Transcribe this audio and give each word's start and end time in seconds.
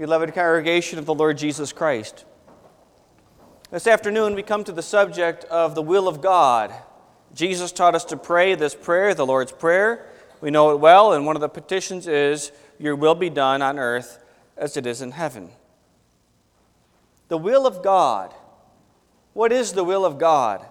beloved 0.00 0.32
congregation 0.32 0.98
of 0.98 1.04
the 1.04 1.12
Lord 1.12 1.36
Jesus 1.36 1.74
Christ. 1.74 2.24
This 3.70 3.86
afternoon, 3.86 4.34
we 4.34 4.42
come 4.42 4.64
to 4.64 4.72
the 4.72 4.80
subject 4.80 5.44
of 5.44 5.74
the 5.74 5.82
will 5.82 6.08
of 6.08 6.22
God. 6.22 6.72
Jesus 7.34 7.70
taught 7.70 7.94
us 7.94 8.06
to 8.06 8.16
pray 8.16 8.54
this 8.54 8.74
prayer, 8.74 9.12
the 9.12 9.26
Lord's 9.26 9.52
Prayer. 9.52 10.06
We 10.40 10.50
know 10.50 10.70
it 10.70 10.80
well, 10.80 11.12
and 11.12 11.26
one 11.26 11.36
of 11.36 11.42
the 11.42 11.50
petitions 11.50 12.08
is, 12.08 12.50
Your 12.78 12.96
will 12.96 13.14
be 13.14 13.28
done 13.28 13.60
on 13.60 13.78
earth 13.78 14.24
as 14.56 14.78
it 14.78 14.86
is 14.86 15.02
in 15.02 15.10
heaven. 15.10 15.50
The 17.28 17.36
will 17.36 17.66
of 17.66 17.82
God. 17.82 18.32
What 19.34 19.52
is 19.52 19.74
the 19.74 19.84
will 19.84 20.06
of 20.06 20.16
God? 20.16 20.64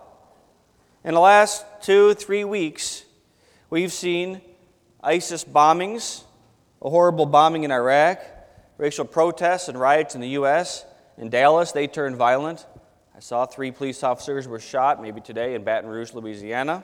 In 1.03 1.13
the 1.13 1.19
last 1.19 1.63
two, 1.83 2.15
three 2.15 2.45
weeks, 2.45 3.05
we've 3.69 3.93
seen 3.93 4.41
ISIS 5.03 5.45
bombings, 5.45 6.23
a 6.81 6.89
horrible 6.89 7.27
bombing 7.27 7.63
in 7.63 7.69
Iraq, 7.71 8.38
racial 8.79 9.03
protests 9.03 9.67
and 9.67 9.77
riots 9.77 10.15
in 10.15 10.21
the 10.21 10.29
U.S. 10.29 10.85
In 11.17 11.29
Dallas, 11.29 11.73
they 11.73 11.85
turned 11.85 12.15
violent. 12.15 12.65
I 13.13 13.19
saw 13.19 13.45
three 13.45 13.71
police 13.71 14.03
officers 14.03 14.47
were 14.47 14.59
shot, 14.59 15.01
maybe 15.01 15.19
today, 15.19 15.53
in 15.53 15.65
Baton 15.65 15.89
Rouge, 15.89 16.13
Louisiana. 16.13 16.83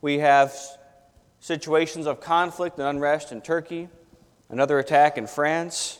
We 0.00 0.20
have 0.20 0.54
situations 1.40 2.06
of 2.06 2.20
conflict 2.20 2.78
and 2.78 2.86
unrest 2.86 3.32
in 3.32 3.40
Turkey, 3.40 3.88
another 4.48 4.78
attack 4.78 5.18
in 5.18 5.26
France. 5.26 5.98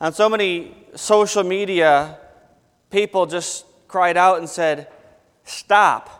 On 0.00 0.12
so 0.12 0.28
many 0.28 0.76
social 0.96 1.44
media, 1.44 2.18
people 2.90 3.26
just 3.26 3.64
cried 3.86 4.16
out 4.16 4.38
and 4.38 4.48
said, 4.48 4.88
Stop. 5.44 6.16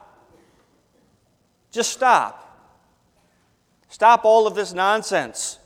Just 1.73 1.93
stop. 1.93 2.37
Stop 3.89 4.25
all 4.25 4.47
of 4.47 4.55
this 4.55 4.73
nonsense. 4.73 5.60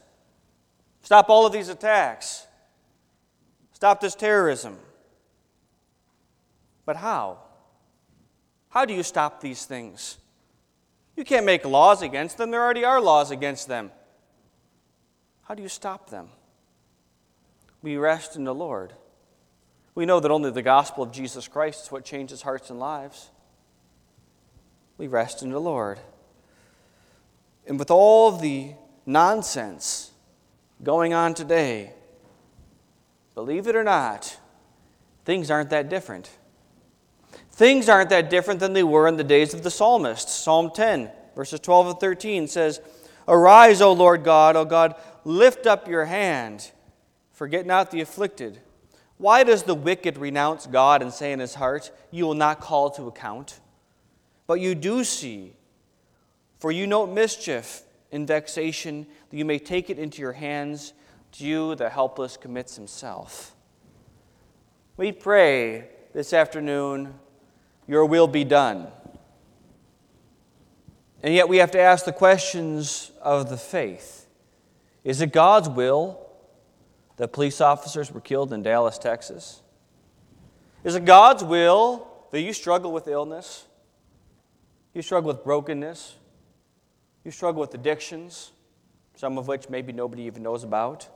Stop 1.04 1.28
all 1.28 1.44
of 1.44 1.52
these 1.52 1.68
attacks. 1.68 2.46
Stop 3.74 4.00
this 4.00 4.14
terrorism. 4.14 4.78
But 6.87 6.96
how? 6.96 7.40
How 8.70 8.87
do 8.87 8.95
you 8.95 9.02
stop 9.02 9.42
these 9.42 9.66
things? 9.66 10.16
You 11.14 11.23
can't 11.23 11.45
make 11.45 11.66
laws 11.66 12.01
against 12.01 12.38
them. 12.38 12.51
There 12.51 12.62
already 12.62 12.87
are 12.87 13.02
laws 13.02 13.30
against 13.30 13.68
them. 13.68 13.92
How 15.42 15.54
do 15.54 15.62
you 15.62 15.68
stop 15.68 16.09
them? 16.09 16.29
We 17.82 17.98
rest 17.98 18.34
in 18.34 18.45
the 18.45 18.54
Lord. 18.54 18.95
We 19.95 20.07
know 20.07 20.20
that 20.20 20.30
only 20.30 20.51
the 20.51 20.62
gospel 20.62 21.04
of 21.04 21.12
Jesus 21.12 21.46
Christ 21.46 21.84
is 21.84 21.92
what 21.92 22.07
changes 22.07 22.40
hearts 22.40 22.70
and 22.70 22.80
lives. 22.80 23.30
We 24.96 25.07
rest 25.07 25.42
in 25.42 25.51
the 25.51 25.60
Lord. 25.60 26.01
And 27.66 27.79
with 27.79 27.90
all 27.90 28.32
the 28.32 28.73
nonsense 29.04 30.12
going 30.82 31.14
on 31.14 31.34
today, 31.34 31.92
believe 33.34 33.66
it 33.66 33.76
or 33.76 33.84
not, 33.84 34.38
things 35.24 35.50
aren't 35.50 35.70
that 35.70 35.88
different. 35.88 36.30
Things 37.52 37.88
aren't 37.88 38.10
that 38.10 38.30
different 38.30 38.60
than 38.60 38.72
they 38.72 38.82
were 38.82 39.06
in 39.06 39.16
the 39.16 39.24
days 39.24 39.54
of 39.54 39.62
the 39.62 39.70
psalmist. 39.70 40.28
Psalm 40.28 40.70
10, 40.74 41.08
verses 41.36 41.60
12 41.60 41.86
and 41.88 42.00
13 42.00 42.48
says, 42.48 42.80
Arise, 43.28 43.80
O 43.80 43.92
Lord 43.92 44.24
God, 44.24 44.56
O 44.56 44.64
God, 44.64 44.96
lift 45.24 45.66
up 45.66 45.88
your 45.88 46.04
hand. 46.04 46.72
Forget 47.32 47.64
not 47.64 47.90
the 47.90 48.00
afflicted. 48.00 48.60
Why 49.18 49.45
does 49.45 49.62
the 49.62 49.74
wicked 49.74 50.18
renounce 50.18 50.66
God 50.66 51.00
and 51.00 51.12
say 51.12 51.32
in 51.32 51.38
his 51.38 51.54
heart, 51.54 51.92
You 52.10 52.26
will 52.26 52.34
not 52.34 52.60
call 52.60 52.90
to 52.90 53.06
account? 53.06 53.60
But 54.46 54.60
you 54.60 54.74
do 54.74 55.04
see, 55.04 55.54
for 56.58 56.72
you 56.72 56.86
note 56.86 57.10
mischief 57.10 57.84
in 58.15 58.26
vexation, 58.26 59.07
that 59.29 59.37
you 59.37 59.45
may 59.45 59.59
take 59.59 59.90
it 59.90 59.98
into 59.98 60.23
your 60.23 60.32
hands. 60.32 60.93
To 61.32 61.45
you, 61.45 61.74
the 61.74 61.90
helpless 61.90 62.37
commits 62.37 62.76
himself. 62.76 63.57
We 64.97 65.10
pray 65.10 65.88
this 66.12 66.32
afternoon 66.32 67.15
your 67.88 68.06
will 68.06 68.28
be 68.28 68.44
done. 68.44 68.87
And 71.25 71.34
yet 71.34 71.48
we 71.48 71.56
have 71.56 71.72
to 71.72 71.80
ask 71.80 72.04
the 72.04 72.12
questions 72.12 73.10
of 73.20 73.50
the 73.50 73.56
faith. 73.56 74.28
Is 75.02 75.20
it 75.20 75.32
God's 75.32 75.69
will 75.69 76.25
that 77.16 77.32
police 77.32 77.60
officers 77.60 78.12
were 78.12 78.20
killed 78.20 78.52
in 78.52 78.62
Dallas, 78.62 78.96
Texas? 78.96 79.60
Is 80.84 80.94
it 80.94 81.04
God's 81.04 81.42
will 81.42 82.06
that 82.31 82.42
you 82.42 82.52
struggle 82.52 82.92
with 82.92 83.08
illness? 83.08 83.66
You 84.92 85.02
struggle 85.02 85.28
with 85.28 85.42
brokenness? 85.42 86.14
You 87.24 87.30
struggle 87.30 87.60
with 87.60 87.74
addictions, 87.74 88.52
some 89.16 89.38
of 89.38 89.48
which 89.48 89.68
maybe 89.70 89.92
nobody 89.92 90.22
even 90.24 90.42
knows 90.42 90.62
about? 90.62 91.08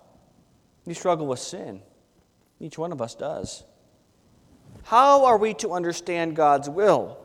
You 0.87 0.95
struggle 0.95 1.27
with 1.27 1.39
sin. 1.39 1.83
Each 2.59 2.79
one 2.79 2.93
of 2.93 3.03
us 3.03 3.15
does. 3.15 3.65
How 4.85 5.25
are 5.27 5.37
we 5.37 5.55
to 5.55 5.73
understand 5.73 6.35
God's 6.35 6.69
will? 6.69 7.19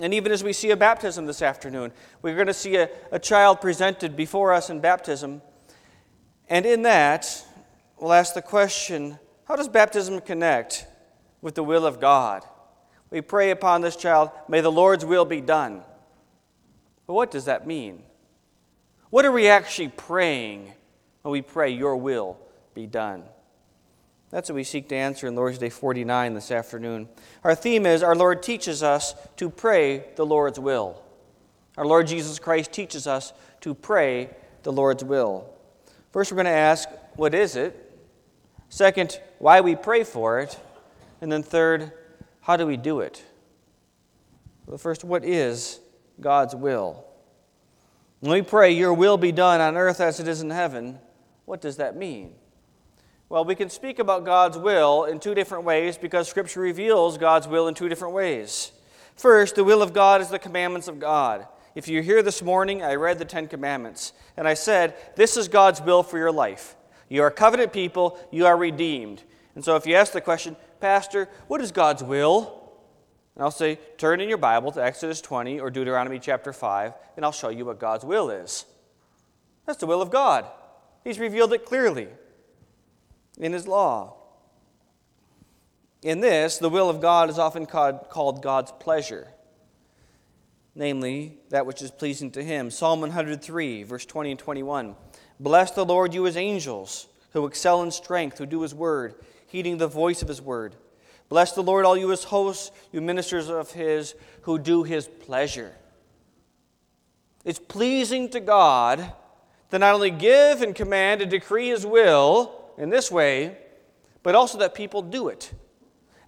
And 0.00 0.14
even 0.14 0.32
as 0.32 0.44
we 0.44 0.52
see 0.52 0.70
a 0.70 0.76
baptism 0.76 1.26
this 1.26 1.42
afternoon, 1.42 1.92
we're 2.22 2.34
going 2.34 2.46
to 2.46 2.54
see 2.54 2.76
a, 2.76 2.88
a 3.10 3.18
child 3.18 3.60
presented 3.60 4.16
before 4.16 4.52
us 4.52 4.70
in 4.70 4.80
baptism. 4.80 5.42
And 6.48 6.66
in 6.66 6.82
that, 6.82 7.44
we'll 7.98 8.12
ask 8.12 8.34
the 8.34 8.42
question 8.42 9.18
how 9.44 9.56
does 9.56 9.68
baptism 9.68 10.20
connect 10.20 10.86
with 11.40 11.54
the 11.54 11.64
will 11.64 11.86
of 11.86 12.00
God? 12.00 12.44
We 13.10 13.22
pray 13.22 13.50
upon 13.50 13.80
this 13.80 13.96
child, 13.96 14.30
may 14.48 14.60
the 14.60 14.70
Lord's 14.70 15.04
will 15.04 15.24
be 15.24 15.40
done. 15.40 15.82
But 17.08 17.14
what 17.14 17.30
does 17.30 17.46
that 17.46 17.66
mean? 17.66 18.02
What 19.08 19.24
are 19.24 19.32
we 19.32 19.48
actually 19.48 19.88
praying 19.88 20.70
when 21.22 21.32
we 21.32 21.40
pray, 21.40 21.70
Your 21.70 21.96
will 21.96 22.36
be 22.74 22.86
done? 22.86 23.24
That's 24.30 24.50
what 24.50 24.56
we 24.56 24.62
seek 24.62 24.90
to 24.90 24.94
answer 24.94 25.26
in 25.26 25.34
Lord's 25.34 25.56
Day 25.56 25.70
49 25.70 26.34
this 26.34 26.50
afternoon. 26.50 27.08
Our 27.42 27.54
theme 27.54 27.86
is 27.86 28.02
Our 28.02 28.14
Lord 28.14 28.42
teaches 28.42 28.82
us 28.82 29.14
to 29.38 29.48
pray 29.48 30.04
the 30.16 30.26
Lord's 30.26 30.60
will. 30.60 31.02
Our 31.78 31.86
Lord 31.86 32.06
Jesus 32.06 32.38
Christ 32.38 32.72
teaches 32.72 33.06
us 33.06 33.32
to 33.62 33.74
pray 33.74 34.28
the 34.62 34.72
Lord's 34.72 35.02
will. 35.02 35.48
First, 36.12 36.30
we're 36.30 36.36
going 36.36 36.44
to 36.44 36.50
ask, 36.50 36.90
What 37.16 37.34
is 37.34 37.56
it? 37.56 37.90
Second, 38.68 39.18
why 39.38 39.62
we 39.62 39.74
pray 39.76 40.04
for 40.04 40.40
it. 40.40 40.60
And 41.22 41.32
then 41.32 41.42
third, 41.42 41.90
how 42.42 42.58
do 42.58 42.66
we 42.66 42.76
do 42.76 43.00
it? 43.00 43.24
Well, 44.66 44.76
first, 44.76 45.04
what 45.04 45.24
is 45.24 45.80
God's 46.20 46.54
will? 46.54 47.04
When 48.20 48.32
we 48.32 48.42
pray, 48.42 48.72
Your 48.72 48.94
will 48.94 49.16
be 49.16 49.32
done 49.32 49.60
on 49.60 49.76
earth 49.76 50.00
as 50.00 50.20
it 50.20 50.28
is 50.28 50.42
in 50.42 50.50
heaven, 50.50 50.98
what 51.44 51.60
does 51.60 51.76
that 51.76 51.96
mean? 51.96 52.34
Well, 53.28 53.44
we 53.44 53.54
can 53.54 53.68
speak 53.68 53.98
about 53.98 54.24
God's 54.24 54.56
will 54.56 55.04
in 55.04 55.20
two 55.20 55.34
different 55.34 55.64
ways 55.64 55.98
because 55.98 56.28
Scripture 56.28 56.60
reveals 56.60 57.18
God's 57.18 57.46
will 57.46 57.68
in 57.68 57.74
two 57.74 57.88
different 57.88 58.14
ways. 58.14 58.72
First, 59.16 59.54
the 59.54 59.64
will 59.64 59.82
of 59.82 59.92
God 59.92 60.20
is 60.20 60.28
the 60.28 60.38
commandments 60.38 60.88
of 60.88 60.98
God. 60.98 61.46
If 61.74 61.88
you're 61.88 62.02
here 62.02 62.22
this 62.22 62.42
morning, 62.42 62.82
I 62.82 62.94
read 62.94 63.18
the 63.18 63.24
Ten 63.24 63.46
Commandments, 63.46 64.12
and 64.36 64.48
I 64.48 64.54
said, 64.54 64.96
This 65.14 65.36
is 65.36 65.46
God's 65.46 65.80
will 65.80 66.02
for 66.02 66.18
your 66.18 66.32
life. 66.32 66.74
You 67.08 67.22
are 67.22 67.30
covenant 67.30 67.72
people, 67.72 68.18
you 68.30 68.46
are 68.46 68.56
redeemed. 68.56 69.22
And 69.54 69.64
so 69.64 69.76
if 69.76 69.86
you 69.86 69.94
ask 69.94 70.12
the 70.12 70.20
question, 70.20 70.56
Pastor, 70.80 71.28
what 71.48 71.60
is 71.60 71.70
God's 71.70 72.02
will? 72.02 72.57
And 73.38 73.44
I'll 73.44 73.52
say, 73.52 73.78
Turn 73.96 74.20
in 74.20 74.28
your 74.28 74.36
Bible 74.36 74.72
to 74.72 74.84
Exodus 74.84 75.20
20 75.20 75.60
or 75.60 75.70
Deuteronomy 75.70 76.18
chapter 76.18 76.52
5, 76.52 76.92
and 77.16 77.24
I'll 77.24 77.32
show 77.32 77.50
you 77.50 77.64
what 77.64 77.78
God's 77.78 78.04
will 78.04 78.30
is. 78.30 78.66
That's 79.64 79.78
the 79.78 79.86
will 79.86 80.02
of 80.02 80.10
God. 80.10 80.44
He's 81.04 81.20
revealed 81.20 81.52
it 81.52 81.64
clearly 81.64 82.08
in 83.38 83.52
His 83.52 83.68
law. 83.68 84.16
In 86.02 86.20
this, 86.20 86.58
the 86.58 86.68
will 86.68 86.90
of 86.90 87.00
God 87.00 87.30
is 87.30 87.38
often 87.38 87.64
called 87.64 88.42
God's 88.42 88.72
pleasure, 88.72 89.28
namely, 90.74 91.38
that 91.50 91.64
which 91.64 91.80
is 91.80 91.92
pleasing 91.92 92.32
to 92.32 92.42
Him. 92.42 92.72
Psalm 92.72 93.00
103, 93.00 93.84
verse 93.84 94.04
20 94.04 94.32
and 94.32 94.40
21. 94.40 94.96
Bless 95.38 95.70
the 95.70 95.84
Lord, 95.84 96.12
you 96.12 96.24
His 96.24 96.36
angels, 96.36 97.06
who 97.32 97.46
excel 97.46 97.82
in 97.84 97.92
strength, 97.92 98.38
who 98.38 98.46
do 98.46 98.62
His 98.62 98.74
word, 98.74 99.14
heeding 99.46 99.78
the 99.78 99.86
voice 99.86 100.22
of 100.22 100.28
His 100.28 100.42
word. 100.42 100.74
Bless 101.28 101.52
the 101.52 101.62
Lord, 101.62 101.84
all 101.84 101.96
you 101.96 102.08
His 102.08 102.24
hosts, 102.24 102.70
you 102.92 103.00
ministers 103.00 103.48
of 103.48 103.72
His, 103.72 104.14
who 104.42 104.58
do 104.58 104.82
His 104.82 105.08
pleasure. 105.08 105.74
It's 107.44 107.58
pleasing 107.58 108.28
to 108.30 108.40
God 108.40 109.12
to 109.70 109.78
not 109.78 109.94
only 109.94 110.10
give 110.10 110.62
and 110.62 110.74
command 110.74 111.20
and 111.20 111.30
decree 111.30 111.68
His 111.68 111.84
will, 111.84 112.58
in 112.78 112.90
this 112.90 113.10
way, 113.10 113.58
but 114.22 114.34
also 114.34 114.58
that 114.58 114.74
people 114.74 115.02
do 115.02 115.28
it 115.28 115.52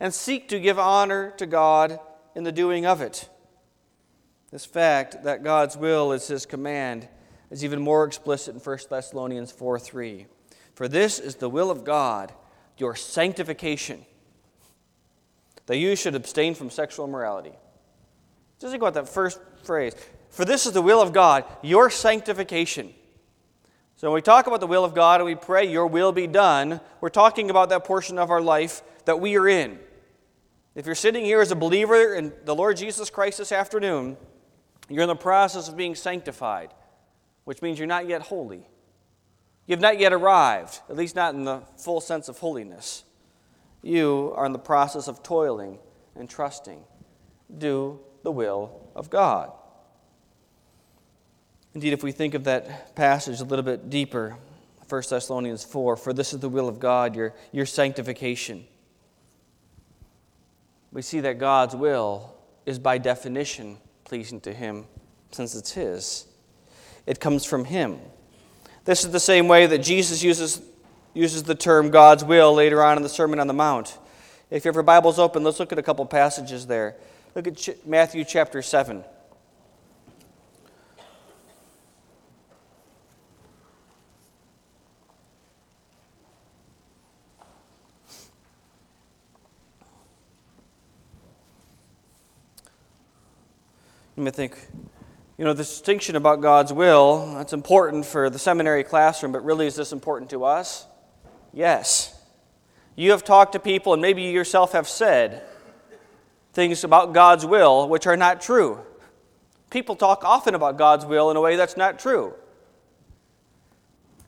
and 0.01 0.13
seek 0.13 0.49
to 0.49 0.61
give 0.61 0.79
honor 0.79 1.31
to 1.39 1.47
God 1.47 2.01
in 2.35 2.45
the 2.45 2.53
doing 2.53 2.85
of 2.85 3.01
it. 3.01 3.29
This 4.51 4.67
fact 4.67 5.23
that 5.23 5.45
God's 5.45 5.77
will 5.77 6.13
is 6.13 6.27
his 6.27 6.45
command 6.45 7.09
is 7.51 7.65
even 7.65 7.81
more 7.81 8.05
explicit 8.05 8.55
in 8.55 8.61
1 8.61 8.79
Thessalonians 8.91 9.53
4 9.53 9.79
3. 9.79 10.27
For 10.75 10.89
this 10.89 11.19
is 11.19 11.37
the 11.37 11.49
will 11.49 11.71
of 11.71 11.85
God, 11.85 12.33
your 12.77 12.97
sanctification, 12.97 14.05
that 15.67 15.77
you 15.77 15.97
should 15.97 16.15
abstain 16.15 16.55
from 16.55 16.71
sexual 16.71 17.07
immorality. 17.07 17.53
Just 18.61 18.73
think 18.73 18.83
about 18.83 18.95
that 18.95 19.09
first 19.09 19.41
phrase. 19.63 19.95
For 20.31 20.45
this 20.45 20.67
is 20.67 20.73
the 20.73 20.83
will 20.83 21.01
of 21.01 21.13
God, 21.13 21.45
your 21.63 21.91
sanctification. 21.91 22.93
So 23.97 24.09
when 24.09 24.15
we 24.15 24.23
talk 24.23 24.47
about 24.47 24.61
the 24.61 24.67
will 24.67 24.85
of 24.85 24.95
God 24.95 25.21
and 25.21 25.27
we 25.27 25.35
pray, 25.35 25.71
Your 25.71 25.87
will 25.87 26.13
be 26.13 26.27
done, 26.27 26.81
we're 27.01 27.11
talking 27.11 27.51
about 27.51 27.69
that 27.69 27.85
portion 27.85 28.19
of 28.19 28.31
our 28.31 28.41
life 28.41 28.83
that 29.05 29.21
we 29.21 29.37
are 29.37 29.47
in. 29.47 29.79
If 30.75 30.87
you're 30.87 30.95
sitting 30.95 31.25
here 31.25 31.41
as 31.41 31.51
a 31.51 31.57
believer 31.57 32.15
in 32.15 32.33
the 32.45 32.55
Lord 32.55 32.77
Jesus 32.77 33.11
Christ 33.11 33.39
this 33.39 33.53
afternoon, 33.53 34.17
you're 34.89 35.03
in 35.03 35.09
the 35.09 35.17
process 35.17 35.69
of 35.69 35.77
being 35.77 35.95
sanctified, 35.95 36.73
which 37.45 37.61
means 37.61 37.79
you're 37.79 37.87
not 37.87 38.09
yet 38.09 38.23
holy. 38.23 38.67
You've 39.67 39.81
not 39.81 40.01
yet 40.01 40.13
arrived, 40.13 40.81
at 40.89 40.97
least 40.97 41.15
not 41.15 41.35
in 41.35 41.45
the 41.45 41.63
full 41.77 42.01
sense 42.01 42.29
of 42.29 42.39
holiness. 42.39 43.05
You 43.83 44.33
are 44.37 44.47
in 44.47 44.53
the 44.53 44.59
process 44.59 45.09
of 45.09 45.23
toiling 45.23 45.79
and 46.15 46.29
trusting. 46.29 46.83
Do 47.57 48.01
the 48.23 48.31
will 48.31 48.91
of 48.95 49.11
God. 49.11 49.53
Indeed, 51.75 51.93
if 51.93 52.03
we 52.03 52.13
think 52.13 52.35
of 52.35 52.45
that 52.45 52.95
passage 52.97 53.41
a 53.41 53.45
little 53.45 53.65
bit 53.65 53.91
deeper, 53.91 54.37
1 54.89 55.03
Thessalonians 55.09 55.65
4 55.65 55.97
For 55.97 56.13
this 56.13 56.33
is 56.33 56.41
the 56.41 56.49
will 56.49 56.69
of 56.69 56.81
God, 56.81 57.15
your, 57.15 57.35
your 57.53 57.67
sanctification. 57.67 58.67
We 60.93 61.03
see 61.03 61.21
that 61.21 61.39
God's 61.39 61.77
will 61.77 62.35
is 62.67 62.79
by 62.79 62.99
definition 62.99 63.79
pleasing 64.05 64.41
to 64.41 64.53
Him, 64.53 64.87
since 65.31 65.55
it's 65.55 65.73
His. 65.73 66.27
It 67.07 67.21
comes 67.21 67.45
from 67.45 67.65
Him. 67.65 68.01
This 68.85 69.05
is 69.05 69.13
the 69.13 69.21
same 69.21 69.47
way 69.47 69.67
that 69.67 69.79
Jesus 69.79 70.23
uses, 70.23 70.61
uses 71.15 71.43
the 71.43 71.55
term 71.55 71.91
God's 71.91 72.25
will 72.25 72.55
later 72.55 72.83
on 72.83 72.97
in 72.97 73.03
the 73.03 73.09
Sermon 73.09 73.41
on 73.41 73.47
the 73.47 73.53
Mount. 73.53 73.99
If 74.51 74.65
you 74.65 74.69
have 74.69 74.75
your 74.75 74.83
Bibles 74.83 75.19
open, 75.19 75.45
let's 75.45 75.61
look 75.61 75.73
at 75.73 75.79
a 75.79 75.83
couple 75.83 76.05
passages 76.07 76.67
there. 76.67 76.97
Look 77.35 77.47
at 77.47 77.87
Matthew 77.87 78.25
chapter 78.25 78.63
7. 78.63 79.05
You 94.17 94.25
may 94.25 94.31
think, 94.33 94.55
you 95.39 95.47
know, 95.47 95.55
the 95.55 95.63
distinction 95.63 96.15
about 96.15 96.43
God's 96.43 96.75
will, 96.75 97.35
that's 97.37 97.55
important 97.55 98.05
for 98.05 98.29
the 98.29 98.39
seminary 98.39 98.85
classroom, 98.85 99.33
but 99.33 99.43
really 99.43 99.67
is 99.67 99.77
this 99.77 99.93
important 99.93 100.29
to 100.31 100.45
us? 100.45 100.85
Yes. 101.53 102.17
You 102.97 103.13
have 103.13 103.25
talked 103.25 103.53
to 103.53 103.59
people, 103.59 103.93
and 103.93 104.03
maybe 104.03 104.23
you 104.23 104.31
yourself 104.31 104.73
have 104.73 104.89
said 104.89 105.43
things 106.53 106.85
about 106.85 107.13
God's 107.13 107.47
will 107.47 107.89
which 107.89 108.07
are 108.07 108.17
not 108.17 108.41
true. 108.41 108.81
People 109.71 109.95
talk 109.95 110.25
often 110.25 110.55
about 110.55 110.77
God's 110.77 111.07
will 111.07 111.31
in 111.31 111.37
a 111.37 111.41
way 111.41 111.57
that's 111.57 111.77
not 111.77 111.99
true. 111.99 112.35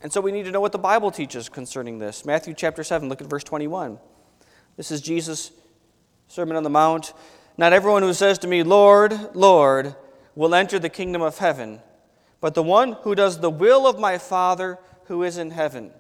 And 0.03 0.13
so 0.13 0.21
we 0.21 0.33
need 0.33 0.45
to 0.45 0.51
know 0.51 0.61
what 0.61 0.73
the 0.73 0.79
Bible 0.79 1.11
teaches 1.11 1.49
concerning 1.49 1.99
this. 1.99 2.25
Matthew 2.25 2.55
chapter 2.55 2.83
7, 2.83 3.09
look 3.09 3.21
at 3.21 3.29
verse 3.29 3.45
21. 3.45 3.99
This 4.77 4.91
is 4.91 5.01
Jesus' 5.01 5.53
Sermon 6.29 6.57
on 6.57 6.63
the 6.63 6.71
Mount. 6.71 7.13
Not 7.57 7.73
everyone 7.73 8.03
who 8.03 8.15
says 8.15 8.39
to 8.39 8.49
me, 8.49 8.63
Lord, 8.63 9.35
Lord, 9.35 9.95
will 10.35 10.55
enter 10.55 10.79
the 10.79 10.89
kingdom 10.89 11.23
of 11.23 11.39
heaven, 11.39 11.81
but 12.41 12.55
the 12.55 12.63
one 12.63 12.93
who 13.03 13.15
does 13.15 13.41
the 13.41 13.51
will 13.51 13.87
of 13.87 13.99
my 13.99 14.19
Father 14.19 14.79
who 15.05 15.23
is 15.23 15.37
in 15.37 15.51
heaven. 15.51 15.93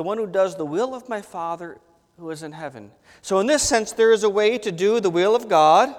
The 0.00 0.04
one 0.04 0.16
who 0.16 0.26
does 0.26 0.56
the 0.56 0.64
will 0.64 0.94
of 0.94 1.10
my 1.10 1.20
Father 1.20 1.76
who 2.18 2.30
is 2.30 2.42
in 2.42 2.52
heaven. 2.52 2.90
So, 3.20 3.38
in 3.38 3.46
this 3.46 3.62
sense, 3.62 3.92
there 3.92 4.12
is 4.12 4.22
a 4.22 4.30
way 4.30 4.56
to 4.56 4.72
do 4.72 4.98
the 4.98 5.10
will 5.10 5.36
of 5.36 5.46
God 5.46 5.94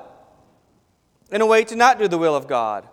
and 1.32 1.44
a 1.44 1.46
way 1.46 1.64
to 1.66 1.76
not 1.76 2.00
do 2.00 2.08
the 2.08 2.18
will 2.18 2.36
of 2.36 2.48
God. 2.48 2.90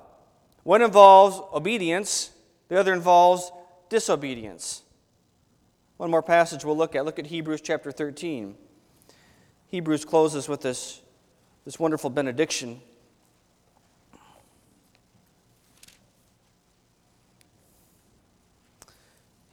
One 0.65 0.83
involves 0.83 1.41
obedience, 1.55 2.33
the 2.69 2.79
other 2.79 2.93
involves 2.93 3.51
disobedience. 3.89 4.83
One 5.97 6.11
more 6.11 6.23
passage 6.23 6.63
we'll 6.63 6.77
look 6.77 6.95
at. 6.95 7.07
Look 7.07 7.19
at 7.19 7.29
Hebrews 7.29 7.63
chapter 7.63 7.91
13. 7.91 8.55
Hebrews 9.69 10.05
closes 10.05 10.47
with 10.47 10.61
this, 10.61 11.01
this 11.65 11.79
wonderful 11.79 12.11
benediction. 12.11 12.83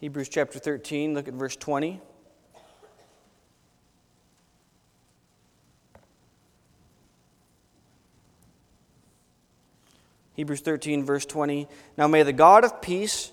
Hebrews 0.06 0.30
chapter 0.30 0.60
13, 0.60 1.16
look 1.16 1.28
at 1.28 1.34
verse 1.34 1.56
20. 1.56 2.00
Hebrews 10.34 10.62
13, 10.62 11.04
verse 11.04 11.26
20. 11.26 11.68
Now 11.98 12.08
may 12.08 12.22
the 12.22 12.32
God 12.34 12.64
of 12.64 12.84
peace, 12.84 13.32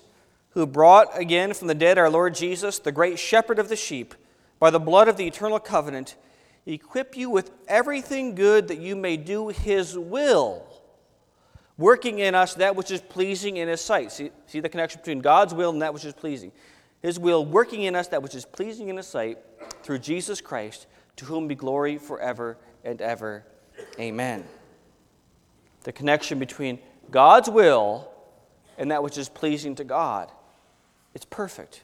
who 0.53 0.65
brought 0.65 1.15
again 1.15 1.53
from 1.53 1.67
the 1.67 1.75
dead 1.75 1.99
our 1.99 2.09
Lord 2.09 2.33
Jesus, 2.33 2.79
the 2.79 2.91
great 2.91 3.19
shepherd 3.19 3.59
of 3.59 3.69
the 3.69 3.75
sheep, 3.75 4.15
by 4.57 4.71
the 4.71 4.79
blood 4.79 5.07
of 5.07 5.15
the 5.15 5.27
eternal 5.27 5.59
covenant, 5.59 6.15
equip 6.65 7.15
you 7.15 7.29
with 7.29 7.51
everything 7.67 8.33
good 8.33 8.67
that 8.69 8.79
you 8.79 8.95
may 8.95 9.15
do 9.15 9.49
his 9.49 9.95
will, 9.95 10.65
working 11.77 12.19
in 12.19 12.35
us 12.35 12.53
that 12.55 12.75
which 12.75 12.91
is 12.91 13.01
pleasing 13.01 13.57
in 13.57 13.67
his 13.67 13.81
sight. 13.81 14.11
See, 14.11 14.31
see 14.47 14.59
the 14.59 14.69
connection 14.69 15.01
between 15.01 15.19
God's 15.19 15.53
will 15.53 15.71
and 15.71 15.81
that 15.81 15.93
which 15.93 16.05
is 16.05 16.13
pleasing. 16.13 16.51
His 17.01 17.19
will 17.19 17.45
working 17.45 17.83
in 17.83 17.95
us 17.95 18.07
that 18.09 18.21
which 18.21 18.35
is 18.35 18.45
pleasing 18.45 18.89
in 18.89 18.97
his 18.97 19.07
sight 19.07 19.37
through 19.83 19.99
Jesus 19.99 20.39
Christ, 20.39 20.87
to 21.17 21.25
whom 21.25 21.47
be 21.47 21.55
glory 21.55 21.97
forever 21.97 22.57
and 22.83 23.01
ever. 23.01 23.43
Amen. 23.99 24.45
The 25.83 25.91
connection 25.91 26.39
between 26.39 26.79
God's 27.11 27.49
will 27.49 28.09
and 28.77 28.91
that 28.91 29.03
which 29.03 29.17
is 29.17 29.29
pleasing 29.29 29.75
to 29.75 29.83
God. 29.83 30.31
It's 31.13 31.25
perfect. 31.25 31.83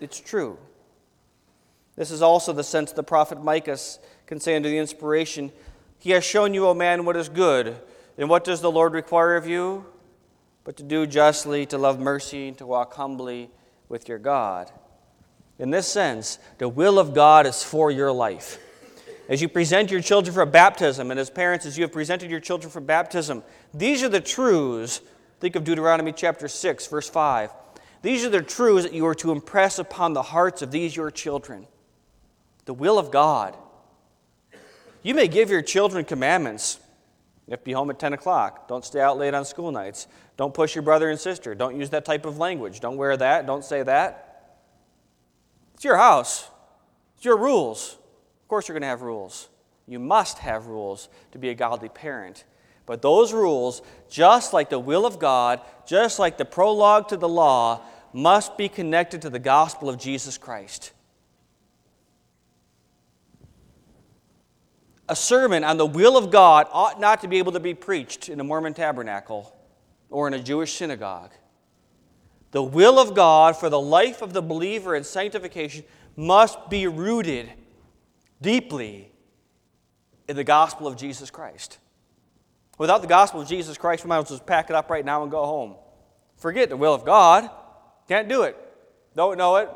It's 0.00 0.20
true. 0.20 0.58
This 1.96 2.10
is 2.10 2.22
also 2.22 2.52
the 2.52 2.64
sense 2.64 2.92
the 2.92 3.02
prophet 3.02 3.42
Micah 3.42 3.78
can 4.26 4.40
say 4.40 4.56
under 4.56 4.68
the 4.68 4.78
inspiration 4.78 5.52
He 5.98 6.10
has 6.10 6.24
shown 6.24 6.54
you, 6.54 6.66
O 6.66 6.74
man, 6.74 7.04
what 7.04 7.16
is 7.16 7.28
good. 7.28 7.76
And 8.16 8.28
what 8.28 8.44
does 8.44 8.60
the 8.60 8.70
Lord 8.70 8.92
require 8.92 9.36
of 9.36 9.46
you? 9.46 9.86
But 10.64 10.76
to 10.78 10.82
do 10.82 11.06
justly, 11.06 11.66
to 11.66 11.78
love 11.78 11.98
mercy, 11.98 12.48
and 12.48 12.58
to 12.58 12.66
walk 12.66 12.94
humbly 12.94 13.50
with 13.88 14.08
your 14.08 14.18
God. 14.18 14.70
In 15.58 15.70
this 15.70 15.86
sense, 15.86 16.38
the 16.58 16.68
will 16.68 16.98
of 16.98 17.14
God 17.14 17.46
is 17.46 17.62
for 17.62 17.90
your 17.90 18.12
life. 18.12 18.58
As 19.28 19.40
you 19.40 19.48
present 19.48 19.90
your 19.90 20.00
children 20.00 20.34
for 20.34 20.44
baptism, 20.44 21.10
and 21.10 21.18
as 21.18 21.30
parents, 21.30 21.66
as 21.66 21.78
you 21.78 21.84
have 21.84 21.92
presented 21.92 22.30
your 22.30 22.40
children 22.40 22.70
for 22.70 22.80
baptism, 22.80 23.42
these 23.72 24.02
are 24.02 24.08
the 24.08 24.20
truths. 24.20 25.00
Think 25.40 25.56
of 25.56 25.64
Deuteronomy 25.64 26.12
chapter 26.12 26.48
6, 26.48 26.86
verse 26.86 27.08
5. 27.08 27.50
These 28.02 28.24
are 28.24 28.30
the 28.30 28.42
truths 28.42 28.84
that 28.84 28.92
you 28.92 29.06
are 29.06 29.14
to 29.16 29.32
impress 29.32 29.78
upon 29.78 30.12
the 30.12 30.22
hearts 30.22 30.60
of 30.62 30.70
these 30.70 30.94
your 30.94 31.10
children 31.10 31.66
the 32.64 32.74
will 32.74 32.98
of 32.98 33.10
God. 33.10 33.56
You 35.02 35.14
may 35.14 35.28
give 35.28 35.50
your 35.50 35.62
children 35.62 36.04
commandments. 36.04 36.80
You 37.46 37.52
have 37.52 37.60
to 37.60 37.64
be 37.64 37.72
home 37.72 37.90
at 37.90 37.98
10 37.98 38.14
o'clock. 38.14 38.68
Don't 38.68 38.84
stay 38.84 39.00
out 39.00 39.18
late 39.18 39.34
on 39.34 39.44
school 39.44 39.70
nights. 39.70 40.06
Don't 40.36 40.54
push 40.54 40.74
your 40.74 40.82
brother 40.82 41.10
and 41.10 41.20
sister. 41.20 41.54
Don't 41.54 41.76
use 41.76 41.90
that 41.90 42.04
type 42.04 42.24
of 42.24 42.38
language. 42.38 42.80
Don't 42.80 42.96
wear 42.96 43.16
that. 43.16 43.46
Don't 43.46 43.64
say 43.64 43.82
that. 43.82 44.34
It's 45.74 45.84
your 45.84 45.96
house, 45.96 46.48
it's 47.16 47.24
your 47.24 47.36
rules. 47.36 47.98
Of 48.42 48.48
course, 48.48 48.68
you're 48.68 48.74
going 48.74 48.82
to 48.82 48.88
have 48.88 49.02
rules. 49.02 49.48
You 49.86 49.98
must 49.98 50.38
have 50.38 50.66
rules 50.66 51.08
to 51.32 51.38
be 51.38 51.50
a 51.50 51.54
godly 51.54 51.88
parent. 51.88 52.44
But 52.86 53.02
those 53.02 53.32
rules, 53.32 53.82
just 54.08 54.52
like 54.52 54.70
the 54.70 54.78
will 54.78 55.06
of 55.06 55.18
God, 55.18 55.60
just 55.86 56.18
like 56.18 56.38
the 56.38 56.44
prologue 56.44 57.08
to 57.08 57.16
the 57.16 57.28
law, 57.28 57.80
must 58.12 58.56
be 58.56 58.68
connected 58.68 59.22
to 59.22 59.30
the 59.30 59.38
gospel 59.38 59.88
of 59.88 59.98
Jesus 59.98 60.38
Christ. 60.38 60.92
A 65.08 65.16
sermon 65.16 65.64
on 65.64 65.76
the 65.76 65.86
will 65.86 66.16
of 66.16 66.30
God 66.30 66.66
ought 66.72 66.98
not 67.00 67.20
to 67.20 67.28
be 67.28 67.38
able 67.38 67.52
to 67.52 67.60
be 67.60 67.74
preached 67.74 68.28
in 68.28 68.40
a 68.40 68.44
Mormon 68.44 68.74
tabernacle 68.74 69.54
or 70.10 70.26
in 70.28 70.34
a 70.34 70.42
Jewish 70.42 70.72
synagogue. 70.74 71.32
The 72.52 72.62
will 72.62 72.98
of 72.98 73.14
God 73.14 73.56
for 73.56 73.68
the 73.68 73.80
life 73.80 74.22
of 74.22 74.32
the 74.32 74.40
believer 74.40 74.94
in 74.94 75.04
sanctification 75.04 75.84
must 76.16 76.70
be 76.70 76.86
rooted 76.86 77.50
deeply 78.40 79.10
in 80.28 80.36
the 80.36 80.44
gospel 80.44 80.86
of 80.86 80.96
Jesus 80.96 81.30
Christ. 81.30 81.78
Without 82.78 83.02
the 83.02 83.08
gospel 83.08 83.40
of 83.40 83.48
Jesus 83.48 83.76
Christ, 83.76 84.04
we 84.04 84.08
might 84.08 84.18
as 84.18 84.30
well 84.30 84.38
just 84.38 84.46
pack 84.46 84.70
it 84.70 84.76
up 84.76 84.90
right 84.90 85.04
now 85.04 85.22
and 85.22 85.30
go 85.30 85.44
home. 85.44 85.74
Forget 86.36 86.68
the 86.68 86.76
will 86.76 86.94
of 86.94 87.04
God. 87.04 87.48
Can't 88.08 88.28
do 88.28 88.42
it. 88.42 88.56
Don't 89.14 89.38
know 89.38 89.56
it. 89.56 89.70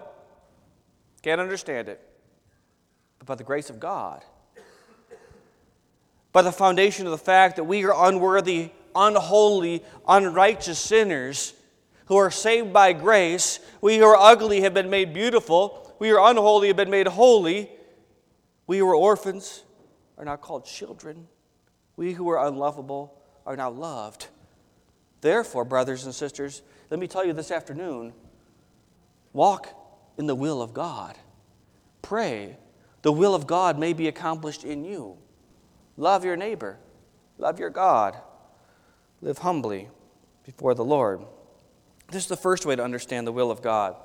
Can't 1.22 1.40
understand 1.40 1.88
it. 1.88 2.00
But 3.18 3.26
by 3.26 3.34
the 3.34 3.44
grace 3.44 3.70
of 3.70 3.80
God, 3.80 4.24
by 6.32 6.42
the 6.42 6.52
foundation 6.52 7.06
of 7.06 7.12
the 7.12 7.18
fact 7.18 7.56
that 7.56 7.64
we 7.64 7.84
are 7.84 8.08
unworthy, 8.08 8.70
unholy, 8.94 9.82
unrighteous 10.06 10.78
sinners 10.78 11.54
who 12.06 12.16
are 12.16 12.30
saved 12.30 12.72
by 12.72 12.92
grace. 12.92 13.60
We 13.80 13.98
who 13.98 14.04
are 14.04 14.16
ugly 14.16 14.62
have 14.62 14.74
been 14.74 14.90
made 14.90 15.12
beautiful. 15.12 15.94
We 15.98 16.08
who 16.08 16.16
are 16.16 16.30
unholy 16.30 16.68
have 16.68 16.76
been 16.76 16.90
made 16.90 17.06
holy. 17.06 17.70
We 18.66 18.78
who 18.78 18.88
are 18.88 18.94
orphans 18.94 19.62
are 20.16 20.24
now 20.24 20.36
called 20.36 20.64
children. 20.64 21.28
We 21.96 22.12
who 22.12 22.28
are 22.30 22.46
unlovable 22.46 23.14
are 23.46 23.56
now 23.56 23.70
loved. 23.70 24.28
Therefore, 25.20 25.64
brothers 25.64 26.04
and 26.04 26.14
sisters, 26.14 26.62
let 26.90 27.00
me 27.00 27.08
tell 27.08 27.24
you 27.24 27.32
this 27.32 27.50
afternoon 27.50 28.12
walk 29.32 29.68
in 30.16 30.26
the 30.26 30.34
will 30.34 30.62
of 30.62 30.72
God. 30.72 31.16
Pray 32.02 32.56
the 33.02 33.12
will 33.12 33.34
of 33.34 33.46
God 33.46 33.78
may 33.78 33.92
be 33.92 34.08
accomplished 34.08 34.64
in 34.64 34.84
you. 34.84 35.16
Love 35.98 36.24
your 36.24 36.36
neighbor, 36.36 36.78
love 37.38 37.58
your 37.58 37.70
God, 37.70 38.16
live 39.20 39.38
humbly 39.38 39.88
before 40.46 40.72
the 40.72 40.84
Lord. 40.84 41.20
This 42.12 42.22
is 42.22 42.28
the 42.28 42.36
first 42.36 42.64
way 42.64 42.76
to 42.76 42.84
understand 42.84 43.26
the 43.26 43.32
will 43.32 43.50
of 43.50 43.60
God 43.60 43.96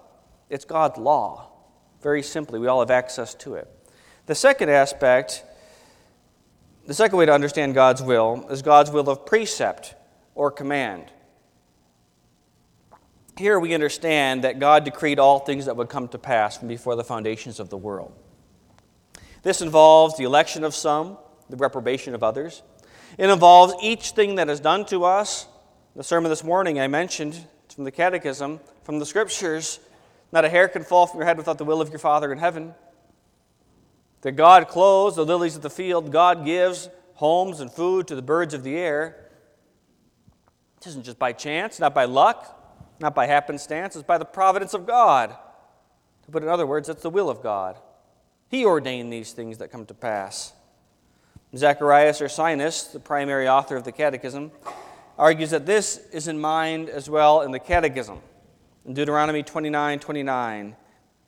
it's 0.50 0.66
God's 0.66 0.98
law. 0.98 1.50
Very 2.02 2.22
simply, 2.22 2.60
we 2.60 2.68
all 2.68 2.82
have 2.82 2.92
access 2.92 3.34
to 3.36 3.56
it. 3.56 3.68
The 4.26 4.36
second 4.36 4.70
aspect, 4.70 5.44
the 6.86 6.94
second 6.94 7.18
way 7.18 7.26
to 7.26 7.34
understand 7.34 7.74
God's 7.74 8.04
will, 8.04 8.46
is 8.50 8.62
God's 8.62 8.92
will 8.92 9.10
of 9.10 9.26
precept 9.26 9.96
or 10.36 10.52
command. 10.52 11.06
Here 13.38 13.60
we 13.60 13.74
understand 13.74 14.44
that 14.44 14.60
God 14.60 14.84
decreed 14.84 15.18
all 15.18 15.40
things 15.40 15.66
that 15.66 15.76
would 15.76 15.90
come 15.90 16.08
to 16.10 16.20
pass 16.20 16.58
from 16.58 16.68
before 16.68 16.96
the 16.96 17.04
foundations 17.04 17.60
of 17.60 17.70
the 17.70 17.78
world. 17.78 18.14
This 19.44 19.62
involves 19.62 20.18
the 20.18 20.24
election 20.24 20.64
of 20.64 20.76
some, 20.76 21.18
the 21.54 21.58
reprobation 21.58 22.16
of 22.16 22.24
others. 22.24 22.64
It 23.16 23.30
involves 23.30 23.76
each 23.80 24.14
thing 24.14 24.36
that 24.36 24.50
is 24.50 24.60
done 24.60 24.86
to 24.86 25.06
us. 25.06 25.46
The 25.96 26.04
sermon 26.04 26.32
this 26.32 26.44
morning 26.44 26.80
I 26.80 26.88
mentioned 26.88 27.48
from 27.70 27.84
the 27.84 27.92
Catechism, 27.92 28.60
from 28.82 28.98
the 28.98 29.06
Scriptures, 29.06 29.80
not 30.32 30.46
a 30.46 30.50
hair 30.50 30.68
can 30.68 30.84
fall 30.84 31.06
from 31.06 31.20
your 31.20 31.28
head 31.28 31.38
without 31.38 31.60
the 31.60 31.64
will 31.64 31.80
of 31.80 31.90
your 31.90 32.00
Father 32.00 32.32
in 32.32 32.40
heaven. 32.40 32.74
That 34.22 34.32
God 34.32 34.68
clothes 34.68 35.16
the 35.16 35.28
lilies 35.28 35.56
of 35.56 35.62
the 35.62 35.70
field, 35.70 36.12
God 36.12 36.44
gives 36.44 36.90
homes 37.14 37.60
and 37.60 37.72
food 37.72 38.08
to 38.08 38.16
the 38.16 38.24
birds 38.24 38.56
of 38.56 38.64
the 38.64 38.76
air. 38.76 39.30
It 40.82 40.88
isn't 40.88 41.04
just 41.04 41.20
by 41.20 41.34
chance, 41.34 41.80
not 41.80 41.94
by 41.94 42.06
luck, 42.06 42.98
not 43.00 43.14
by 43.14 43.28
happenstance, 43.28 43.96
it's 43.96 44.04
by 44.04 44.18
the 44.18 44.26
providence 44.26 44.74
of 44.74 44.88
God. 44.88 45.36
To 46.26 46.32
put 46.32 46.42
in 46.42 46.50
other 46.50 46.66
words, 46.66 46.90
it's 46.90 47.04
the 47.04 47.12
will 47.12 47.30
of 47.30 47.44
God. 47.44 47.78
He 48.48 48.66
ordained 48.66 49.14
these 49.14 49.34
things 49.34 49.60
that 49.60 49.70
come 49.70 49.86
to 49.86 49.94
pass. 49.94 50.54
Zacharias 51.56 52.22
or 52.22 52.26
Ursinus, 52.26 52.92
the 52.92 53.00
primary 53.00 53.48
author 53.48 53.76
of 53.76 53.84
the 53.84 53.92
Catechism, 53.92 54.52
argues 55.18 55.52
that 55.52 55.66
this 55.66 55.98
is 56.12 56.28
in 56.28 56.40
mind 56.40 56.90
as 56.90 57.10
well 57.10 57.42
in 57.42 57.52
the 57.52 57.60
Catechism. 57.60 58.20
In 58.86 58.94
Deuteronomy 58.94 59.44
29 59.44 60.00
29, 60.00 60.76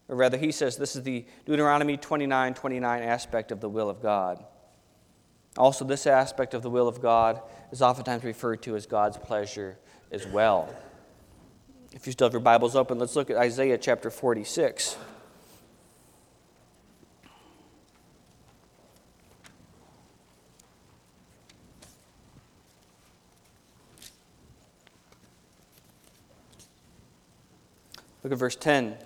or 0.08 0.16
rather, 0.16 0.38
he 0.38 0.52
says 0.52 0.78
this 0.78 0.96
is 0.96 1.04
the 1.04 1.26
Deuteronomy 1.46 1.98
29 1.98 2.54
29 2.54 3.04
aspect 3.04 3.52
of 3.52 3.62
the 3.62 3.70
will 3.70 3.90
of 3.90 4.02
God. 4.02 4.44
Also, 5.58 5.86
this 5.86 6.06
aspect 6.06 6.54
of 6.54 6.64
the 6.64 6.70
will 6.70 6.88
of 6.88 7.02
God 7.02 7.42
is 7.72 7.82
oftentimes 7.82 8.24
referred 8.24 8.62
to 8.64 8.76
as 8.76 8.86
God's 8.86 9.18
pleasure 9.18 9.78
as 10.12 10.28
well. 10.28 10.74
If 11.94 12.06
you 12.06 12.12
still 12.12 12.28
have 12.28 12.34
your 12.34 12.42
Bibles 12.42 12.76
open, 12.76 13.00
let's 13.00 13.16
look 13.16 13.30
at 13.30 13.38
Isaiah 13.38 13.78
chapter 13.78 14.10
46. 14.10 14.98
Look 28.26 28.32
at 28.32 28.40
verse 28.40 28.56
10. 28.56 28.98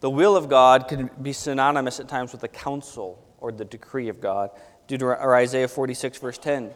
The 0.00 0.10
will 0.10 0.36
of 0.36 0.50
God 0.50 0.86
can 0.86 1.08
be 1.22 1.32
synonymous 1.32 1.98
at 1.98 2.10
times 2.10 2.32
with 2.32 2.42
the 2.42 2.48
counsel 2.48 3.26
or 3.38 3.52
the 3.52 3.64
decree 3.64 4.10
of 4.10 4.20
God. 4.20 4.50
Deuter- 4.86 5.18
or 5.18 5.34
Isaiah 5.34 5.66
46, 5.66 6.18
verse 6.18 6.36
10. 6.36 6.72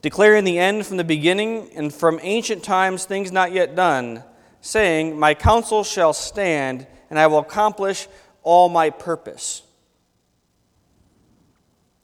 Declaring 0.00 0.44
the 0.44 0.58
end 0.58 0.86
from 0.86 0.96
the 0.96 1.04
beginning 1.04 1.70
and 1.74 1.92
from 1.92 2.18
ancient 2.22 2.64
times 2.64 3.04
things 3.04 3.30
not 3.30 3.52
yet 3.52 3.76
done, 3.76 4.24
saying, 4.62 5.18
My 5.18 5.34
counsel 5.34 5.84
shall 5.84 6.14
stand, 6.14 6.86
and 7.10 7.18
I 7.18 7.26
will 7.26 7.40
accomplish 7.40 8.08
all 8.42 8.70
my 8.70 8.88
purpose. 8.88 9.64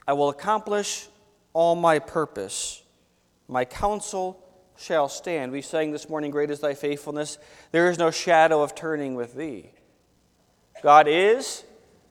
I 0.06 0.12
will 0.12 0.28
accomplish 0.28 1.08
all 1.54 1.74
my 1.74 1.98
purpose. 1.98 2.82
My 3.48 3.64
counsel 3.64 4.44
shall 4.76 5.08
stand. 5.08 5.52
We 5.52 5.62
sang 5.62 5.92
this 5.92 6.08
morning, 6.08 6.30
Great 6.30 6.50
is 6.50 6.60
thy 6.60 6.74
faithfulness. 6.74 7.38
There 7.72 7.88
is 7.88 7.98
no 7.98 8.10
shadow 8.10 8.62
of 8.62 8.74
turning 8.74 9.14
with 9.14 9.34
thee. 9.34 9.70
God 10.82 11.06
is, 11.08 11.64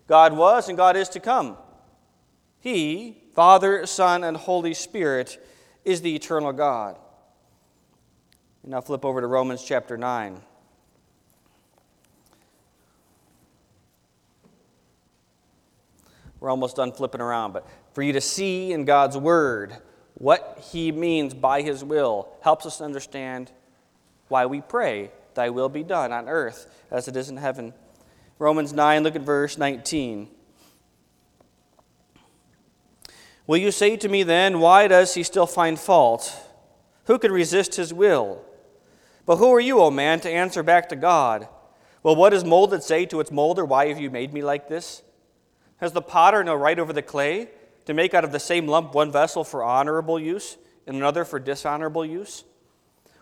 God 0.07 0.35
was, 0.35 0.69
and 0.69 0.77
God 0.77 0.95
is 0.95 1.09
to 1.09 1.19
come. 1.19 1.57
He, 2.59 3.21
Father, 3.35 3.85
Son, 3.85 4.23
and 4.23 4.37
Holy 4.37 4.73
Spirit, 4.73 5.37
is 5.83 6.01
the 6.01 6.15
eternal 6.15 6.53
God. 6.53 6.97
And 8.63 8.71
now 8.71 8.81
flip 8.81 9.03
over 9.03 9.19
to 9.19 9.27
Romans 9.27 9.63
chapter 9.63 9.97
9. 9.97 10.41
We're 16.39 16.49
almost 16.49 16.75
done 16.75 16.91
flipping 16.91 17.21
around, 17.21 17.53
but 17.53 17.67
for 17.93 18.01
you 18.01 18.13
to 18.13 18.21
see 18.21 18.73
in 18.73 18.85
God's 18.85 19.17
Word 19.17 19.77
what 20.15 20.67
He 20.71 20.91
means 20.91 21.33
by 21.33 21.61
His 21.61 21.83
will 21.83 22.27
helps 22.41 22.65
us 22.65 22.81
understand 22.81 23.51
why 24.27 24.45
we 24.45 24.61
pray, 24.61 25.11
Thy 25.35 25.49
will 25.49 25.69
be 25.69 25.83
done 25.83 26.11
on 26.11 26.29
earth 26.29 26.67
as 26.91 27.07
it 27.07 27.15
is 27.15 27.29
in 27.29 27.37
heaven. 27.37 27.73
Romans 28.39 28.73
9, 28.73 29.03
look 29.03 29.15
at 29.15 29.21
verse 29.21 29.57
19. 29.57 30.29
Will 33.45 33.57
you 33.57 33.71
say 33.71 33.97
to 33.97 34.09
me 34.09 34.23
then, 34.23 34.59
Why 34.59 34.87
does 34.87 35.13
he 35.13 35.23
still 35.23 35.47
find 35.47 35.79
fault? 35.79 36.35
Who 37.05 37.19
could 37.19 37.31
resist 37.31 37.75
his 37.75 37.93
will? 37.93 38.43
But 39.25 39.37
who 39.37 39.53
are 39.53 39.59
you, 39.59 39.79
O 39.81 39.91
man, 39.91 40.19
to 40.21 40.29
answer 40.29 40.63
back 40.63 40.89
to 40.89 40.95
God? 40.95 41.47
Well, 42.01 42.15
what 42.15 42.31
does 42.31 42.43
molded 42.43 42.83
say 42.83 43.05
to 43.07 43.19
its 43.19 43.31
molder, 43.31 43.65
Why 43.65 43.87
have 43.87 43.99
you 43.99 44.09
made 44.09 44.33
me 44.33 44.41
like 44.41 44.67
this? 44.67 45.03
Has 45.77 45.91
the 45.91 46.01
potter 46.01 46.43
no 46.43 46.55
right 46.55 46.79
over 46.79 46.93
the 46.93 47.01
clay 47.01 47.49
to 47.85 47.93
make 47.93 48.13
out 48.13 48.23
of 48.23 48.31
the 48.31 48.39
same 48.39 48.67
lump 48.67 48.93
one 48.93 49.11
vessel 49.11 49.43
for 49.43 49.63
honorable 49.63 50.19
use 50.19 50.57
and 50.87 50.95
another 50.95 51.25
for 51.25 51.39
dishonorable 51.39 52.05
use? 52.05 52.43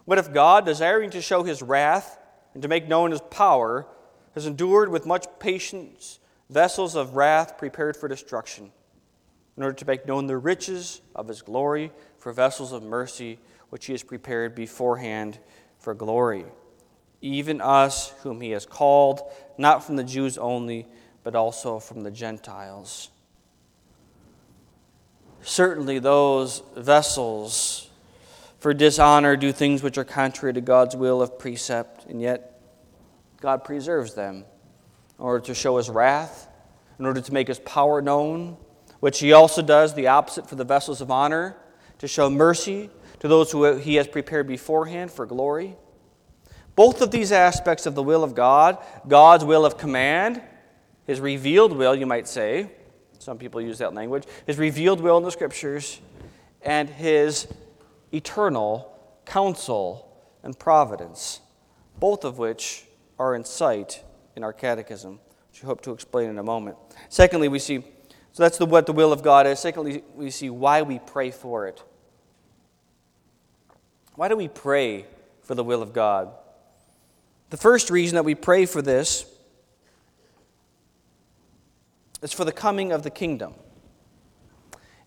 What 0.05 0.17
if 0.17 0.33
God, 0.33 0.65
desiring 0.65 1.09
to 1.11 1.21
show 1.21 1.43
his 1.43 1.61
wrath 1.61 2.17
and 2.53 2.61
to 2.63 2.67
make 2.67 2.87
known 2.87 3.11
his 3.11 3.21
power, 3.21 3.87
has 4.33 4.45
endured 4.45 4.89
with 4.89 5.05
much 5.05 5.27
patience 5.39 6.19
vessels 6.49 6.95
of 6.95 7.15
wrath 7.15 7.57
prepared 7.57 7.95
for 7.95 8.07
destruction? 8.07 8.71
in 9.57 9.63
order 9.63 9.75
to 9.75 9.85
make 9.85 10.07
known 10.07 10.27
the 10.27 10.37
riches 10.37 11.01
of 11.15 11.27
his 11.27 11.41
glory 11.41 11.91
for 12.17 12.31
vessels 12.31 12.71
of 12.71 12.83
mercy, 12.83 13.37
which 13.69 13.85
he 13.85 13.93
has 13.93 14.03
prepared 14.03 14.55
beforehand 14.55 15.37
for 15.79 15.93
glory. 15.93 16.45
Even 17.21 17.61
us, 17.61 18.09
whom 18.23 18.41
he 18.41 18.51
has 18.51 18.65
called, 18.65 19.21
not 19.57 19.83
from 19.83 19.95
the 19.95 20.03
Jews 20.03 20.37
only, 20.37 20.87
but 21.23 21.35
also 21.35 21.79
from 21.79 22.01
the 22.01 22.11
Gentiles. 22.11 23.09
Certainly, 25.43 25.99
those 25.99 26.61
vessels 26.75 27.89
for 28.59 28.73
dishonor 28.73 29.35
do 29.35 29.51
things 29.51 29.81
which 29.81 29.97
are 29.97 30.03
contrary 30.03 30.53
to 30.53 30.61
God's 30.61 30.95
will 30.95 31.21
of 31.21 31.39
precept, 31.39 32.05
and 32.05 32.21
yet 32.21 32.59
God 33.39 33.63
preserves 33.63 34.13
them 34.13 34.45
in 35.17 35.25
order 35.25 35.43
to 35.45 35.55
show 35.55 35.77
his 35.77 35.89
wrath, 35.89 36.47
in 36.99 37.05
order 37.05 37.21
to 37.21 37.33
make 37.33 37.47
his 37.47 37.59
power 37.59 38.01
known 38.01 38.57
which 39.01 39.19
he 39.19 39.33
also 39.33 39.61
does 39.61 39.95
the 39.95 40.07
opposite 40.07 40.47
for 40.47 40.55
the 40.55 40.63
vessels 40.63 41.01
of 41.01 41.11
honor, 41.11 41.57
to 41.97 42.07
show 42.07 42.29
mercy 42.29 42.89
to 43.19 43.27
those 43.27 43.51
who 43.51 43.75
he 43.75 43.95
has 43.95 44.07
prepared 44.07 44.47
beforehand 44.47 45.11
for 45.11 45.25
glory. 45.25 45.75
Both 46.75 47.01
of 47.01 47.11
these 47.11 47.31
aspects 47.31 47.85
of 47.85 47.95
the 47.95 48.03
will 48.03 48.23
of 48.23 48.33
God, 48.35 48.77
God's 49.07 49.43
will 49.43 49.65
of 49.65 49.77
command, 49.77 50.41
his 51.05 51.19
revealed 51.19 51.75
will, 51.75 51.95
you 51.95 52.05
might 52.05 52.27
say, 52.27 52.71
some 53.21 53.37
people 53.37 53.61
use 53.61 53.77
that 53.77 53.93
language, 53.93 54.23
his 54.45 54.57
revealed 54.57 55.01
will 55.01 55.17
in 55.17 55.23
the 55.23 55.31
scriptures, 55.31 56.01
and 56.61 56.89
his 56.89 57.47
eternal 58.11 58.97
counsel 59.25 60.07
and 60.43 60.57
providence, 60.57 61.39
both 61.99 62.23
of 62.23 62.37
which 62.37 62.85
are 63.19 63.35
in 63.35 63.43
sight 63.43 64.03
in 64.35 64.43
our 64.43 64.53
catechism, 64.53 65.19
which 65.49 65.61
we 65.61 65.67
hope 65.67 65.81
to 65.81 65.91
explain 65.91 66.29
in 66.29 66.37
a 66.39 66.43
moment. 66.43 66.77
Secondly, 67.09 67.47
we 67.47 67.59
see 67.59 67.83
so 68.33 68.43
that's 68.43 68.57
the, 68.57 68.65
what 68.65 68.85
the 68.85 68.93
will 68.93 69.11
of 69.11 69.23
God 69.23 69.45
is. 69.45 69.59
Secondly, 69.59 70.03
we 70.15 70.31
see 70.31 70.49
why 70.49 70.83
we 70.83 70.99
pray 70.99 71.31
for 71.31 71.67
it. 71.67 71.83
Why 74.15 74.29
do 74.29 74.37
we 74.37 74.47
pray 74.47 75.05
for 75.41 75.55
the 75.55 75.63
will 75.63 75.81
of 75.81 75.93
God? 75.93 76.31
The 77.49 77.57
first 77.57 77.89
reason 77.89 78.15
that 78.15 78.23
we 78.23 78.35
pray 78.35 78.65
for 78.65 78.81
this 78.81 79.25
is 82.21 82.31
for 82.31 82.45
the 82.45 82.51
coming 82.51 82.91
of 82.91 83.03
the 83.03 83.09
kingdom. 83.09 83.53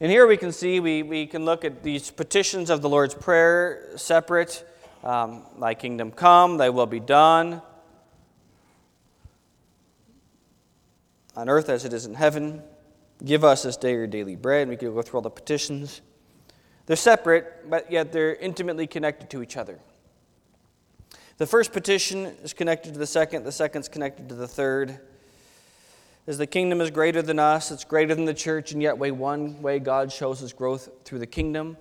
And 0.00 0.10
here 0.10 0.26
we 0.26 0.36
can 0.36 0.52
see, 0.52 0.80
we, 0.80 1.02
we 1.02 1.26
can 1.26 1.44
look 1.44 1.64
at 1.64 1.82
these 1.82 2.10
petitions 2.10 2.68
of 2.68 2.82
the 2.82 2.88
Lord's 2.88 3.14
Prayer 3.14 3.90
separate. 3.96 4.68
Um, 5.04 5.44
thy 5.60 5.74
kingdom 5.74 6.10
come, 6.10 6.56
thy 6.56 6.70
will 6.70 6.86
be 6.86 6.98
done, 6.98 7.60
on 11.36 11.48
earth 11.48 11.68
as 11.68 11.84
it 11.84 11.92
is 11.92 12.06
in 12.06 12.14
heaven. 12.14 12.62
Give 13.22 13.44
us 13.44 13.64
this 13.64 13.76
day 13.76 13.94
our 13.96 14.06
daily 14.06 14.34
bread. 14.34 14.68
We 14.68 14.76
can 14.76 14.92
go 14.94 15.02
through 15.02 15.18
all 15.18 15.22
the 15.22 15.30
petitions. 15.30 16.00
They're 16.86 16.96
separate, 16.96 17.68
but 17.70 17.90
yet 17.92 18.12
they're 18.12 18.34
intimately 18.34 18.86
connected 18.86 19.30
to 19.30 19.42
each 19.42 19.56
other. 19.56 19.78
The 21.36 21.46
first 21.46 21.72
petition 21.72 22.26
is 22.42 22.52
connected 22.52 22.94
to 22.94 22.98
the 22.98 23.06
second, 23.06 23.44
the 23.44 23.52
second's 23.52 23.88
connected 23.88 24.28
to 24.28 24.34
the 24.34 24.48
third. 24.48 25.00
As 26.26 26.38
the 26.38 26.46
kingdom 26.46 26.80
is 26.80 26.90
greater 26.90 27.20
than 27.20 27.38
us, 27.38 27.70
it's 27.70 27.84
greater 27.84 28.14
than 28.14 28.24
the 28.24 28.34
church, 28.34 28.72
and 28.72 28.80
yet 28.80 28.96
way 28.96 29.10
one 29.10 29.60
way 29.60 29.78
God 29.78 30.10
shows 30.10 30.40
his 30.40 30.54
growth 30.54 30.88
through 31.04 31.18
the 31.18 31.26
kingdom 31.26 31.76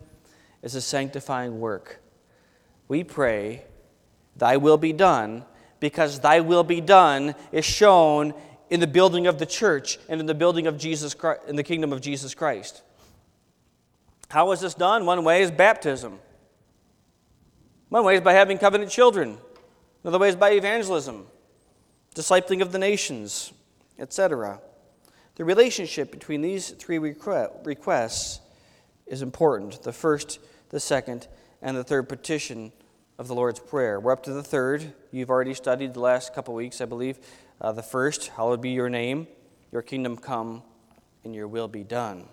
is 0.62 0.76
a 0.76 0.82
sanctifying 0.82 1.60
work. 1.60 2.02
We 2.88 3.04
pray, 3.04 3.64
Thy 4.36 4.58
will 4.58 4.78
be 4.78 4.92
done, 4.92 5.46
because 5.80 6.20
Thy 6.20 6.42
will 6.42 6.64
be 6.64 6.82
done 6.82 7.36
is 7.52 7.64
shown 7.64 8.34
in 8.70 8.80
the 8.80 8.88
building 8.88 9.28
of 9.28 9.40
the 9.40 9.46
church 9.46 9.98
and 10.10 10.20
in 10.20 10.26
the 10.26 10.34
building 10.34 10.68
of 10.68 10.78
Jesus 10.78 11.14
Christ, 11.14 11.44
in 11.48 11.56
the 11.56 11.64
kingdom 11.64 11.94
of 11.94 12.02
Jesus 12.02 12.34
Christ. 12.36 12.82
How 14.30 14.52
is 14.52 14.60
this 14.60 14.74
done? 14.74 15.06
One 15.06 15.24
way 15.24 15.44
is 15.44 15.52
baptism. 15.52 16.20
One 17.90 18.04
way 18.04 18.16
is 18.16 18.22
by 18.22 18.34
having 18.34 18.58
covenant 18.58 18.92
children. 18.92 19.38
Another 20.04 20.18
way 20.18 20.30
is 20.30 20.36
by 20.36 20.52
evangelism, 20.52 21.28
discipling 22.16 22.62
of 22.62 22.72
the 22.72 22.80
nations, 22.80 23.54
etc. 24.04 24.60
The 25.36 25.46
relationship 25.46 26.12
between 26.12 26.42
these 26.42 26.70
three 26.70 27.00
requests 27.00 28.40
is 29.08 29.24
important 29.24 29.82
the 29.82 29.94
first, 29.94 30.40
the 30.70 30.80
second, 30.80 31.28
and 31.62 31.76
the 31.76 31.84
third 31.84 32.08
petition 32.08 32.72
of 33.18 33.28
the 33.28 33.34
Lord's 33.34 33.60
Prayer. 33.60 34.00
We're 34.00 34.12
up 34.12 34.24
to 34.24 34.34
the 34.34 34.44
third. 34.44 34.94
You've 35.12 35.30
already 35.30 35.54
studied 35.54 35.94
the 35.94 36.02
last 36.02 36.36
couple 36.36 36.54
weeks, 36.54 36.82
I 36.82 36.86
believe. 36.86 37.20
Uh, 37.60 37.72
the 37.72 37.82
first, 37.82 38.28
hallowed 38.28 38.62
be 38.62 38.72
your 38.72 38.90
name, 38.90 39.28
your 39.72 39.82
kingdom 39.82 40.18
come, 40.18 40.62
and 41.24 41.34
your 41.34 41.48
will 41.48 41.68
be 41.68 41.84
done. 41.84 42.28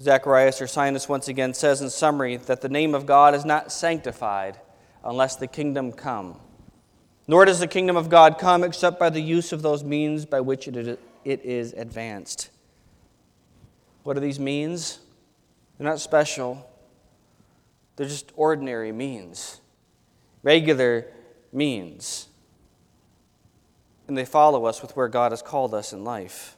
Zacharias 0.00 0.60
Ursinus 0.60 1.08
once 1.08 1.26
again 1.26 1.52
says 1.52 1.80
in 1.82 1.90
summary 1.90 2.36
that 2.36 2.60
the 2.60 2.68
name 2.68 2.94
of 2.94 3.04
God 3.04 3.34
is 3.34 3.44
not 3.44 3.72
sanctified 3.72 4.60
unless 5.02 5.34
the 5.34 5.48
kingdom 5.48 5.90
come. 5.92 6.38
Nor 7.30 7.44
does 7.44 7.60
the 7.60 7.66
kingdom 7.66 7.96
of 7.96 8.08
God 8.08 8.38
come 8.38 8.64
except 8.64 8.98
by 8.98 9.10
the 9.10 9.20
use 9.20 9.52
of 9.52 9.60
those 9.60 9.84
means 9.84 10.24
by 10.24 10.40
which 10.40 10.66
it 10.66 10.98
is 11.24 11.72
advanced. 11.74 12.48
What 14.02 14.16
are 14.16 14.20
these 14.20 14.40
means? 14.40 15.00
They're 15.76 15.86
not 15.86 16.00
special, 16.00 16.68
they're 17.94 18.08
just 18.08 18.32
ordinary 18.34 18.90
means, 18.90 19.60
regular 20.42 21.06
means. 21.52 22.28
And 24.08 24.16
they 24.16 24.24
follow 24.24 24.64
us 24.64 24.80
with 24.80 24.96
where 24.96 25.08
God 25.08 25.32
has 25.32 25.42
called 25.42 25.74
us 25.74 25.92
in 25.92 26.02
life. 26.02 26.56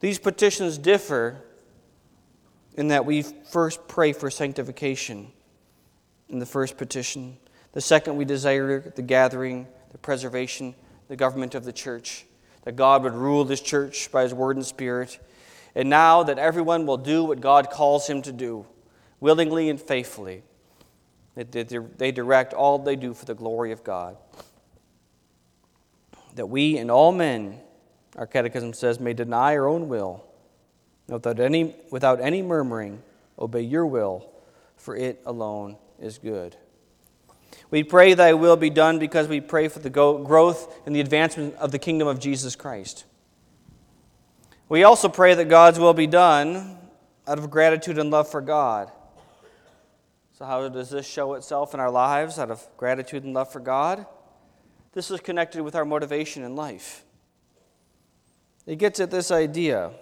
These 0.00 0.18
petitions 0.18 0.76
differ 0.76 1.42
in 2.74 2.88
that 2.88 3.06
we 3.06 3.22
first 3.22 3.88
pray 3.88 4.12
for 4.12 4.30
sanctification 4.30 5.32
in 6.28 6.38
the 6.38 6.46
first 6.46 6.76
petition. 6.76 7.38
The 7.72 7.80
second, 7.80 8.16
we 8.16 8.24
desire 8.24 8.80
the 8.80 9.02
gathering, 9.02 9.66
the 9.92 9.98
preservation, 9.98 10.74
the 11.08 11.16
government 11.16 11.54
of 11.54 11.64
the 11.64 11.72
church, 11.72 12.26
that 12.64 12.76
God 12.76 13.02
would 13.04 13.14
rule 13.14 13.44
this 13.44 13.60
church 13.60 14.10
by 14.10 14.22
his 14.22 14.34
word 14.34 14.56
and 14.56 14.66
spirit. 14.66 15.18
And 15.74 15.88
now 15.88 16.24
that 16.24 16.38
everyone 16.38 16.84
will 16.84 16.96
do 16.96 17.24
what 17.24 17.40
God 17.40 17.70
calls 17.70 18.08
him 18.08 18.22
to 18.22 18.32
do, 18.32 18.66
willingly 19.20 19.70
and 19.70 19.80
faithfully, 19.80 20.42
that 21.36 21.52
they 21.96 22.10
direct 22.10 22.52
all 22.52 22.78
they 22.78 22.96
do 22.96 23.14
for 23.14 23.24
the 23.24 23.34
glory 23.34 23.70
of 23.70 23.84
God. 23.84 24.16
That 26.34 26.46
we 26.46 26.76
and 26.76 26.90
all 26.90 27.12
men, 27.12 27.60
our 28.16 28.26
catechism 28.26 28.72
says, 28.72 28.98
may 28.98 29.14
deny 29.14 29.56
our 29.56 29.68
own 29.68 29.88
will, 29.88 30.24
without 31.08 31.38
any, 31.38 31.76
without 31.90 32.20
any 32.20 32.42
murmuring, 32.42 33.02
obey 33.38 33.62
your 33.62 33.86
will, 33.86 34.28
for 34.76 34.96
it 34.96 35.22
alone 35.24 35.76
is 36.00 36.18
good. 36.18 36.56
We 37.70 37.84
pray 37.84 38.14
thy 38.14 38.32
will 38.32 38.56
be 38.56 38.70
done 38.70 38.98
because 38.98 39.28
we 39.28 39.40
pray 39.40 39.68
for 39.68 39.78
the 39.78 39.90
growth 39.90 40.80
and 40.86 40.94
the 40.94 41.00
advancement 41.00 41.54
of 41.56 41.70
the 41.70 41.78
kingdom 41.78 42.08
of 42.08 42.18
Jesus 42.18 42.56
Christ. 42.56 43.04
We 44.68 44.82
also 44.84 45.08
pray 45.08 45.34
that 45.34 45.48
God's 45.48 45.78
will 45.78 45.94
be 45.94 46.06
done 46.06 46.78
out 47.26 47.38
of 47.38 47.50
gratitude 47.50 47.98
and 47.98 48.10
love 48.10 48.28
for 48.28 48.40
God. 48.40 48.90
So, 50.32 50.44
how 50.44 50.68
does 50.68 50.90
this 50.90 51.06
show 51.06 51.34
itself 51.34 51.74
in 51.74 51.80
our 51.80 51.90
lives 51.90 52.38
out 52.38 52.50
of 52.50 52.66
gratitude 52.76 53.24
and 53.24 53.34
love 53.34 53.52
for 53.52 53.60
God? 53.60 54.06
This 54.92 55.10
is 55.10 55.20
connected 55.20 55.62
with 55.62 55.76
our 55.76 55.84
motivation 55.84 56.42
in 56.42 56.56
life. 56.56 57.04
It 58.66 58.76
gets 58.76 59.00
at 59.00 59.10
this 59.10 59.30
idea 59.30 59.92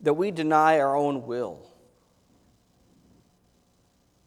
that 0.00 0.14
we 0.14 0.30
deny 0.30 0.80
our 0.80 0.96
own 0.96 1.26
will 1.26 1.66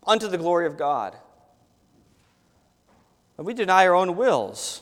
unto 0.05 0.27
the 0.27 0.37
glory 0.37 0.65
of 0.65 0.77
God. 0.77 1.15
And 3.39 3.45
we 3.45 3.53
deny 3.53 3.87
our 3.87 3.95
own 3.95 4.17
wills. 4.17 4.81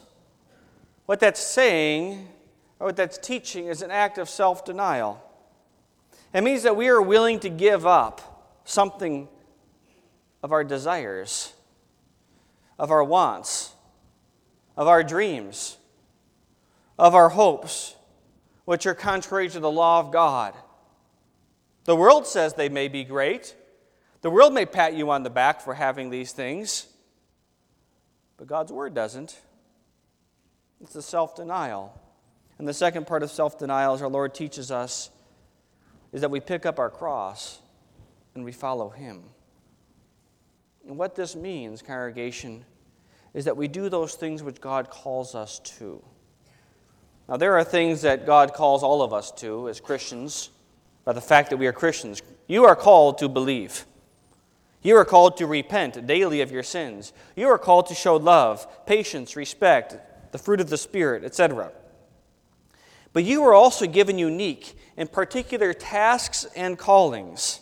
What 1.06 1.20
that's 1.20 1.40
saying, 1.40 2.28
or 2.80 2.88
what 2.88 2.96
that's 2.96 3.20
teaching, 3.20 3.68
is 3.68 3.84
an 3.84 3.92
act 3.92 4.18
of 4.18 4.28
self 4.28 4.66
denial. 4.66 5.24
It 6.34 6.42
means 6.42 6.64
that 6.64 6.76
we 6.76 6.88
are 6.88 7.00
willing 7.00 7.40
to 7.42 7.50
give 7.50 7.86
up 7.86 8.60
something 8.66 9.28
of 10.42 10.52
our 10.52 10.64
desires, 10.64 11.54
of 12.80 12.90
our 12.90 13.04
wants, 13.04 13.76
of 14.76 14.88
our 14.88 15.04
dreams, 15.04 15.78
of 16.98 17.14
our 17.14 17.30
hopes, 17.30 17.96
which 18.66 18.88
are 18.88 18.96
contrary 18.96 19.50
to 19.50 19.60
the 19.60 19.70
law 19.70 20.00
of 20.00 20.12
God. 20.12 20.56
The 21.84 21.96
world 21.96 22.26
says 22.26 22.56
they 22.56 22.70
may 22.70 22.88
be 22.88 23.04
great. 23.04 23.56
The 24.22 24.32
world 24.32 24.52
may 24.52 24.66
pat 24.66 24.96
you 24.96 25.12
on 25.12 25.22
the 25.22 25.30
back 25.30 25.62
for 25.62 25.76
having 25.76 26.10
these 26.10 26.32
things. 26.32 26.88
But 28.38 28.48
God's 28.48 28.72
word 28.72 28.94
doesn't. 28.94 29.40
It's 30.82 30.96
a 30.96 31.02
self 31.02 31.36
denial. 31.36 32.00
And 32.60 32.68
the 32.68 32.74
second 32.74 33.08
part 33.08 33.24
of 33.24 33.32
self 33.32 33.58
denial, 33.58 33.94
as 33.94 34.02
our 34.02 34.08
Lord 34.08 34.34
teaches 34.34 34.72
us, 34.72 35.10
is 36.14 36.22
that 36.22 36.32
we 36.32 36.40
pick 36.40 36.66
up 36.66 36.80
our 36.80 36.90
cross 36.90 37.60
and 38.36 38.46
we 38.46 38.52
follow 38.52 38.90
Him. 38.90 39.24
And 40.88 40.98
what 40.98 41.16
this 41.16 41.36
means, 41.36 41.82
congregation, 41.82 42.64
is 43.34 43.46
that 43.46 43.58
we 43.58 43.68
do 43.68 43.90
those 43.90 44.16
things 44.16 44.42
which 44.42 44.62
God 44.62 44.90
calls 44.90 45.36
us 45.36 45.60
to. 45.60 46.04
Now, 47.28 47.36
there 47.36 47.58
are 47.58 47.64
things 47.64 48.04
that 48.04 48.26
God 48.26 48.54
calls 48.54 48.84
all 48.84 49.02
of 49.02 49.12
us 49.12 49.32
to 49.34 49.68
as 49.68 49.82
Christians 49.82 50.50
by 51.04 51.12
the 51.14 51.22
fact 51.22 51.50
that 51.50 51.58
we 51.58 51.68
are 51.68 51.74
Christians. 51.74 52.22
You 52.48 52.66
are 52.66 52.76
called 52.76 53.18
to 53.18 53.28
believe. 53.28 53.86
You 54.88 54.96
are 54.96 55.04
called 55.04 55.36
to 55.36 55.48
repent 55.48 56.08
daily 56.08 56.40
of 56.40 56.50
your 56.50 56.64
sins. 56.64 57.12
You 57.36 57.50
are 57.50 57.58
called 57.58 57.88
to 57.88 57.94
show 57.94 58.16
love, 58.16 58.86
patience, 58.86 59.36
respect, 59.36 59.98
the 60.32 60.38
fruit 60.38 60.62
of 60.62 60.70
the 60.70 60.78
Spirit, 60.78 61.26
etc. 61.26 61.74
But 63.12 63.26
you 63.26 63.44
are 63.44 63.54
also 63.54 63.86
given 63.86 64.18
unique 64.18 64.78
and 64.96 65.12
particular 65.12 65.74
tasks 65.74 66.46
and 66.56 66.78
callings. 66.78 67.60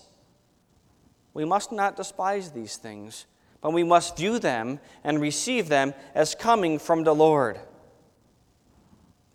We 1.34 1.46
must 1.46 1.72
not 1.72 1.96
despise 1.96 2.52
these 2.52 2.78
things, 2.78 3.26
but 3.60 3.74
we 3.74 3.84
must 3.84 4.18
view 4.18 4.38
them 4.38 4.80
and 5.04 5.20
receive 5.20 5.68
them 5.68 5.96
as 6.14 6.36
coming 6.36 6.78
from 6.78 7.06
the 7.06 7.16
Lord. 7.16 7.60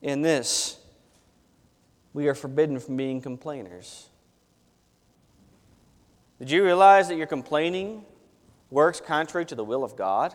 In 0.00 0.22
this, 0.22 0.78
we 2.12 2.28
are 2.28 2.36
forbidden 2.36 2.78
from 2.78 2.96
being 2.96 3.20
complainers. 3.20 4.09
Did 6.40 6.50
you 6.50 6.64
realize 6.64 7.08
that 7.08 7.16
your 7.16 7.26
complaining 7.26 8.02
works 8.70 8.98
contrary 8.98 9.44
to 9.44 9.54
the 9.54 9.62
will 9.62 9.84
of 9.84 9.94
God? 9.94 10.34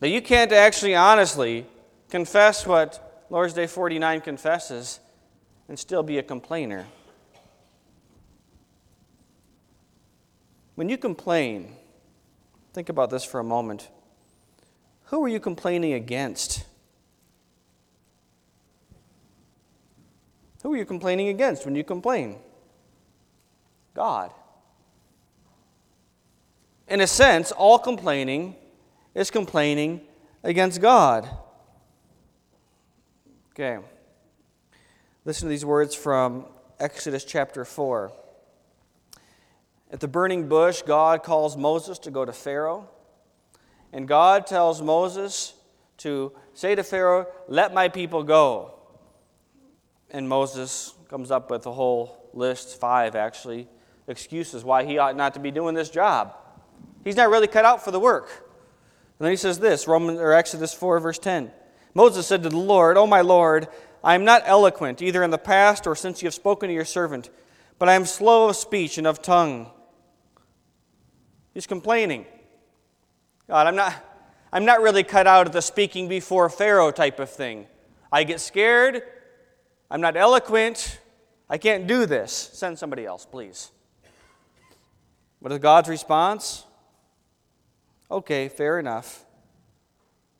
That 0.00 0.08
you 0.08 0.20
can't 0.20 0.52
actually 0.52 0.96
honestly 0.96 1.64
confess 2.10 2.66
what 2.66 3.24
Lord's 3.30 3.54
Day 3.54 3.68
49 3.68 4.20
confesses 4.22 4.98
and 5.68 5.78
still 5.78 6.02
be 6.02 6.18
a 6.18 6.24
complainer. 6.24 6.86
When 10.74 10.88
you 10.88 10.98
complain, 10.98 11.72
think 12.72 12.88
about 12.88 13.10
this 13.10 13.24
for 13.24 13.38
a 13.38 13.44
moment. 13.44 13.88
Who 15.04 15.24
are 15.24 15.28
you 15.28 15.38
complaining 15.38 15.92
against? 15.92 16.64
Who 20.64 20.74
are 20.74 20.76
you 20.76 20.84
complaining 20.84 21.28
against 21.28 21.64
when 21.64 21.76
you 21.76 21.84
complain? 21.84 22.40
God. 23.96 24.30
In 26.86 27.00
a 27.00 27.06
sense, 27.06 27.50
all 27.50 27.78
complaining 27.78 28.54
is 29.14 29.30
complaining 29.30 30.02
against 30.44 30.82
God. 30.82 31.28
Okay. 33.52 33.78
Listen 35.24 35.46
to 35.46 35.50
these 35.50 35.64
words 35.64 35.94
from 35.94 36.44
Exodus 36.78 37.24
chapter 37.24 37.64
4. 37.64 38.12
At 39.90 40.00
the 40.00 40.08
burning 40.08 40.46
bush, 40.46 40.82
God 40.82 41.22
calls 41.22 41.56
Moses 41.56 41.98
to 42.00 42.10
go 42.10 42.26
to 42.26 42.34
Pharaoh. 42.34 42.90
And 43.94 44.06
God 44.06 44.46
tells 44.46 44.82
Moses 44.82 45.54
to 45.98 46.32
say 46.52 46.74
to 46.74 46.84
Pharaoh, 46.84 47.26
Let 47.48 47.72
my 47.72 47.88
people 47.88 48.22
go. 48.22 48.74
And 50.10 50.28
Moses 50.28 50.92
comes 51.08 51.30
up 51.30 51.50
with 51.50 51.64
a 51.66 51.72
whole 51.72 52.30
list, 52.34 52.78
five 52.78 53.16
actually, 53.16 53.68
excuses 54.08 54.64
why 54.64 54.84
he 54.84 54.98
ought 54.98 55.16
not 55.16 55.34
to 55.34 55.40
be 55.40 55.50
doing 55.50 55.74
this 55.74 55.90
job. 55.90 56.34
He's 57.04 57.16
not 57.16 57.30
really 57.30 57.46
cut 57.46 57.64
out 57.64 57.84
for 57.84 57.90
the 57.90 58.00
work. 58.00 58.28
And 59.18 59.24
then 59.24 59.30
he 59.30 59.36
says 59.36 59.58
this, 59.58 59.88
Romans 59.88 60.20
or 60.20 60.32
Exodus 60.32 60.74
4 60.74 61.00
verse 61.00 61.18
10. 61.18 61.50
Moses 61.94 62.26
said 62.26 62.42
to 62.42 62.48
the 62.48 62.56
Lord, 62.56 62.96
"O 62.96 63.06
my 63.06 63.22
Lord, 63.22 63.68
I 64.04 64.14
am 64.14 64.24
not 64.24 64.42
eloquent 64.44 65.00
either 65.00 65.22
in 65.22 65.30
the 65.30 65.38
past 65.38 65.86
or 65.86 65.96
since 65.96 66.22
you 66.22 66.26
have 66.26 66.34
spoken 66.34 66.68
to 66.68 66.74
your 66.74 66.84
servant, 66.84 67.30
but 67.78 67.88
I 67.88 67.94
am 67.94 68.04
slow 68.04 68.48
of 68.48 68.56
speech 68.56 68.98
and 68.98 69.06
of 69.06 69.22
tongue." 69.22 69.70
He's 71.54 71.66
complaining. 71.66 72.26
God, 73.48 73.66
I'm 73.66 73.76
not 73.76 73.94
I'm 74.52 74.64
not 74.64 74.80
really 74.80 75.02
cut 75.02 75.26
out 75.26 75.46
of 75.46 75.52
the 75.52 75.60
speaking 75.60 76.08
before 76.08 76.48
Pharaoh 76.48 76.90
type 76.90 77.20
of 77.20 77.30
thing. 77.30 77.66
I 78.12 78.24
get 78.24 78.40
scared. 78.40 79.02
I'm 79.90 80.00
not 80.00 80.16
eloquent. 80.16 80.98
I 81.48 81.58
can't 81.58 81.86
do 81.86 82.06
this. 82.06 82.32
Send 82.32 82.78
somebody 82.78 83.04
else, 83.04 83.26
please. 83.26 83.70
What 85.40 85.52
is 85.52 85.58
God's 85.58 85.88
response? 85.88 86.64
Okay, 88.10 88.48
fair 88.48 88.78
enough. 88.78 89.24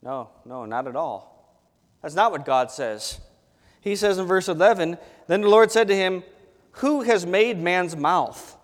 No, 0.02 0.30
no, 0.44 0.64
not 0.64 0.86
at 0.86 0.96
all. 0.96 1.60
That's 2.02 2.14
not 2.14 2.30
what 2.30 2.44
God 2.44 2.70
says. 2.70 3.20
He 3.80 3.96
says 3.96 4.18
in 4.18 4.26
verse 4.26 4.48
11 4.48 4.98
Then 5.26 5.40
the 5.40 5.48
Lord 5.48 5.70
said 5.70 5.88
to 5.88 5.96
him, 5.96 6.22
Who 6.72 7.02
has 7.02 7.26
made 7.26 7.58
man's 7.58 7.96
mouth? 7.96 8.56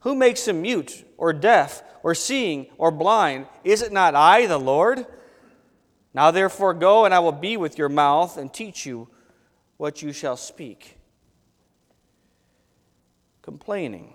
Who 0.00 0.14
makes 0.14 0.46
him 0.46 0.62
mute 0.62 1.04
or 1.16 1.32
deaf 1.32 1.82
or 2.02 2.14
seeing 2.14 2.66
or 2.78 2.90
blind? 2.90 3.46
Is 3.64 3.82
it 3.82 3.92
not 3.92 4.14
I, 4.14 4.46
the 4.46 4.58
Lord? 4.58 5.06
Now 6.14 6.30
therefore 6.30 6.74
go, 6.74 7.04
and 7.04 7.12
I 7.12 7.18
will 7.18 7.32
be 7.32 7.56
with 7.56 7.76
your 7.76 7.88
mouth 7.88 8.36
and 8.36 8.52
teach 8.52 8.86
you 8.86 9.08
what 9.76 10.02
you 10.02 10.12
shall 10.12 10.36
speak. 10.36 10.95
Complaining. 13.46 14.12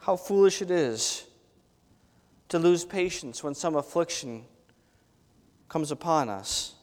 How 0.00 0.16
foolish 0.16 0.60
it 0.60 0.70
is 0.70 1.24
to 2.50 2.58
lose 2.58 2.84
patience 2.84 3.42
when 3.42 3.54
some 3.54 3.74
affliction 3.74 4.44
comes 5.70 5.90
upon 5.90 6.28
us. 6.28 6.74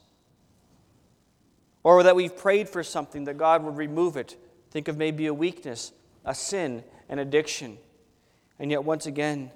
Or 1.83 2.01
that 2.01 2.15
we've 2.15 2.35
prayed 2.35 2.67
for 2.67 2.81
something 2.81 3.25
that 3.25 3.37
God 3.37 3.63
would 3.63 3.77
remove 3.77 4.17
it. 4.17 4.35
Think 4.71 4.87
of 4.87 4.97
maybe 4.97 5.27
a 5.27 5.33
weakness, 5.35 5.91
a 6.25 6.33
sin, 6.33 6.83
an 7.09 7.19
addiction. 7.19 7.77
And 8.57 8.71
yet, 8.71 8.83
once 8.83 9.05
again, 9.05 9.51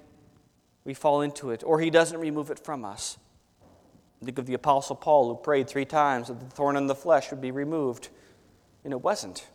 we 0.84 0.94
fall 0.94 1.22
into 1.22 1.50
it, 1.50 1.64
or 1.64 1.80
He 1.80 1.90
doesn't 1.90 2.20
remove 2.20 2.52
it 2.52 2.60
from 2.60 2.84
us. 2.84 3.18
Think 4.24 4.38
of 4.38 4.46
the 4.46 4.54
Apostle 4.54 4.94
Paul, 4.94 5.34
who 5.34 5.42
prayed 5.42 5.68
three 5.68 5.86
times 5.86 6.28
that 6.28 6.38
the 6.38 6.46
thorn 6.46 6.76
in 6.76 6.86
the 6.86 6.94
flesh 6.94 7.32
would 7.32 7.40
be 7.40 7.50
removed, 7.50 8.10
and 8.84 8.92
it 8.92 9.00
wasn't. 9.00 9.48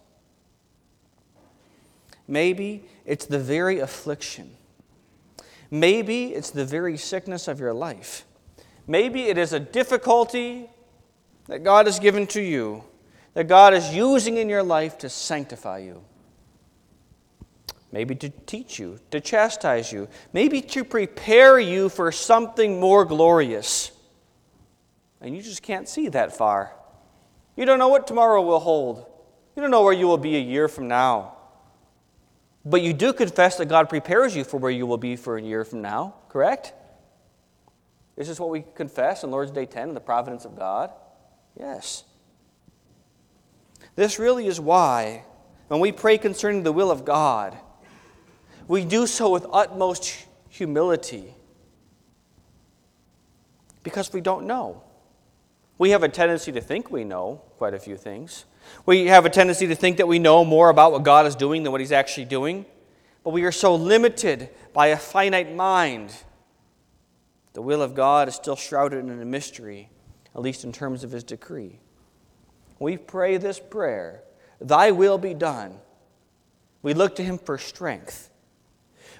Maybe 2.31 2.85
it's 3.05 3.25
the 3.25 3.37
very 3.37 3.79
affliction. 3.79 4.51
Maybe 5.69 6.27
it's 6.27 6.49
the 6.49 6.63
very 6.63 6.95
sickness 6.97 7.49
of 7.49 7.59
your 7.59 7.73
life. 7.73 8.23
Maybe 8.87 9.23
it 9.23 9.37
is 9.37 9.51
a 9.51 9.59
difficulty 9.59 10.69
that 11.47 11.65
God 11.65 11.87
has 11.87 11.99
given 11.99 12.25
to 12.27 12.41
you, 12.41 12.85
that 13.33 13.49
God 13.49 13.73
is 13.73 13.93
using 13.93 14.37
in 14.37 14.47
your 14.47 14.63
life 14.63 14.97
to 14.99 15.09
sanctify 15.09 15.79
you. 15.79 16.05
Maybe 17.91 18.15
to 18.15 18.29
teach 18.29 18.79
you, 18.79 18.99
to 19.11 19.19
chastise 19.19 19.91
you, 19.91 20.07
maybe 20.31 20.61
to 20.61 20.85
prepare 20.85 21.59
you 21.59 21.89
for 21.89 22.13
something 22.13 22.79
more 22.79 23.03
glorious. 23.03 23.91
And 25.19 25.35
you 25.35 25.41
just 25.41 25.63
can't 25.63 25.89
see 25.89 26.07
that 26.07 26.37
far. 26.37 26.71
You 27.57 27.65
don't 27.65 27.77
know 27.77 27.89
what 27.89 28.07
tomorrow 28.07 28.41
will 28.41 28.61
hold. 28.61 29.05
You 29.53 29.61
don't 29.61 29.71
know 29.71 29.83
where 29.83 29.91
you 29.91 30.07
will 30.07 30.17
be 30.17 30.37
a 30.37 30.41
year 30.41 30.69
from 30.69 30.87
now. 30.87 31.35
But 32.63 32.82
you 32.82 32.93
do 32.93 33.12
confess 33.13 33.58
that 33.58 33.65
God 33.65 33.89
prepares 33.89 34.36
you 34.36 34.43
for 34.43 34.58
where 34.58 34.71
you 34.71 34.86
will 34.86 34.97
be 34.97 35.15
for 35.15 35.38
a 35.38 35.41
year 35.41 35.63
from 35.63 35.82
now, 35.82 36.15
correct? 36.30 36.74
This 38.15 38.30
Is 38.30 38.39
what 38.39 38.50
we 38.50 38.63
confess 38.76 39.24
in 39.24 39.32
Lord's 39.32 39.52
Day 39.52 39.65
10, 39.65 39.89
in 39.89 39.93
the 39.95 40.00
providence 40.00 40.45
of 40.45 40.56
God? 40.56 40.91
Yes. 41.60 42.04
This 43.95 44.19
really 44.19 44.47
is 44.47 44.60
why, 44.60 45.24
when 45.69 45.80
we 45.80 45.91
pray 45.91 46.17
concerning 46.17 46.63
the 46.63 46.71
will 46.71 46.91
of 46.91 47.04
God, 47.04 47.58
we 48.67 48.86
do 48.86 49.08
so 49.08 49.32
with 49.32 49.45
utmost 49.52 50.28
humility 50.50 51.34
because 53.84 54.13
we 54.13 54.21
don't 54.21 54.45
know. 54.45 54.84
We 55.78 55.89
have 55.89 56.04
a 56.04 56.10
tendency 56.10 56.52
to 56.52 56.62
think 56.62 56.91
we 56.91 57.04
know 57.04 57.41
quite 57.58 57.74
a 57.74 57.80
few 57.80 57.97
things. 57.97 58.45
We 58.86 59.07
have 59.07 59.25
a 59.25 59.29
tendency 59.29 59.67
to 59.67 59.75
think 59.75 59.97
that 59.97 60.07
we 60.07 60.19
know 60.19 60.43
more 60.43 60.69
about 60.69 60.91
what 60.91 61.03
God 61.03 61.25
is 61.25 61.36
doing 61.36 61.63
than 61.63 61.71
what 61.71 61.81
He's 61.81 61.91
actually 61.91 62.25
doing. 62.25 62.65
But 63.23 63.31
we 63.31 63.43
are 63.43 63.51
so 63.51 63.75
limited 63.75 64.49
by 64.73 64.88
a 64.88 64.97
finite 64.97 65.53
mind. 65.53 66.15
The 67.53 67.62
will 67.62 67.81
of 67.81 67.93
God 67.93 68.27
is 68.27 68.36
still 68.36 68.55
shrouded 68.55 69.05
in 69.05 69.21
a 69.21 69.25
mystery, 69.25 69.89
at 70.34 70.41
least 70.41 70.63
in 70.63 70.71
terms 70.71 71.03
of 71.03 71.12
His 71.12 71.23
decree. 71.23 71.79
We 72.79 72.97
pray 72.97 73.38
this 73.38 73.60
prayer 73.60 74.23
Thy 74.60 74.91
will 74.91 75.17
be 75.17 75.34
done. 75.34 75.77
We 76.81 76.93
look 76.93 77.15
to 77.17 77.23
Him 77.23 77.38
for 77.38 77.57
strength. 77.57 78.29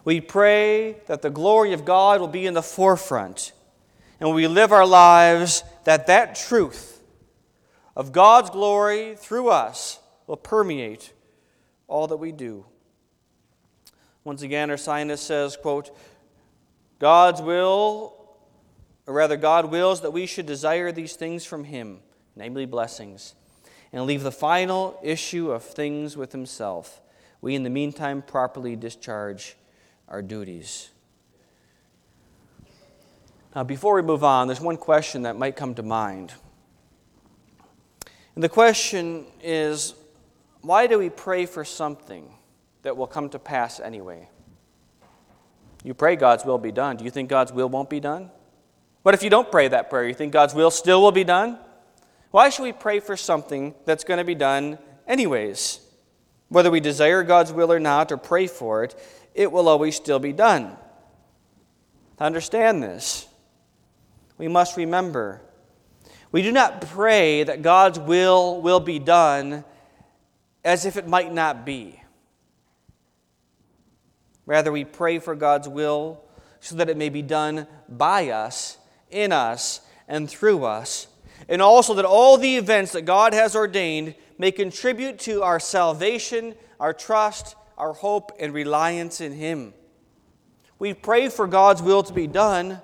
We 0.04 0.22
pray 0.22 0.98
that 1.06 1.22
the 1.22 1.30
glory 1.30 1.74
of 1.74 1.86
God 1.86 2.20
will 2.20 2.28
be 2.28 2.48
in 2.48 2.54
the 2.54 2.64
forefront. 2.64 3.52
And 4.20 4.34
we 4.34 4.48
live 4.48 4.72
our 4.72 4.86
lives, 4.86 5.64
that 5.84 6.08
that 6.08 6.36
truth 6.36 7.01
of 7.96 8.12
God's 8.12 8.50
glory 8.50 9.16
through 9.16 9.50
us 9.50 10.00
will 10.28 10.38
permeate 10.38 11.14
all 11.88 12.08
that 12.08 12.18
we 12.18 12.32
do. 12.32 12.66
Once 14.24 14.42
again, 14.42 14.70
Ursinus 14.70 15.20
says, 15.20 15.58
quote, 15.58 15.96
God's 17.00 17.42
will, 17.42 18.16
or 19.08 19.14
rather, 19.14 19.36
God 19.36 19.72
wills 19.72 20.02
that 20.02 20.12
we 20.12 20.28
should 20.28 20.46
desire 20.46 20.92
these 20.92 21.16
things 21.16 21.44
from 21.44 21.64
Him, 21.64 22.00
namely 22.36 22.66
blessings, 22.66 23.34
and 23.92 24.06
leave 24.06 24.22
the 24.22 24.32
final 24.32 25.00
issue 25.02 25.52
of 25.52 25.64
things 25.64 26.16
with 26.16 26.32
Himself. 26.32 27.02
We, 27.42 27.56
in 27.56 27.64
the 27.64 27.72
meantime, 27.72 28.22
properly 28.22 28.76
discharge 28.76 29.56
our 30.08 30.22
duties. 30.22 30.90
Now, 33.56 33.64
before 33.64 33.96
we 33.96 34.04
move 34.04 34.24
on, 34.24 34.48
there's 34.48 34.62
one 34.62 34.78
question 34.78 35.24
that 35.24 35.36
might 35.36 35.56
come 35.56 35.74
to 35.76 35.84
mind. 35.84 36.34
And 38.36 38.44
the 38.44 38.50
question 38.50 39.26
is 39.42 39.94
why 40.62 40.88
do 40.88 41.00
we 41.00 41.10
pray 41.10 41.46
for 41.46 41.66
something 41.66 42.32
that 42.84 42.96
will 42.96 43.08
come 43.08 43.30
to 43.30 43.40
pass 43.40 43.80
anyway? 43.80 44.30
You 45.84 45.94
pray 45.94 46.16
God's 46.16 46.46
will 46.46 46.60
be 46.60 46.72
done. 46.72 46.98
Do 46.98 47.06
you 47.06 47.12
think 47.12 47.30
God's 47.30 47.52
will 47.52 47.68
won't 47.68 47.90
be 47.90 48.00
done? 48.00 48.30
What 49.02 49.16
if 49.16 49.24
you 49.24 49.32
don't 49.32 49.52
pray 49.52 49.68
that 49.68 49.90
prayer? 49.90 50.08
You 50.08 50.14
think 50.14 50.32
God's 50.32 50.54
will 50.54 50.70
still 50.70 51.02
will 51.02 51.12
be 51.12 51.24
done? 51.24 51.58
Why 52.30 52.50
should 52.50 52.64
we 52.64 52.72
pray 52.72 53.00
for 53.00 53.18
something 53.18 53.74
that's 53.86 54.04
going 54.04 54.20
to 54.20 54.24
be 54.24 54.36
done 54.36 54.78
anyways? 55.08 55.80
Whether 56.50 56.70
we 56.70 56.80
desire 56.80 57.24
God's 57.24 57.52
will 57.52 57.72
or 57.72 57.80
not, 57.80 58.12
or 58.12 58.18
pray 58.18 58.46
for 58.46 58.84
it, 58.84 58.96
it 59.34 59.52
will 59.52 59.68
always 59.68 59.96
still 59.96 60.20
be 60.20 60.34
done. 60.34 60.78
To 62.18 62.24
understand 62.24 62.84
this, 62.84 63.28
we 64.38 64.48
must 64.48 64.78
remember 64.78 65.42
we 66.32 66.42
do 66.42 66.52
not 66.52 66.82
pray 66.82 67.44
that 67.44 67.62
God's 67.62 68.00
will 68.00 68.62
will 68.62 68.80
be 68.80 69.00
done 69.00 69.66
as 70.64 70.86
if 70.86 70.96
it 70.96 71.08
might 71.08 71.34
not 71.34 71.66
be. 71.66 72.02
Rather, 74.46 74.72
we 74.72 74.86
pray 74.86 75.20
for 75.20 75.36
God's 75.36 75.68
will 75.68 76.24
so 76.60 76.76
that 76.76 76.90
it 76.90 76.98
may 76.98 77.10
be 77.10 77.22
done 77.22 77.68
by 77.90 78.30
us, 78.30 78.78
in 79.10 79.32
us, 79.32 79.82
and 80.08 80.30
through 80.30 80.64
us, 80.64 81.08
and 81.50 81.62
also 81.62 81.94
that 81.96 82.06
all 82.06 82.38
the 82.38 82.56
events 82.56 82.92
that 82.92 83.04
God 83.04 83.34
has 83.34 83.56
ordained 83.56 84.16
may 84.38 84.52
contribute 84.52 85.20
to 85.20 85.44
our 85.44 85.60
salvation, 85.60 86.56
our 86.80 86.94
trust, 86.94 87.56
our 87.78 87.94
hope, 87.94 88.32
and 88.40 88.54
reliance 88.54 89.22
in 89.22 89.34
Him. 89.34 89.74
We 90.80 90.94
pray 90.94 91.30
for 91.30 91.48
God's 91.48 91.82
will 91.82 92.04
to 92.04 92.14
be 92.14 92.28
done 92.28 92.82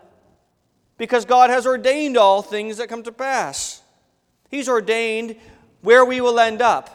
because 0.98 1.26
God 1.26 1.50
has 1.50 1.66
ordained 1.66 2.18
all 2.18 2.42
things 2.42 2.78
that 2.78 2.90
come 2.90 3.04
to 3.04 3.12
pass. 3.12 3.82
He's 4.50 4.68
ordained 4.68 5.36
where 5.82 6.04
we 6.04 6.22
will 6.22 6.40
end 6.40 6.62
up, 6.62 6.94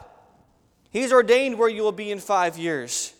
He's 0.91 1.13
ordained 1.13 1.59
where 1.59 1.71
you 1.71 1.83
will 1.83 1.93
be 1.93 2.11
in 2.11 2.19
five 2.19 2.59
years. 2.59 3.15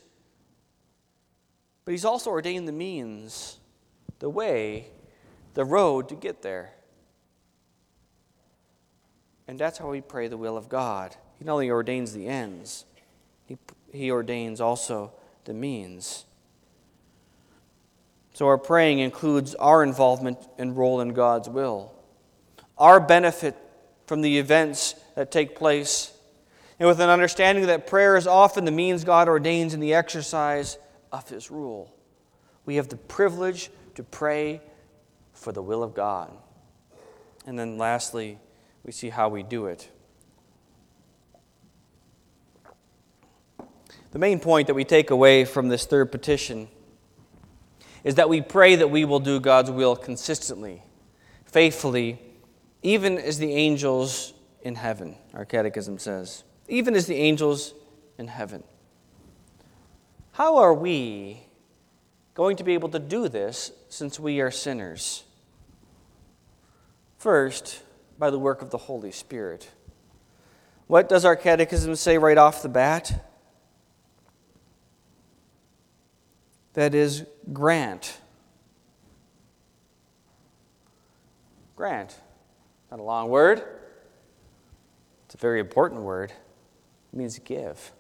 But 1.85 1.93
He's 1.93 2.05
also 2.05 2.31
ordained 2.31 2.69
the 2.69 2.73
means, 2.73 3.59
the 4.19 4.29
way, 4.29 4.87
the 5.55 5.65
road 5.65 6.09
to 6.11 6.15
get 6.15 6.43
there. 6.43 6.73
And 9.49 9.59
that's 9.59 9.79
how 9.79 9.91
we 9.91 10.01
pray 10.01 10.29
the 10.29 10.37
will 10.37 10.57
of 10.57 10.69
God. 10.69 11.17
He 11.39 11.45
not 11.45 11.55
only 11.55 11.71
ordains 11.71 12.13
the 12.13 12.27
ends, 12.27 12.85
He, 13.47 13.57
he 13.93 14.11
ordains 14.11 14.61
also 14.61 15.13
the 15.45 15.55
means. 15.55 16.25
So 18.33 18.47
our 18.47 18.59
praying 18.59 19.01
includes 19.01 19.55
our 19.57 19.83
involvement 19.83 20.39
and 20.59 20.77
role 20.77 21.01
in 21.01 21.13
God's 21.13 21.49
will, 21.49 21.93
our 22.79 22.99
benefit 22.99 23.57
from 24.07 24.23
the 24.23 24.39
events 24.39 24.95
that 25.15 25.31
take 25.31 25.55
place, 25.55 26.13
and 26.79 26.89
with 26.89 27.01
an 27.01 27.11
understanding 27.11 27.67
that 27.67 27.87
prayer 27.87 28.17
is 28.17 28.27
often 28.27 28.65
the 28.65 28.71
means 28.71 29.05
God 29.05 29.29
ordains 29.29 29.75
in 29.75 29.81
the 29.81 29.95
exercise 29.95 30.79
of 31.13 31.29
His 31.29 31.51
rule. 31.51 31.95
We 32.65 32.77
have 32.77 32.89
the 32.89 32.97
privilege 32.97 33.71
to 33.97 34.03
pray 34.03 34.63
for 35.33 35.53
the 35.53 35.63
will 35.63 35.83
of 35.83 35.95
God. 35.95 36.33
And 37.47 37.59
then 37.59 37.77
lastly, 37.77 38.39
we 38.85 38.93
see 38.93 39.11
how 39.11 39.29
we 39.29 39.43
do 39.43 39.67
it. 39.67 39.91
The 44.13 44.19
main 44.19 44.41
point 44.41 44.67
that 44.67 44.75
we 44.75 44.85
take 44.85 45.11
away 45.11 45.45
from 45.45 45.69
this 45.69 45.87
third 45.87 46.13
petition 46.13 46.69
is 48.05 48.17
that 48.17 48.29
we 48.29 48.41
pray 48.41 48.77
that 48.77 48.89
we 48.89 49.05
will 49.05 49.21
do 49.21 49.41
God's 49.41 49.71
will 49.71 49.97
consistently, 49.97 50.83
faithfully, 51.45 52.21
even 52.83 53.19
as 53.19 53.39
the 53.39 53.53
angels 53.53 54.35
in 54.63 54.75
heaven, 54.75 55.17
our 55.35 55.45
catechism 55.45 55.99
says. 55.99 56.45
Even 56.69 56.95
as 56.95 57.07
the 57.07 57.17
angels 57.17 57.75
in 58.19 58.29
heaven. 58.29 58.65
How 60.33 60.57
are 60.57 60.75
we 60.75 61.43
going 62.35 62.57
to 62.57 62.65
be 62.65 62.75
able 62.75 62.89
to 62.91 62.99
do 62.99 63.29
this 63.29 63.73
since 63.89 64.19
we 64.19 64.41
are 64.41 64.51
sinners? 64.51 65.25
First, 67.19 67.83
by 68.19 68.31
the 68.31 68.39
work 68.39 68.63
of 68.63 68.71
the 68.71 68.79
Holy 68.79 69.13
Spirit. 69.13 69.71
What 70.87 71.09
does 71.09 71.25
our 71.25 71.37
catechism 71.37 71.95
say 71.97 72.19
right 72.19 72.39
off 72.39 72.63
the 72.63 72.69
bat? 72.69 73.32
That 76.75 76.95
is, 76.95 77.27
grant. 77.53 78.19
Grant. 81.77 82.19
Not 82.91 83.01
a 83.01 83.03
long 83.03 83.29
word. 83.29 83.63
It's 85.27 85.35
a 85.35 85.39
very 85.39 85.61
important 85.61 86.03
word. 86.03 86.31
It 86.31 87.17
means 87.17 87.39
give. 87.39 87.93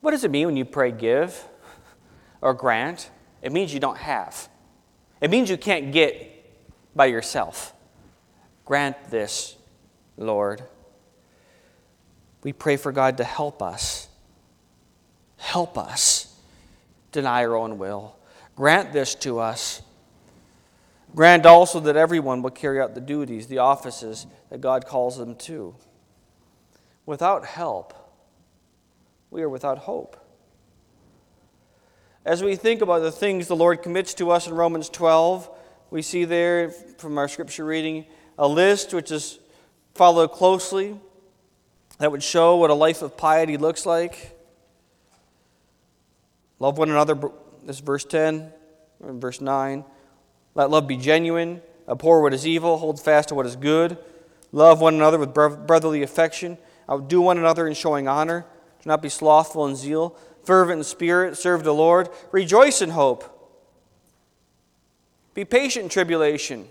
What 0.00 0.10
does 0.10 0.24
it 0.24 0.30
mean 0.30 0.46
when 0.46 0.56
you 0.56 0.64
pray 0.64 0.90
give 0.90 1.44
or 2.40 2.54
grant? 2.54 3.10
It 3.40 3.52
means 3.52 3.72
you 3.72 3.80
don't 3.80 3.98
have. 3.98 4.48
It 5.20 5.30
means 5.30 5.48
you 5.48 5.56
can't 5.56 5.92
get 5.92 6.28
by 6.94 7.06
yourself. 7.06 7.72
Grant 8.64 9.10
this, 9.10 9.56
Lord. 10.16 10.62
We 12.42 12.52
pray 12.52 12.76
for 12.76 12.90
God 12.90 13.18
to 13.18 13.24
help 13.24 13.62
us. 13.62 14.08
Help 15.36 15.78
us 15.78 16.31
deny 17.12 17.44
our 17.44 17.56
own 17.56 17.78
will. 17.78 18.16
Grant 18.56 18.92
this 18.92 19.14
to 19.16 19.38
us. 19.38 19.82
Grant 21.14 21.46
also 21.46 21.78
that 21.80 21.96
everyone 21.96 22.42
will 22.42 22.50
carry 22.50 22.80
out 22.80 22.94
the 22.94 23.00
duties, 23.00 23.46
the 23.46 23.58
offices 23.58 24.26
that 24.50 24.60
God 24.60 24.86
calls 24.86 25.18
them 25.18 25.36
to. 25.36 25.74
Without 27.04 27.44
help, 27.44 27.94
we 29.30 29.42
are 29.42 29.48
without 29.48 29.78
hope. 29.78 30.16
As 32.24 32.42
we 32.42 32.56
think 32.56 32.80
about 32.80 33.00
the 33.00 33.10
things 33.10 33.48
the 33.48 33.56
Lord 33.56 33.82
commits 33.82 34.14
to 34.14 34.30
us 34.30 34.46
in 34.46 34.54
Romans 34.54 34.88
12, 34.88 35.50
we 35.90 36.02
see 36.02 36.24
there 36.24 36.70
from 36.70 37.18
our 37.18 37.28
scripture 37.28 37.64
reading 37.64 38.06
a 38.38 38.46
list 38.48 38.94
which 38.94 39.10
is 39.10 39.38
followed 39.94 40.28
closely 40.28 40.98
that 41.98 42.10
would 42.10 42.22
show 42.22 42.56
what 42.56 42.70
a 42.70 42.74
life 42.74 43.02
of 43.02 43.16
piety 43.16 43.56
looks 43.56 43.84
like. 43.84 44.36
Love 46.62 46.78
one 46.78 46.90
another, 46.90 47.16
this 47.66 47.78
is 47.78 47.80
verse 47.80 48.04
10, 48.04 48.52
verse 49.00 49.40
9. 49.40 49.84
Let 50.54 50.70
love 50.70 50.86
be 50.86 50.96
genuine, 50.96 51.60
abhor 51.88 52.22
what 52.22 52.32
is 52.32 52.46
evil, 52.46 52.78
hold 52.78 53.02
fast 53.02 53.30
to 53.30 53.34
what 53.34 53.46
is 53.46 53.56
good. 53.56 53.98
Love 54.52 54.80
one 54.80 54.94
another 54.94 55.18
with 55.18 55.34
brotherly 55.34 56.04
affection, 56.04 56.56
outdo 56.88 57.20
one 57.20 57.36
another 57.36 57.66
in 57.66 57.74
showing 57.74 58.06
honor. 58.06 58.46
Do 58.80 58.88
not 58.88 59.02
be 59.02 59.08
slothful 59.08 59.66
in 59.66 59.74
zeal, 59.74 60.16
fervent 60.44 60.78
in 60.78 60.84
spirit, 60.84 61.36
serve 61.36 61.64
the 61.64 61.74
Lord. 61.74 62.08
Rejoice 62.30 62.80
in 62.80 62.90
hope. 62.90 63.24
Be 65.34 65.44
patient 65.44 65.82
in 65.82 65.88
tribulation. 65.88 66.68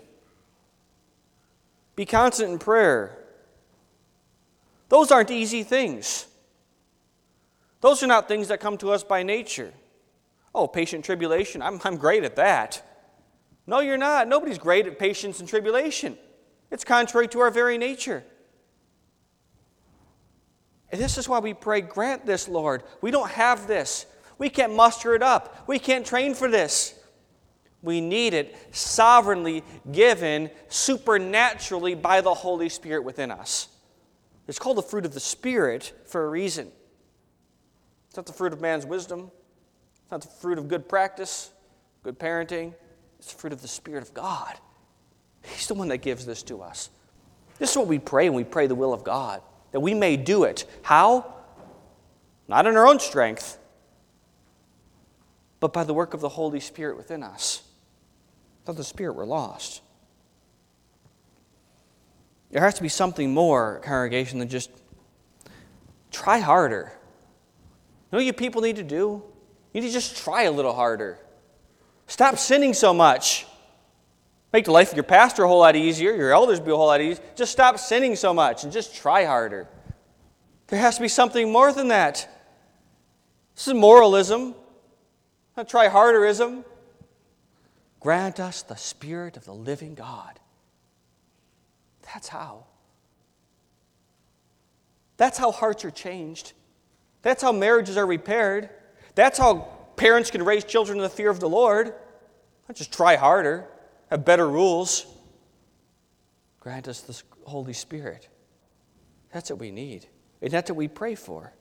Be 1.96 2.06
constant 2.06 2.50
in 2.50 2.58
prayer. 2.58 3.18
Those 4.88 5.10
aren't 5.10 5.30
easy 5.30 5.62
things. 5.62 6.28
Those 7.82 8.02
are 8.02 8.06
not 8.06 8.26
things 8.26 8.48
that 8.48 8.58
come 8.58 8.78
to 8.78 8.90
us 8.92 9.04
by 9.04 9.22
nature. 9.22 9.74
Oh, 10.54 10.66
patient 10.68 11.04
tribulation, 11.04 11.62
I'm, 11.62 11.80
I'm 11.84 11.96
great 11.96 12.24
at 12.24 12.36
that. 12.36 12.82
No, 13.66 13.80
you're 13.80 13.96
not. 13.96 14.28
Nobody's 14.28 14.58
great 14.58 14.86
at 14.86 14.98
patience 14.98 15.40
and 15.40 15.48
tribulation. 15.48 16.18
It's 16.70 16.84
contrary 16.84 17.28
to 17.28 17.40
our 17.40 17.50
very 17.50 17.78
nature. 17.78 18.24
And 20.90 21.00
this 21.00 21.16
is 21.16 21.28
why 21.28 21.38
we 21.38 21.54
pray, 21.54 21.80
grant 21.80 22.26
this, 22.26 22.48
Lord. 22.48 22.82
We 23.00 23.10
don't 23.10 23.30
have 23.30 23.66
this. 23.66 24.04
We 24.36 24.50
can't 24.50 24.74
muster 24.74 25.14
it 25.14 25.22
up. 25.22 25.64
We 25.66 25.78
can't 25.78 26.04
train 26.04 26.34
for 26.34 26.50
this. 26.50 26.94
We 27.82 28.00
need 28.00 28.34
it 28.34 28.56
sovereignly 28.70 29.64
given 29.90 30.50
supernaturally 30.68 31.94
by 31.94 32.20
the 32.20 32.34
Holy 32.34 32.68
Spirit 32.68 33.04
within 33.04 33.30
us. 33.30 33.68
It's 34.46 34.58
called 34.58 34.76
the 34.76 34.82
fruit 34.82 35.04
of 35.04 35.14
the 35.14 35.20
Spirit 35.20 35.92
for 36.06 36.24
a 36.24 36.28
reason. 36.28 36.70
It's 38.08 38.16
not 38.16 38.26
the 38.26 38.32
fruit 38.32 38.52
of 38.52 38.60
man's 38.60 38.84
wisdom, 38.84 39.30
not 40.12 40.20
the 40.20 40.28
fruit 40.28 40.58
of 40.58 40.68
good 40.68 40.88
practice, 40.88 41.50
good 42.04 42.18
parenting. 42.18 42.74
It's 43.18 43.32
the 43.32 43.38
fruit 43.38 43.52
of 43.52 43.62
the 43.62 43.68
Spirit 43.68 44.02
of 44.02 44.12
God. 44.12 44.54
He's 45.42 45.66
the 45.66 45.74
one 45.74 45.88
that 45.88 45.98
gives 45.98 46.26
this 46.26 46.42
to 46.44 46.60
us. 46.62 46.90
This 47.58 47.70
is 47.70 47.76
what 47.76 47.88
we 47.88 47.98
pray 47.98 48.28
when 48.28 48.36
we 48.36 48.44
pray 48.44 48.66
the 48.66 48.74
will 48.74 48.92
of 48.92 49.02
God 49.02 49.42
that 49.72 49.80
we 49.80 49.94
may 49.94 50.16
do 50.16 50.44
it. 50.44 50.66
How? 50.82 51.34
Not 52.46 52.66
in 52.66 52.76
our 52.76 52.86
own 52.86 53.00
strength, 53.00 53.58
but 55.60 55.72
by 55.72 55.82
the 55.84 55.94
work 55.94 56.12
of 56.12 56.20
the 56.20 56.28
Holy 56.28 56.60
Spirit 56.60 56.98
within 56.98 57.22
us. 57.22 57.62
Without 58.60 58.76
the 58.76 58.84
Spirit, 58.84 59.14
we're 59.14 59.24
lost. 59.24 59.80
There 62.50 62.60
has 62.60 62.74
to 62.74 62.82
be 62.82 62.90
something 62.90 63.32
more, 63.32 63.80
congregation, 63.82 64.38
than 64.38 64.48
just 64.48 64.70
try 66.10 66.38
harder. 66.38 66.92
You 66.92 68.08
know 68.12 68.18
what 68.18 68.26
you 68.26 68.34
people 68.34 68.60
need 68.60 68.76
to 68.76 68.82
do? 68.82 69.22
You 69.72 69.80
need 69.80 69.86
to 69.88 69.92
just 69.92 70.16
try 70.16 70.42
a 70.42 70.52
little 70.52 70.74
harder. 70.74 71.18
Stop 72.06 72.38
sinning 72.38 72.74
so 72.74 72.92
much. 72.92 73.46
Make 74.52 74.66
the 74.66 74.72
life 74.72 74.90
of 74.90 74.96
your 74.96 75.04
pastor 75.04 75.44
a 75.44 75.48
whole 75.48 75.60
lot 75.60 75.76
easier, 75.76 76.14
your 76.14 76.32
elders 76.32 76.60
be 76.60 76.70
a 76.70 76.76
whole 76.76 76.88
lot 76.88 77.00
easier. 77.00 77.24
Just 77.34 77.52
stop 77.52 77.78
sinning 77.78 78.16
so 78.16 78.34
much 78.34 78.64
and 78.64 78.72
just 78.72 78.94
try 78.94 79.24
harder. 79.24 79.66
There 80.66 80.78
has 80.78 80.96
to 80.96 81.02
be 81.02 81.08
something 81.08 81.50
more 81.50 81.72
than 81.72 81.88
that. 81.88 82.28
This 83.54 83.68
is 83.68 83.74
moralism, 83.74 84.54
not 85.56 85.68
try 85.68 85.88
harderism. 85.88 86.64
Grant 88.00 88.40
us 88.40 88.62
the 88.62 88.76
Spirit 88.76 89.36
of 89.36 89.44
the 89.44 89.54
living 89.54 89.94
God. 89.94 90.40
That's 92.02 92.28
how. 92.28 92.64
That's 95.16 95.38
how 95.38 95.52
hearts 95.52 95.84
are 95.84 95.90
changed. 95.90 96.52
That's 97.22 97.42
how 97.42 97.52
marriages 97.52 97.96
are 97.96 98.06
repaired. 98.06 98.70
That's 99.14 99.38
how 99.38 99.68
parents 99.96 100.30
can 100.30 100.44
raise 100.44 100.64
children 100.64 100.98
in 100.98 101.02
the 101.02 101.10
fear 101.10 101.30
of 101.30 101.40
the 101.40 101.48
Lord. 101.48 101.94
Not 102.68 102.76
just 102.76 102.92
try 102.92 103.16
harder 103.16 103.68
have 104.12 104.26
better 104.26 104.46
rules. 104.46 105.06
Grant 106.60 106.86
us 106.86 107.00
the 107.00 107.20
Holy 107.46 107.72
Spirit. 107.72 108.28
That's 109.32 109.48
what 109.48 109.58
we 109.58 109.70
need. 109.70 110.06
And 110.42 110.50
that's 110.50 110.70
what 110.70 110.76
we 110.76 110.86
pray 110.86 111.14
for. 111.14 111.54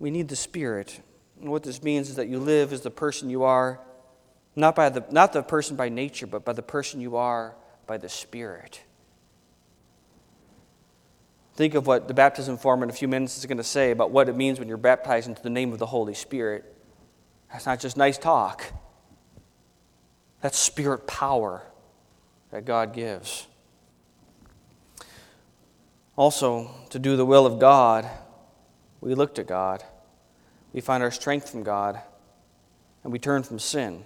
We 0.00 0.10
need 0.10 0.26
the 0.26 0.34
Spirit. 0.34 1.00
And 1.40 1.50
what 1.50 1.62
this 1.62 1.84
means 1.84 2.10
is 2.10 2.16
that 2.16 2.26
you 2.26 2.40
live 2.40 2.72
as 2.72 2.80
the 2.80 2.90
person 2.90 3.30
you 3.30 3.44
are, 3.44 3.80
not, 4.56 4.74
by 4.74 4.88
the, 4.88 5.04
not 5.12 5.32
the 5.32 5.42
person 5.42 5.76
by 5.76 5.88
nature, 5.88 6.26
but 6.26 6.44
by 6.44 6.52
the 6.52 6.62
person 6.62 7.00
you 7.00 7.14
are 7.14 7.54
by 7.86 7.96
the 7.96 8.08
Spirit. 8.08 8.82
Think 11.58 11.74
of 11.74 11.88
what 11.88 12.06
the 12.06 12.14
baptism 12.14 12.56
form 12.56 12.84
in 12.84 12.88
a 12.88 12.92
few 12.92 13.08
minutes 13.08 13.36
is 13.36 13.44
going 13.44 13.58
to 13.58 13.64
say 13.64 13.90
about 13.90 14.12
what 14.12 14.28
it 14.28 14.36
means 14.36 14.60
when 14.60 14.68
you're 14.68 14.76
baptized 14.76 15.26
into 15.26 15.42
the 15.42 15.50
name 15.50 15.72
of 15.72 15.80
the 15.80 15.86
Holy 15.86 16.14
Spirit. 16.14 16.72
That's 17.50 17.66
not 17.66 17.80
just 17.80 17.96
nice 17.96 18.16
talk. 18.16 18.72
That's 20.40 20.56
spirit 20.56 21.08
power 21.08 21.64
that 22.52 22.64
God 22.64 22.94
gives. 22.94 23.48
Also, 26.14 26.70
to 26.90 27.00
do 27.00 27.16
the 27.16 27.26
will 27.26 27.44
of 27.44 27.58
God, 27.58 28.08
we 29.00 29.16
look 29.16 29.34
to 29.34 29.42
God. 29.42 29.82
We 30.72 30.80
find 30.80 31.02
our 31.02 31.10
strength 31.10 31.50
from 31.50 31.64
God, 31.64 32.00
and 33.02 33.12
we 33.12 33.18
turn 33.18 33.42
from 33.42 33.58
sin. 33.58 34.04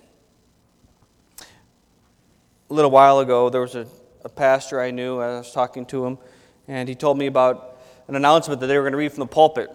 A 2.71 2.73
little 2.73 2.91
while 2.91 3.19
ago, 3.19 3.51
there 3.51 3.61
was 3.61 3.75
a, 3.75 3.87
a 4.25 4.31
pastor 4.31 4.81
I 4.81 4.91
knew, 4.91 5.21
I 5.21 5.37
was 5.37 5.53
talking 5.53 5.85
to 5.85 6.07
him, 6.07 6.19
and 6.73 6.89
he 6.89 6.95
told 6.95 7.19
me 7.19 7.27
about 7.27 7.79
an 8.09 8.17
announcement 8.17 8.61
that 8.61 8.67
they 8.67 8.77
were 8.77 8.83
going 8.83 8.93
to 8.93 8.99
read 8.99 9.13
from 9.13 9.21
the 9.21 9.27
pulpit. 9.27 9.69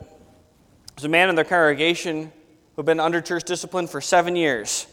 There's 0.95 1.05
a 1.05 1.10
man 1.10 1.29
in 1.29 1.36
their 1.36 1.45
congregation 1.45 2.23
who 2.23 2.77
had 2.77 2.86
been 2.86 2.99
under 2.99 3.21
church 3.21 3.43
discipline 3.43 3.88
for 3.88 4.01
seven 4.01 4.36
years 4.36 4.88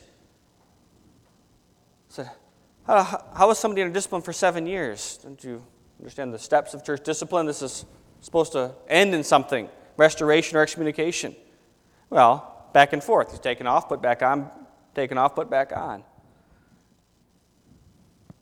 I 2.10 2.14
said, 2.14 2.30
How, 2.86 3.24
how 3.34 3.50
is 3.50 3.58
somebody 3.58 3.82
under 3.82 3.94
discipline 3.94 4.22
for 4.22 4.32
seven 4.32 4.66
years? 4.66 5.18
Don't 5.22 5.42
you 5.42 5.64
understand 5.98 6.32
the 6.32 6.38
steps 6.38 6.74
of 6.74 6.84
church 6.84 7.02
discipline? 7.02 7.46
This 7.46 7.62
is 7.62 7.86
supposed 8.20 8.52
to 8.52 8.74
end 8.86 9.14
in 9.14 9.24
something 9.24 9.68
restoration 9.96 10.58
or 10.58 10.60
excommunication. 10.60 11.34
Well, 12.10 12.68
back 12.72 12.92
and 12.92 13.02
forth. 13.02 13.30
He's 13.30 13.40
taken 13.40 13.66
off, 13.66 13.88
put 13.88 14.02
back 14.02 14.22
on, 14.22 14.50
taken 14.94 15.16
off, 15.16 15.34
put 15.34 15.48
back 15.48 15.74
on. 15.74 16.04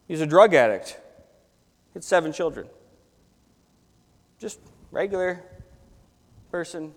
He's 0.09 0.21
a 0.21 0.27
drug 0.27 0.53
addict. 0.53 0.89
He 0.89 1.95
had 1.95 2.05
seven 2.05 2.33
children. 2.33 2.67
Just 4.43 4.59
regular 4.91 5.41
person, 6.51 6.93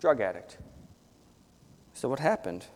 drug 0.00 0.20
addict. 0.20 0.58
So, 1.92 2.08
what 2.08 2.18
happened? 2.18 2.66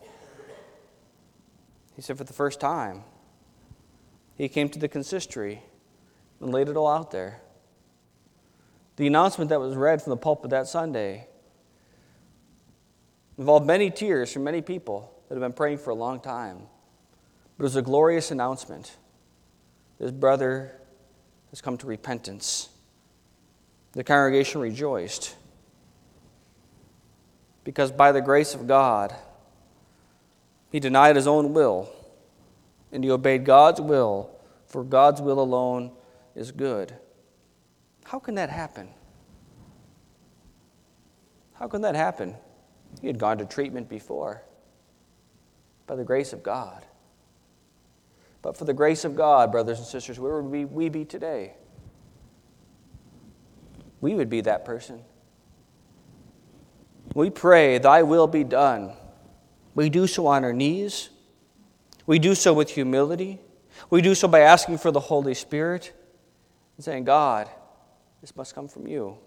He 1.96 2.02
said, 2.02 2.16
for 2.16 2.22
the 2.22 2.32
first 2.32 2.60
time, 2.60 3.02
he 4.36 4.48
came 4.48 4.68
to 4.68 4.78
the 4.78 4.86
consistory 4.86 5.60
and 6.40 6.52
laid 6.52 6.68
it 6.68 6.76
all 6.76 6.86
out 6.86 7.10
there. 7.10 7.40
The 8.94 9.08
announcement 9.08 9.48
that 9.48 9.58
was 9.58 9.74
read 9.74 10.00
from 10.00 10.10
the 10.10 10.16
pulpit 10.16 10.50
that 10.50 10.68
Sunday 10.68 11.26
involved 13.36 13.66
many 13.66 13.90
tears 13.90 14.32
from 14.32 14.44
many 14.44 14.62
people 14.62 15.20
that 15.28 15.34
have 15.34 15.42
been 15.42 15.52
praying 15.52 15.78
for 15.78 15.90
a 15.90 15.96
long 15.96 16.20
time. 16.20 16.58
But 17.58 17.64
it 17.64 17.66
was 17.66 17.74
a 17.74 17.82
glorious 17.82 18.30
announcement. 18.30 18.96
This 19.98 20.12
brother 20.12 20.80
has 21.50 21.60
come 21.60 21.76
to 21.78 21.88
repentance. 21.88 22.68
The 23.94 24.04
congregation 24.04 24.60
rejoiced 24.60 25.36
because 27.62 27.90
by 27.92 28.12
the 28.12 28.20
grace 28.20 28.54
of 28.54 28.66
God, 28.66 29.14
he 30.70 30.80
denied 30.80 31.16
his 31.16 31.26
own 31.26 31.54
will 31.54 31.88
and 32.92 33.02
he 33.02 33.10
obeyed 33.10 33.44
God's 33.44 33.80
will, 33.80 34.30
for 34.66 34.84
God's 34.84 35.20
will 35.20 35.40
alone 35.40 35.92
is 36.34 36.52
good. 36.52 36.94
How 38.04 38.18
can 38.18 38.34
that 38.34 38.50
happen? 38.50 38.88
How 41.54 41.68
can 41.68 41.82
that 41.82 41.94
happen? 41.94 42.34
He 43.00 43.06
had 43.06 43.18
gone 43.18 43.38
to 43.38 43.44
treatment 43.44 43.88
before 43.88 44.42
by 45.86 45.96
the 45.96 46.04
grace 46.04 46.32
of 46.32 46.42
God. 46.42 46.84
But 48.42 48.56
for 48.56 48.64
the 48.64 48.74
grace 48.74 49.04
of 49.04 49.16
God, 49.16 49.50
brothers 49.50 49.78
and 49.78 49.86
sisters, 49.86 50.18
where 50.18 50.40
would 50.40 50.50
we, 50.50 50.64
we 50.64 50.88
be 50.88 51.04
today? 51.04 51.54
We 54.04 54.14
would 54.14 54.28
be 54.28 54.42
that 54.42 54.64
person. 54.64 55.02
We 57.14 57.30
pray, 57.30 57.78
Thy 57.78 58.02
will 58.02 58.26
be 58.26 58.44
done 58.44 58.92
we 59.74 59.90
do 59.90 60.06
so 60.06 60.26
on 60.26 60.44
our 60.44 60.52
knees. 60.52 61.10
We 62.06 62.18
do 62.18 62.34
so 62.34 62.54
with 62.54 62.70
humility. 62.70 63.40
We 63.90 64.02
do 64.02 64.14
so 64.14 64.28
by 64.28 64.40
asking 64.40 64.78
for 64.78 64.90
the 64.90 65.00
Holy 65.00 65.34
Spirit 65.34 65.92
and 66.76 66.84
saying, 66.84 67.04
God, 67.04 67.48
this 68.20 68.36
must 68.36 68.54
come 68.54 68.68
from 68.68 68.86
you. 68.86 69.18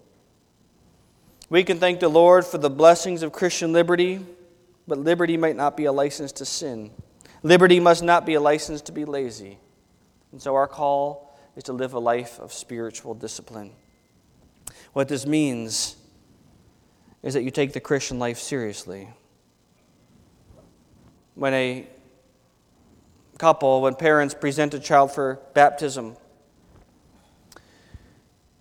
We 1.50 1.64
can 1.64 1.78
thank 1.78 2.00
the 2.00 2.08
Lord 2.08 2.44
for 2.44 2.58
the 2.58 2.70
blessings 2.70 3.22
of 3.22 3.32
Christian 3.32 3.72
liberty, 3.72 4.24
but 4.86 4.98
liberty 4.98 5.36
might 5.36 5.56
not 5.56 5.76
be 5.76 5.84
a 5.84 5.92
license 5.92 6.32
to 6.32 6.44
sin. 6.44 6.90
Liberty 7.42 7.80
must 7.80 8.02
not 8.02 8.26
be 8.26 8.34
a 8.34 8.40
license 8.40 8.80
to 8.82 8.92
be 8.92 9.04
lazy. 9.04 9.58
And 10.32 10.40
so 10.40 10.54
our 10.54 10.66
call 10.66 11.38
is 11.56 11.64
to 11.64 11.72
live 11.72 11.94
a 11.94 11.98
life 11.98 12.38
of 12.38 12.52
spiritual 12.52 13.14
discipline. 13.14 13.72
What 14.98 15.06
this 15.06 15.26
means 15.26 15.94
is 17.22 17.34
that 17.34 17.44
you 17.44 17.52
take 17.52 17.72
the 17.72 17.78
Christian 17.78 18.18
life 18.18 18.36
seriously 18.36 19.08
when 21.36 21.54
a 21.54 21.86
couple, 23.38 23.80
when 23.80 23.94
parents 23.94 24.34
present 24.34 24.74
a 24.74 24.80
child 24.80 25.12
for 25.12 25.38
baptism, 25.54 26.16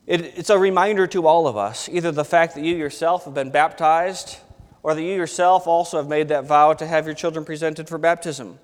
it, 0.06 0.22
it's 0.38 0.52
a 0.52 0.60
reminder 0.60 1.08
to 1.08 1.26
all 1.26 1.48
of 1.48 1.58
us 1.58 1.90
either 1.90 2.12
the 2.12 2.24
fact 2.24 2.54
that 2.54 2.64
you 2.64 2.76
yourself 2.76 3.26
have 3.26 3.34
been 3.34 3.50
baptized 3.50 4.38
or 4.84 4.94
that 4.94 5.02
you 5.02 5.16
yourself 5.16 5.66
also 5.66 5.98
have 5.98 6.08
made 6.08 6.28
that 6.28 6.46
vow 6.46 6.72
to 6.72 6.86
have 6.86 7.08
your 7.08 7.16
children 7.16 7.46
presented 7.46 7.90
for 7.90 7.98
baptism. 7.98 8.60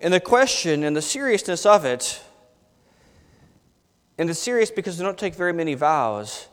And 0.00 0.14
the 0.14 0.20
question 0.20 0.84
and 0.84 0.94
the 0.96 1.02
seriousness 1.02 1.66
of 1.66 1.84
it, 1.84 2.22
and 4.18 4.28
it's 4.28 4.38
serious 4.38 4.70
because 4.70 4.98
we 4.98 5.04
don't 5.04 5.16
take 5.16 5.34
very 5.34 5.52
many 5.52 5.74
vows, 5.74 6.48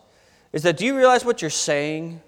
is 0.54 0.64
that 0.64 0.78
do 0.78 0.86
you 0.86 0.96
realize 0.96 1.26
what 1.26 1.42
you're 1.42 1.50
saying? 1.50 2.22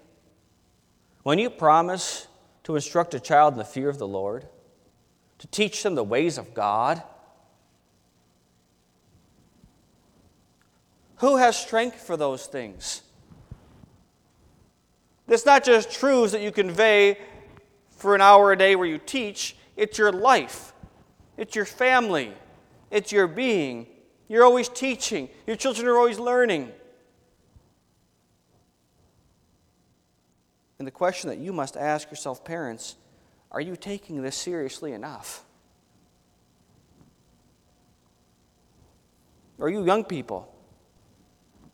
When 1.22 1.38
you 1.38 1.48
promise 1.48 2.26
to 2.64 2.74
instruct 2.74 3.14
a 3.14 3.20
child 3.20 3.54
in 3.54 3.58
the 3.58 3.64
fear 3.64 3.88
of 3.88 3.98
the 3.98 4.06
Lord, 4.06 4.46
to 5.38 5.46
teach 5.46 5.82
them 5.82 5.94
the 5.94 6.04
ways 6.04 6.36
of 6.36 6.52
God? 6.52 7.02
Who 11.16 11.36
has 11.36 11.56
strength 11.56 12.00
for 12.00 12.16
those 12.16 12.46
things? 12.46 13.02
It's 15.28 15.46
not 15.46 15.64
just 15.64 15.90
truths 15.90 16.32
that 16.32 16.40
you 16.40 16.50
convey 16.50 17.18
for 17.90 18.14
an 18.14 18.20
hour 18.20 18.52
a 18.52 18.56
day 18.56 18.76
where 18.76 18.86
you 18.86 18.98
teach, 18.98 19.56
it's 19.76 19.98
your 19.98 20.12
life, 20.12 20.72
it's 21.36 21.54
your 21.54 21.64
family, 21.64 22.32
it's 22.90 23.12
your 23.12 23.26
being. 23.26 23.86
You're 24.28 24.44
always 24.44 24.68
teaching, 24.68 25.28
your 25.46 25.56
children 25.56 25.88
are 25.88 25.96
always 25.96 26.18
learning. 26.18 26.70
And 30.78 30.86
the 30.86 30.92
question 30.92 31.30
that 31.30 31.38
you 31.38 31.52
must 31.52 31.76
ask 31.76 32.10
yourself, 32.10 32.44
parents, 32.44 32.96
are 33.50 33.60
you 33.60 33.74
taking 33.74 34.22
this 34.22 34.36
seriously 34.36 34.92
enough? 34.92 35.44
Or 39.58 39.68
you 39.68 39.84
young 39.84 40.04
people? 40.04 40.54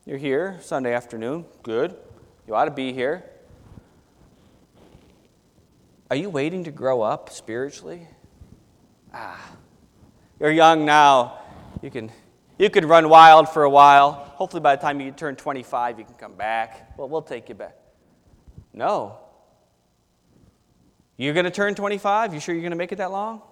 You're 0.07 0.19
here 0.19 0.59
Sunday 0.63 0.95
afternoon. 0.95 1.45
Good. 1.63 1.97
You 2.47 2.55
ought 2.55 2.67
to 2.67 2.71
be 2.71 2.93
here. 2.93 3.25
Are 6.11 6.17
you 6.17 6.31
waiting 6.31 6.65
to 6.65 6.71
grow 6.71 7.03
up 7.03 7.31
spiritually? 7.31 8.07
Ah. 9.13 9.53
You're 10.39 10.51
young 10.51 10.85
now. 10.85 11.39
You 11.83 11.91
can 11.91 12.11
you 12.59 12.71
can 12.71 12.87
run 12.87 13.09
wild 13.09 13.49
for 13.49 13.65
a 13.65 13.71
while. 13.71 14.13
Hopefully 14.13 14.61
by 14.61 14.77
the 14.77 14.83
time 14.83 15.01
you 15.01 15.11
turn 15.11 15.37
25 15.37 15.99
you 15.99 16.05
can 16.05 16.15
come 16.15 16.35
back. 16.35 16.97
Well, 16.99 17.09
we'll 17.09 17.23
take 17.23 17.49
you 17.49 17.55
back. 17.55 17.77
No. 18.73 19.19
You're 21.17 21.35
going 21.35 21.45
to 21.45 21.51
turn 21.51 21.75
25? 21.75 22.35
You 22.35 22.41
sure 22.41 22.55
you're 22.55 22.63
going 22.63 22.73
to 22.73 22.77
make 22.77 22.93
it 22.93 22.97
that 22.97 23.13
long? 23.13 23.43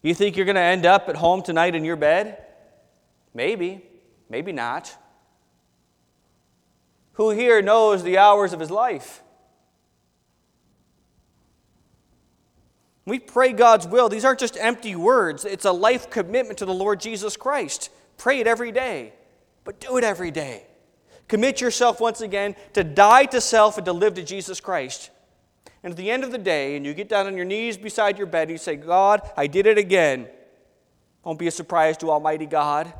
You 0.00 0.14
think 0.14 0.36
you're 0.36 0.46
going 0.46 0.56
to 0.56 0.62
end 0.62 0.86
up 0.86 1.08
at 1.08 1.16
home 1.16 1.42
tonight 1.42 1.74
in 1.74 1.84
your 1.84 1.96
bed? 1.96 2.42
Maybe, 3.34 3.84
maybe 4.28 4.52
not. 4.52 4.96
Who 7.14 7.30
here 7.30 7.60
knows 7.62 8.02
the 8.02 8.18
hours 8.18 8.52
of 8.52 8.60
his 8.60 8.70
life? 8.70 9.21
We 13.04 13.18
pray 13.18 13.52
God's 13.52 13.86
will. 13.86 14.08
These 14.08 14.24
aren't 14.24 14.38
just 14.40 14.56
empty 14.56 14.94
words, 14.94 15.44
it's 15.44 15.64
a 15.64 15.72
life 15.72 16.10
commitment 16.10 16.58
to 16.58 16.66
the 16.66 16.74
Lord 16.74 17.00
Jesus 17.00 17.36
Christ. 17.36 17.90
Pray 18.16 18.40
it 18.40 18.46
every 18.46 18.72
day, 18.72 19.12
but 19.64 19.80
do 19.80 19.96
it 19.96 20.04
every 20.04 20.30
day. 20.30 20.64
Commit 21.28 21.60
yourself 21.60 22.00
once 22.00 22.20
again 22.20 22.54
to 22.74 22.84
die 22.84 23.24
to 23.26 23.40
self 23.40 23.78
and 23.78 23.86
to 23.86 23.92
live 23.92 24.14
to 24.14 24.22
Jesus 24.22 24.60
Christ. 24.60 25.10
And 25.82 25.92
at 25.92 25.96
the 25.96 26.10
end 26.10 26.22
of 26.24 26.30
the 26.30 26.38
day, 26.38 26.76
and 26.76 26.86
you 26.86 26.94
get 26.94 27.08
down 27.08 27.26
on 27.26 27.36
your 27.36 27.44
knees 27.44 27.76
beside 27.76 28.18
your 28.18 28.26
bed 28.26 28.42
and 28.42 28.50
you 28.52 28.58
say, 28.58 28.76
God, 28.76 29.22
I 29.36 29.46
did 29.46 29.66
it 29.66 29.78
again. 29.78 30.28
Won't 31.24 31.38
be 31.38 31.46
a 31.46 31.52
surprise 31.52 31.96
to 31.98 32.10
Almighty 32.10 32.46
God. 32.46 32.92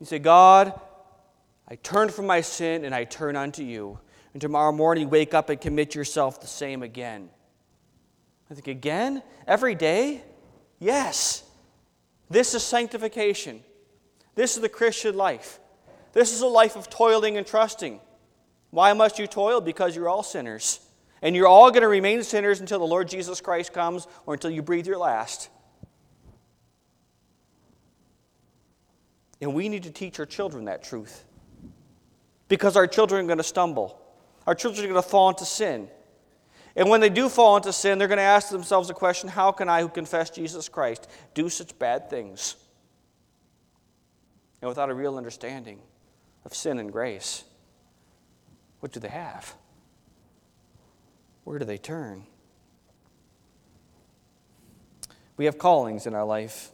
You 0.00 0.06
say, 0.06 0.18
God, 0.18 0.78
I 1.68 1.76
turn 1.76 2.08
from 2.08 2.26
my 2.26 2.40
sin 2.40 2.84
and 2.84 2.94
I 2.94 3.04
turn 3.04 3.36
unto 3.36 3.62
you. 3.62 3.98
And 4.32 4.40
tomorrow 4.40 4.72
morning, 4.72 5.10
wake 5.10 5.34
up 5.34 5.50
and 5.50 5.60
commit 5.60 5.94
yourself 5.94 6.40
the 6.40 6.46
same 6.46 6.82
again. 6.82 7.28
I 8.52 8.54
think, 8.54 8.68
again? 8.68 9.22
Every 9.46 9.74
day? 9.74 10.22
Yes. 10.78 11.42
This 12.28 12.52
is 12.54 12.62
sanctification. 12.62 13.62
This 14.34 14.56
is 14.56 14.62
the 14.62 14.68
Christian 14.68 15.16
life. 15.16 15.58
This 16.12 16.34
is 16.34 16.42
a 16.42 16.46
life 16.46 16.76
of 16.76 16.90
toiling 16.90 17.38
and 17.38 17.46
trusting. 17.46 17.98
Why 18.70 18.92
must 18.92 19.18
you 19.18 19.26
toil? 19.26 19.62
Because 19.62 19.96
you're 19.96 20.08
all 20.08 20.22
sinners. 20.22 20.80
And 21.22 21.34
you're 21.34 21.46
all 21.46 21.70
going 21.70 21.82
to 21.82 21.88
remain 21.88 22.22
sinners 22.22 22.60
until 22.60 22.78
the 22.78 22.84
Lord 22.84 23.08
Jesus 23.08 23.40
Christ 23.40 23.72
comes 23.72 24.06
or 24.26 24.34
until 24.34 24.50
you 24.50 24.60
breathe 24.60 24.86
your 24.86 24.98
last. 24.98 25.48
And 29.40 29.54
we 29.54 29.70
need 29.70 29.84
to 29.84 29.90
teach 29.90 30.20
our 30.20 30.26
children 30.26 30.66
that 30.66 30.84
truth. 30.84 31.24
Because 32.48 32.76
our 32.76 32.86
children 32.86 33.24
are 33.24 33.28
going 33.28 33.38
to 33.38 33.44
stumble, 33.44 33.98
our 34.46 34.54
children 34.54 34.84
are 34.84 34.88
going 34.88 35.02
to 35.02 35.08
fall 35.08 35.30
into 35.30 35.46
sin. 35.46 35.88
And 36.74 36.88
when 36.88 37.00
they 37.00 37.10
do 37.10 37.28
fall 37.28 37.56
into 37.56 37.72
sin, 37.72 37.98
they're 37.98 38.08
going 38.08 38.18
to 38.18 38.22
ask 38.22 38.48
themselves 38.48 38.88
the 38.88 38.94
question 38.94 39.28
how 39.28 39.52
can 39.52 39.68
I, 39.68 39.82
who 39.82 39.88
confess 39.88 40.30
Jesus 40.30 40.68
Christ, 40.68 41.08
do 41.34 41.48
such 41.48 41.78
bad 41.78 42.08
things? 42.08 42.56
And 44.60 44.68
without 44.68 44.90
a 44.90 44.94
real 44.94 45.16
understanding 45.16 45.80
of 46.44 46.54
sin 46.54 46.78
and 46.78 46.90
grace, 46.90 47.44
what 48.80 48.92
do 48.92 49.00
they 49.00 49.08
have? 49.08 49.54
Where 51.44 51.58
do 51.58 51.64
they 51.64 51.78
turn? 51.78 52.24
We 55.36 55.46
have 55.46 55.58
callings 55.58 56.06
in 56.06 56.14
our 56.14 56.24
life. 56.24 56.70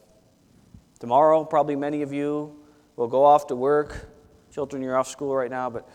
Tomorrow, 0.99 1.45
probably 1.45 1.75
many 1.75 2.01
of 2.01 2.13
you 2.13 2.55
will 2.95 3.07
go 3.07 3.25
off 3.25 3.47
to 3.47 3.55
work. 3.55 4.09
Children, 4.53 4.81
you're 4.81 4.97
off 4.97 5.07
school 5.07 5.35
right 5.35 5.49
now, 5.49 5.69
but 5.69 5.89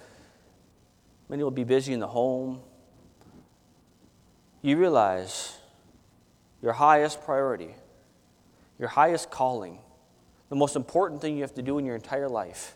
many 1.29 1.43
will 1.43 1.51
be 1.51 1.65
busy 1.65 1.93
in 1.93 2.01
the 2.01 2.07
home. 2.07 2.61
You 4.65 4.79
realize 4.79 5.59
your 6.62 6.73
highest 6.73 7.23
priority, 7.23 7.75
your 8.79 8.89
highest 8.89 9.31
calling, 9.31 9.79
the 10.49 10.57
most 10.57 10.75
important 10.75 11.21
thing 11.21 11.37
you 11.37 11.43
have 11.43 11.53
to 11.57 11.62
do 11.62 11.77
in 11.77 11.85
your 11.85 11.95
entire 11.95 12.31
life 12.31 12.75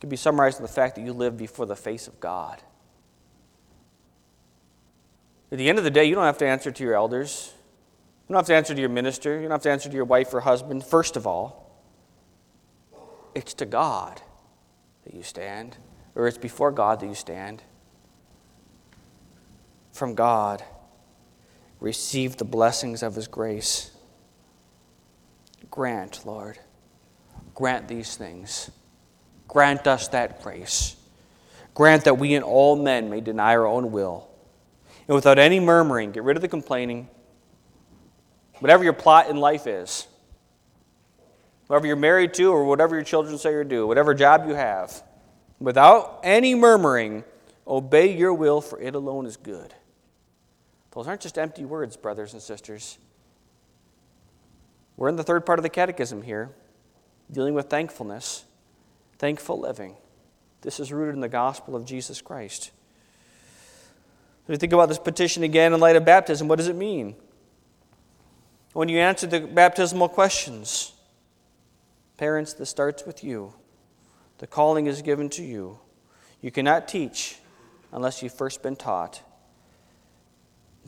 can 0.00 0.08
be 0.08 0.16
summarized 0.16 0.60
in 0.60 0.62
the 0.62 0.72
fact 0.72 0.94
that 0.94 1.02
you 1.02 1.12
live 1.12 1.36
before 1.36 1.66
the 1.66 1.76
face 1.76 2.08
of 2.08 2.18
God. 2.20 2.62
At 5.52 5.58
the 5.58 5.68
end 5.68 5.76
of 5.76 5.84
the 5.84 5.90
day, 5.90 6.06
you 6.06 6.14
don't 6.14 6.24
have 6.24 6.38
to 6.38 6.46
answer 6.46 6.70
to 6.70 6.82
your 6.82 6.94
elders. 6.94 7.52
You 8.28 8.32
don't 8.32 8.38
have 8.38 8.46
to 8.46 8.54
answer 8.54 8.74
to 8.74 8.80
your 8.80 8.88
minister. 8.88 9.34
You 9.34 9.42
don't 9.42 9.50
have 9.50 9.62
to 9.64 9.70
answer 9.70 9.90
to 9.90 9.94
your 9.94 10.06
wife 10.06 10.32
or 10.32 10.40
husband. 10.40 10.86
First 10.86 11.18
of 11.18 11.26
all, 11.26 11.82
it's 13.34 13.52
to 13.52 13.66
God 13.66 14.22
that 15.04 15.12
you 15.12 15.22
stand, 15.22 15.76
or 16.14 16.26
it's 16.26 16.38
before 16.38 16.72
God 16.72 17.00
that 17.00 17.06
you 17.08 17.14
stand. 17.14 17.62
From 19.98 20.14
God, 20.14 20.62
receive 21.80 22.36
the 22.36 22.44
blessings 22.44 23.02
of 23.02 23.16
His 23.16 23.26
grace. 23.26 23.90
Grant, 25.72 26.24
Lord, 26.24 26.56
grant 27.52 27.88
these 27.88 28.14
things. 28.14 28.70
Grant 29.48 29.88
us 29.88 30.06
that 30.08 30.40
grace. 30.40 30.94
Grant 31.74 32.04
that 32.04 32.16
we 32.16 32.36
and 32.36 32.44
all 32.44 32.76
men 32.76 33.10
may 33.10 33.20
deny 33.20 33.56
our 33.56 33.66
own 33.66 33.90
will. 33.90 34.28
And 35.08 35.16
without 35.16 35.36
any 35.36 35.58
murmuring, 35.58 36.12
get 36.12 36.22
rid 36.22 36.36
of 36.36 36.42
the 36.42 36.48
complaining. 36.48 37.08
Whatever 38.60 38.84
your 38.84 38.92
plot 38.92 39.28
in 39.28 39.38
life 39.38 39.66
is, 39.66 40.06
whoever 41.66 41.88
you're 41.88 41.96
married 41.96 42.34
to, 42.34 42.52
or 42.52 42.62
whatever 42.62 42.94
your 42.94 43.04
children 43.04 43.36
say 43.36 43.52
or 43.52 43.64
do, 43.64 43.84
whatever 43.84 44.14
job 44.14 44.46
you 44.46 44.54
have, 44.54 45.02
without 45.58 46.20
any 46.22 46.54
murmuring, 46.54 47.24
obey 47.66 48.16
your 48.16 48.32
will, 48.32 48.60
for 48.60 48.80
it 48.80 48.94
alone 48.94 49.26
is 49.26 49.36
good. 49.36 49.74
Those 50.92 51.06
aren't 51.06 51.20
just 51.20 51.38
empty 51.38 51.64
words, 51.64 51.96
brothers 51.96 52.32
and 52.32 52.42
sisters. 52.42 52.98
We're 54.96 55.08
in 55.08 55.16
the 55.16 55.22
third 55.22 55.46
part 55.46 55.58
of 55.58 55.62
the 55.62 55.68
catechism 55.68 56.22
here, 56.22 56.50
dealing 57.30 57.54
with 57.54 57.70
thankfulness, 57.70 58.44
thankful 59.18 59.60
living. 59.60 59.96
This 60.62 60.80
is 60.80 60.92
rooted 60.92 61.14
in 61.14 61.20
the 61.20 61.28
gospel 61.28 61.76
of 61.76 61.84
Jesus 61.84 62.20
Christ. 62.20 62.72
When 64.46 64.54
you 64.54 64.58
think 64.58 64.72
about 64.72 64.88
this 64.88 64.98
petition 64.98 65.42
again 65.42 65.72
in 65.72 65.78
light 65.78 65.94
of 65.94 66.04
baptism, 66.04 66.48
what 66.48 66.56
does 66.56 66.68
it 66.68 66.76
mean? 66.76 67.14
When 68.72 68.88
you 68.88 68.98
answer 68.98 69.26
the 69.26 69.40
baptismal 69.40 70.08
questions, 70.08 70.92
parents, 72.16 72.54
this 72.54 72.70
starts 72.70 73.04
with 73.06 73.22
you. 73.22 73.54
The 74.38 74.46
calling 74.46 74.86
is 74.86 75.02
given 75.02 75.28
to 75.30 75.44
you. 75.44 75.78
You 76.40 76.50
cannot 76.50 76.88
teach 76.88 77.38
unless 77.92 78.22
you've 78.22 78.34
first 78.34 78.62
been 78.62 78.76
taught. 78.76 79.22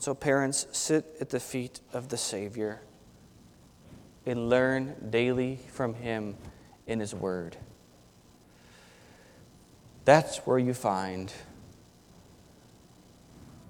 So, 0.01 0.15
parents, 0.15 0.65
sit 0.71 1.05
at 1.21 1.29
the 1.29 1.39
feet 1.39 1.79
of 1.93 2.07
the 2.07 2.17
Savior 2.17 2.81
and 4.25 4.49
learn 4.49 4.95
daily 5.11 5.59
from 5.67 5.93
Him 5.93 6.37
in 6.87 6.99
His 6.99 7.13
Word. 7.13 7.55
That's 10.03 10.39
where 10.39 10.57
you 10.57 10.73
find 10.73 11.31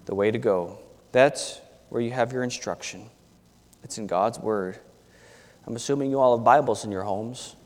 the 0.06 0.16
way 0.16 0.32
to 0.32 0.38
go. 0.38 0.80
That's 1.12 1.60
where 1.90 2.02
you 2.02 2.12
have 2.12 2.32
your 2.32 2.44
instruction. 2.44 3.10
It's 3.84 3.98
in 3.98 4.08
God's 4.08 4.40
Word. 4.40 4.80
I'm 5.68 5.76
assuming 5.76 6.12
you 6.12 6.22
all 6.22 6.38
have 6.38 6.46
Bibles 6.46 6.86
in 6.86 6.94
your 6.94 7.04
homes. 7.04 7.58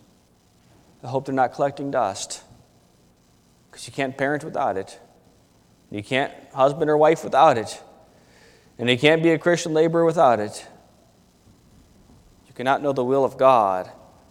I 1.03 1.07
hope 1.09 1.25
they're 1.25 1.35
not 1.35 1.53
collecting 1.53 1.91
dust 1.91 2.41
because 3.69 3.85
you 3.85 3.93
can't 3.93 4.17
parent 4.17 4.43
without 4.43 4.75
it. 4.75 4.99
You 5.91 6.01
can't 6.01 6.33
husband 6.51 6.89
or 6.89 6.97
wife 6.97 7.23
without 7.23 7.59
it. 7.59 7.79
And 8.77 8.89
you 8.89 8.97
can't 8.97 9.23
be 9.23 9.29
a 9.31 9.39
Christian 9.39 9.73
laborer 9.73 10.05
without 10.05 10.39
it 10.39 10.67
You 12.47 12.53
cannot 12.53 12.81
know 12.81 12.93
the 12.93 13.05
will 13.05 13.23
of 13.23 13.37
God 13.37 13.89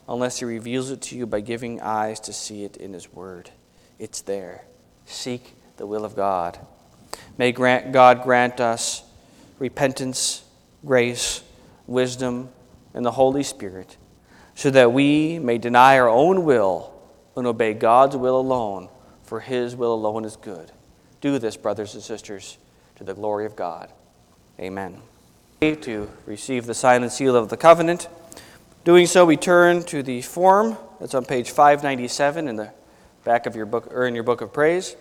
unless 0.08 0.38
He 0.38 0.44
reveals 0.44 0.90
it 0.90 1.00
to 1.02 1.16
you 1.16 1.26
by 1.26 1.40
giving 1.40 1.80
eyes 1.80 2.20
to 2.20 2.32
see 2.32 2.64
it 2.64 2.76
in 2.76 2.92
His 2.92 3.12
Word. 3.12 3.50
It's 3.98 4.20
there. 4.20 4.64
Seek 5.06 5.54
the 5.76 5.86
will 5.86 6.04
of 6.04 6.14
God. 6.16 6.58
May 7.38 7.52
grant, 7.52 7.92
God 7.92 8.22
grant 8.22 8.60
us 8.60 9.02
repentance, 9.58 10.44
grace, 10.84 11.42
wisdom, 11.86 12.50
and 12.92 13.04
the 13.04 13.12
Holy 13.12 13.42
Spirit, 13.42 13.96
so 14.54 14.70
that 14.70 14.92
we 14.92 15.38
may 15.38 15.58
deny 15.58 15.98
our 15.98 16.08
own 16.08 16.44
will 16.44 16.92
and 17.36 17.46
obey 17.46 17.72
God's 17.72 18.16
will 18.16 18.38
alone, 18.38 18.88
for 19.22 19.40
His 19.40 19.74
will 19.74 19.94
alone 19.94 20.24
is 20.24 20.36
good. 20.36 20.70
Do 21.20 21.38
this, 21.38 21.56
brothers 21.56 21.94
and 21.94 22.02
sisters, 22.02 22.58
to 22.96 23.04
the 23.04 23.14
glory 23.14 23.46
of 23.46 23.56
God. 23.56 23.90
Amen 24.60 25.02
to 25.72 26.10
receive 26.26 26.66
the 26.66 26.74
sign 26.74 27.02
and 27.02 27.10
seal 27.10 27.34
of 27.34 27.48
the 27.48 27.56
covenant. 27.56 28.08
Doing 28.84 29.06
so, 29.06 29.24
we 29.24 29.38
turn 29.38 29.82
to 29.84 30.02
the 30.02 30.20
form 30.20 30.76
that's 31.00 31.14
on 31.14 31.24
page 31.24 31.50
597 31.50 32.48
in 32.48 32.56
the 32.56 32.70
back 33.24 33.46
of 33.46 33.56
your 33.56 33.64
book 33.64 33.90
or 33.90 34.06
in 34.06 34.14
your 34.14 34.24
book 34.24 34.42
of 34.42 34.52
praise. 34.52 34.94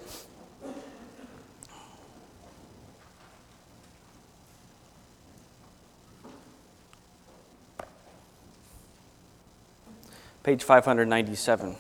Page 10.44 10.64
597. 10.64 11.76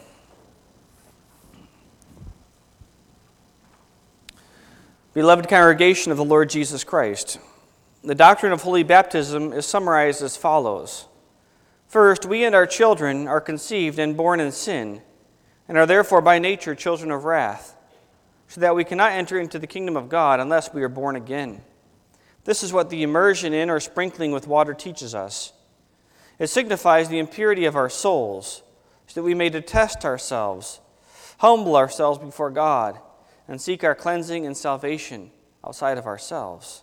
Beloved 5.13 5.47
congregation 5.47 6.11
of 6.11 6.17
the 6.17 6.26
Lord 6.26 6.49
Jesus 6.49 6.84
Christ, 6.84 7.39
the 8.03 8.15
doctrine 8.15 8.51
of 8.51 8.63
holy 8.63 8.83
baptism 8.83 9.53
is 9.53 9.65
summarized 9.65 10.21
as 10.21 10.37
follows 10.37 11.07
First, 11.87 12.25
we 12.25 12.43
and 12.43 12.55
our 12.55 12.65
children 12.65 13.27
are 13.27 13.39
conceived 13.39 13.99
and 13.99 14.17
born 14.17 14.39
in 14.39 14.51
sin, 14.51 15.03
and 15.67 15.77
are 15.77 15.85
therefore 15.85 16.21
by 16.21 16.39
nature 16.39 16.73
children 16.73 17.11
of 17.11 17.23
wrath, 17.23 17.75
so 18.47 18.59
that 18.61 18.75
we 18.75 18.83
cannot 18.83 19.11
enter 19.11 19.39
into 19.39 19.59
the 19.59 19.67
kingdom 19.67 19.95
of 19.95 20.09
God 20.09 20.39
unless 20.39 20.73
we 20.73 20.81
are 20.81 20.89
born 20.89 21.15
again. 21.15 21.61
This 22.45 22.63
is 22.63 22.73
what 22.73 22.89
the 22.89 23.03
immersion 23.03 23.53
in 23.53 23.69
or 23.69 23.79
sprinkling 23.79 24.31
with 24.31 24.47
water 24.47 24.73
teaches 24.73 25.13
us. 25.13 25.53
It 26.39 26.47
signifies 26.47 27.09
the 27.09 27.19
impurity 27.19 27.65
of 27.65 27.75
our 27.75 27.89
souls, 27.89 28.63
so 29.05 29.21
that 29.21 29.23
we 29.23 29.35
may 29.35 29.49
detest 29.49 30.03
ourselves, 30.03 30.79
humble 31.37 31.75
ourselves 31.75 32.17
before 32.17 32.49
God, 32.49 32.97
and 33.47 33.61
seek 33.61 33.83
our 33.83 33.93
cleansing 33.93 34.47
and 34.47 34.57
salvation 34.57 35.29
outside 35.63 35.99
of 35.99 36.07
ourselves. 36.07 36.81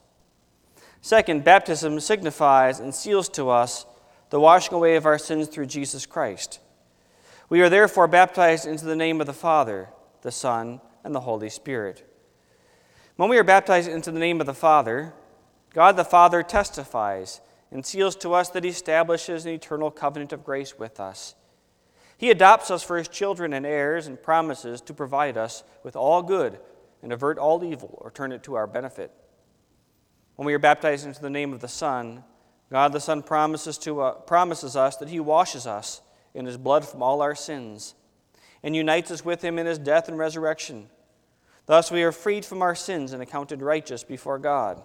Second, 1.03 1.45
baptism 1.45 1.99
signifies 2.01 2.79
and 2.79 2.95
seals 2.95 3.29
to 3.31 3.49
us 3.49 3.87
the 4.31 4.41
washing 4.41 4.75
away 4.75 4.97
of 4.97 5.07
our 5.07 5.19
sins 5.19 5.49
through 5.49 5.67
Jesus 5.67 6.07
Christ. 6.07 6.61
We 7.49 7.63
are 7.63 7.69
therefore 7.69 8.07
baptized 8.07 8.67
into 8.67 8.85
the 8.85 8.97
name 8.97 9.21
of 9.21 9.27
the 9.27 9.33
Father, 9.33 9.89
the 10.23 10.31
Son, 10.31 10.81
and 11.03 11.15
the 11.15 11.21
Holy 11.21 11.49
Spirit. 11.49 12.07
When 13.17 13.29
we 13.29 13.39
are 13.39 13.45
baptized 13.45 13.89
into 13.89 14.11
the 14.11 14.21
name 14.21 14.41
of 14.41 14.47
the 14.47 14.55
Father, 14.55 15.13
God 15.75 15.97
the 15.97 16.05
Father 16.05 16.43
testifies 16.43 17.41
and 17.71 17.85
seals 17.85 18.17
to 18.17 18.35
us 18.35 18.51
that 18.51 18.65
He 18.65 18.71
establishes 18.71 19.47
an 19.47 19.53
eternal 19.53 19.91
covenant 19.91 20.33
of 20.33 20.45
grace 20.45 20.79
with 20.79 21.01
us. 21.01 21.35
He 22.17 22.31
adopts 22.31 22.71
us 22.71 22.83
for 22.83 22.99
His 22.99 23.09
children 23.09 23.53
and 23.53 23.65
heirs 23.65 24.07
and 24.07 24.23
promises 24.23 24.81
to 24.83 24.95
provide 24.95 25.37
us 25.37 25.65
with 25.83 25.97
all 25.97 26.23
good 26.23 26.59
and 27.03 27.13
avert 27.13 27.39
all 27.39 27.65
evil 27.65 27.99
or 28.01 28.11
turn 28.11 28.33
it 28.33 28.43
to 28.45 28.55
our 28.55 28.67
benefit. 28.67 29.11
When 30.41 30.47
we 30.47 30.55
are 30.55 30.59
baptized 30.59 31.05
into 31.05 31.21
the 31.21 31.29
name 31.29 31.53
of 31.53 31.61
the 31.61 31.69
Son, 31.69 32.25
God 32.71 32.95
the 32.95 32.99
Son 32.99 33.23
promises, 33.23 33.77
to, 33.81 34.01
uh, 34.01 34.13
promises 34.13 34.75
us 34.75 34.97
that 34.97 35.11
He 35.11 35.21
washes 35.21 35.67
us 35.67 36.01
in 36.33 36.47
His 36.47 36.57
blood 36.57 36.83
from 36.89 37.03
all 37.03 37.21
our 37.21 37.35
sins 37.35 37.95
and 38.63 38.75
unites 38.75 39.11
us 39.11 39.23
with 39.23 39.45
Him 39.45 39.59
in 39.59 39.67
His 39.67 39.79
death 39.79 40.09
and 40.09 40.17
resurrection. 40.17 40.89
Thus, 41.67 41.91
we 41.91 42.03
are 42.05 42.11
freed 42.11 42.47
from 42.47 42.63
our 42.63 42.75
sins 42.75 43.13
and 43.13 43.23
accounted 43.23 43.61
righteous 43.61 44.03
before 44.03 44.39
God. 44.39 44.81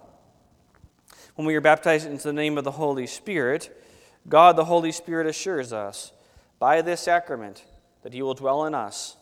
When 1.36 1.48
we 1.48 1.56
are 1.56 1.62
baptized 1.62 2.06
into 2.06 2.24
the 2.24 2.34
name 2.34 2.58
of 2.58 2.66
the 2.66 2.72
Holy 2.72 3.08
Spirit, 3.08 3.82
God 4.28 4.58
the 4.58 4.66
Holy 4.66 4.92
Spirit 4.92 5.26
assures 5.26 5.72
us 5.72 6.12
by 6.60 6.82
this 6.82 7.00
sacrament 7.00 7.64
that 8.02 8.12
He 8.12 8.22
will 8.22 8.34
dwell 8.34 8.66
in 8.66 8.76
us 8.76 9.16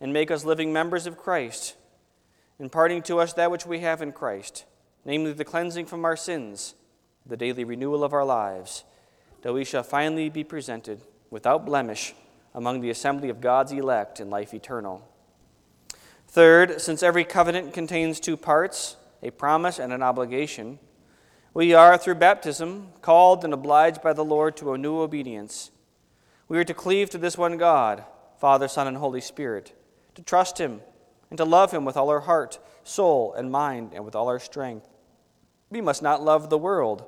and 0.00 0.12
make 0.12 0.30
us 0.30 0.44
living 0.44 0.72
members 0.72 1.08
of 1.08 1.18
Christ, 1.18 1.74
imparting 2.60 3.02
to 3.02 3.18
us 3.18 3.32
that 3.32 3.50
which 3.50 3.66
we 3.66 3.80
have 3.80 4.02
in 4.02 4.12
Christ 4.12 4.66
namely 5.04 5.32
the 5.32 5.44
cleansing 5.44 5.86
from 5.86 6.04
our 6.04 6.16
sins, 6.16 6.74
the 7.26 7.36
daily 7.36 7.64
renewal 7.64 8.04
of 8.04 8.12
our 8.12 8.24
lives, 8.24 8.84
that 9.42 9.52
we 9.52 9.64
shall 9.64 9.82
finally 9.82 10.28
be 10.28 10.44
presented 10.44 11.00
without 11.30 11.66
blemish 11.66 12.14
among 12.54 12.80
the 12.80 12.90
assembly 12.90 13.28
of 13.28 13.40
God's 13.40 13.72
elect 13.72 14.20
in 14.20 14.30
life 14.30 14.54
eternal. 14.54 15.06
Third, 16.28 16.80
since 16.80 17.02
every 17.02 17.24
covenant 17.24 17.72
contains 17.72 18.18
two 18.18 18.36
parts, 18.36 18.96
a 19.22 19.30
promise 19.30 19.78
and 19.78 19.92
an 19.92 20.02
obligation, 20.02 20.78
We 21.52 21.72
are, 21.72 21.96
through 21.96 22.16
baptism, 22.16 22.88
called 23.00 23.44
and 23.44 23.52
obliged 23.52 24.02
by 24.02 24.12
the 24.12 24.24
Lord 24.24 24.56
to 24.56 24.72
a 24.72 24.78
new 24.78 24.98
obedience. 24.98 25.70
We 26.48 26.58
are 26.58 26.64
to 26.64 26.74
cleave 26.74 27.10
to 27.10 27.18
this 27.18 27.38
one 27.38 27.56
God, 27.56 28.04
Father, 28.40 28.68
Son, 28.68 28.86
and 28.86 28.96
Holy 28.96 29.20
Spirit, 29.20 29.72
to 30.14 30.22
trust 30.22 30.58
Him, 30.58 30.80
and 31.30 31.38
to 31.38 31.44
love 31.44 31.72
Him 31.72 31.84
with 31.84 31.96
all 31.96 32.10
our 32.10 32.20
heart, 32.20 32.58
soul, 32.82 33.32
and 33.34 33.50
mind, 33.50 33.92
and 33.94 34.04
with 34.04 34.14
all 34.14 34.28
our 34.28 34.40
strength. 34.40 34.88
We 35.74 35.80
must 35.80 36.02
not 36.02 36.22
love 36.22 36.50
the 36.50 36.56
world, 36.56 37.04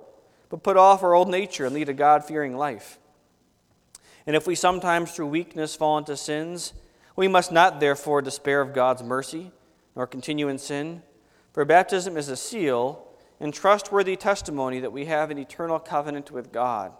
but 0.49 0.64
put 0.64 0.77
off 0.77 1.05
our 1.05 1.14
old 1.14 1.29
nature 1.29 1.67
and 1.67 1.73
lead 1.73 1.89
a 1.89 1.95
God 1.95 2.25
fearing 2.25 2.57
life. 2.57 2.99
And 4.27 4.35
if 4.35 4.45
we 4.45 4.57
sometimes 4.57 5.12
through 5.12 5.29
weakness 5.29 5.77
fall 5.77 5.99
into 5.99 6.17
sins, 6.17 6.73
we 7.14 7.29
must 7.29 7.53
not 7.53 7.79
therefore 7.79 8.23
despair 8.23 8.61
of 8.61 8.75
God's 8.75 9.05
mercy, 9.05 9.53
nor 9.95 10.09
continue 10.09 10.49
in 10.49 10.59
sin, 10.59 11.05
for 11.53 11.64
baptism 11.64 12.17
is 12.17 12.29
a 12.29 12.37
seal 12.37 13.07
and 13.39 13.55
trustworthy 13.55 14.17
testimony 14.17 14.81
that 14.81 14.93
we 14.93 15.05
have 15.05 15.31
an 15.31 15.39
eternal 15.39 15.79
covenant 15.79 16.33
with 16.33 16.51
God. 16.51 16.91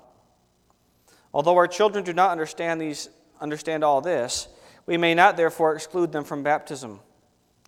Although 1.35 1.57
our 1.57 1.67
children 1.67 2.05
do 2.05 2.13
not 2.13 2.31
understand, 2.31 2.81
these, 2.81 3.09
understand 3.41 3.83
all 3.83 4.01
this, 4.01 4.47
we 4.87 4.97
may 4.97 5.15
not 5.15 5.37
therefore 5.37 5.75
exclude 5.75 6.13
them 6.13 6.23
from 6.23 6.45
baptism, 6.45 7.01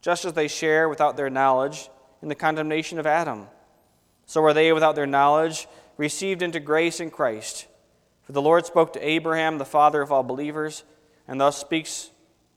just 0.01 0.25
as 0.25 0.35
they 0.35 0.47
share 0.47 0.89
without 0.89 1.17
their 1.17 1.31
knowledge 1.31 1.91
in 2.23 2.29
the 2.29 2.37
condemnation 2.37 3.01
of 3.01 3.05
Adam. 3.05 3.49
So 4.29 4.45
are 4.45 4.53
they 4.53 4.73
without 4.75 4.95
their 4.95 5.07
knowledge 5.07 5.67
received 5.97 6.43
into 6.43 6.61
grace 6.61 7.01
in 7.01 7.11
Christ. 7.11 7.67
For 8.23 8.33
the 8.33 8.43
Lord 8.43 8.67
spoke 8.67 8.93
to 8.93 9.07
Abraham, 9.07 9.57
the 9.57 9.65
father 9.65 10.03
of 10.03 10.13
all 10.13 10.23
believers, 10.23 10.85
and 11.27 11.41
thus 11.41 11.59
speaks 11.59 12.11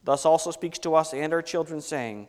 thus 0.04 0.26
also 0.26 0.52
speaks 0.52 0.80
to 0.80 0.96
us 0.96 1.14
and 1.14 1.32
our 1.32 1.42
children, 1.42 1.80
saying, 1.80 2.28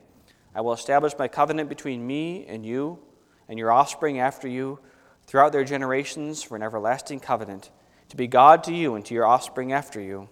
I 0.54 0.60
will 0.60 0.72
establish 0.72 1.14
my 1.18 1.26
covenant 1.26 1.68
between 1.68 2.06
me 2.06 2.46
and 2.46 2.64
you 2.64 3.00
and 3.48 3.58
your 3.58 3.72
offspring 3.72 4.20
after 4.20 4.46
you 4.46 4.78
throughout 5.26 5.52
their 5.52 5.64
generations 5.64 6.42
for 6.42 6.54
an 6.54 6.62
everlasting 6.62 7.18
covenant, 7.18 7.70
to 8.10 8.16
be 8.16 8.28
God 8.28 8.62
to 8.64 8.74
you 8.74 8.94
and 8.94 9.04
to 9.06 9.14
your 9.14 9.26
offspring 9.26 9.72
after 9.72 10.00
you. 10.00 10.28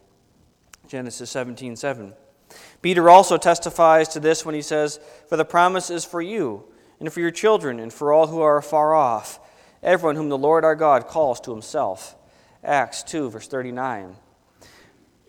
Genesis 0.87 1.31
17 1.31 1.75
7. 1.75 2.13
Peter 2.81 3.11
also 3.11 3.37
testifies 3.37 4.09
to 4.09 4.21
this 4.21 4.47
when 4.47 4.55
he 4.55 4.63
says, 4.63 5.01
For 5.29 5.37
the 5.37 5.45
promise 5.45 5.91
is 5.91 6.05
for 6.05 6.23
you, 6.23 6.65
and 7.01 7.13
for 7.13 7.21
your 7.21 7.31
children, 7.31 7.81
and 7.81 7.93
for 7.93 8.13
all 8.13 8.27
who 8.27 8.41
are 8.41 8.61
far 8.63 8.95
off, 8.95 9.41
everyone 9.83 10.17
whom 10.17 10.29
the 10.29 10.39
Lord 10.39 10.65
our 10.65 10.77
God 10.77 11.09
calls 11.09 11.41
to 11.41 11.51
himself. 11.51 12.15
Acts 12.63 13.03
2, 13.03 13.31
verse 13.31 13.49
39. 13.49 14.17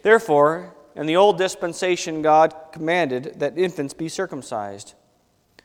Therefore, 0.03 0.75
in 0.95 1.05
the 1.05 1.15
old 1.15 1.37
dispensation, 1.37 2.21
God 2.21 2.53
commanded 2.73 3.39
that 3.39 3.57
infants 3.57 3.93
be 3.93 4.09
circumcised. 4.09 4.93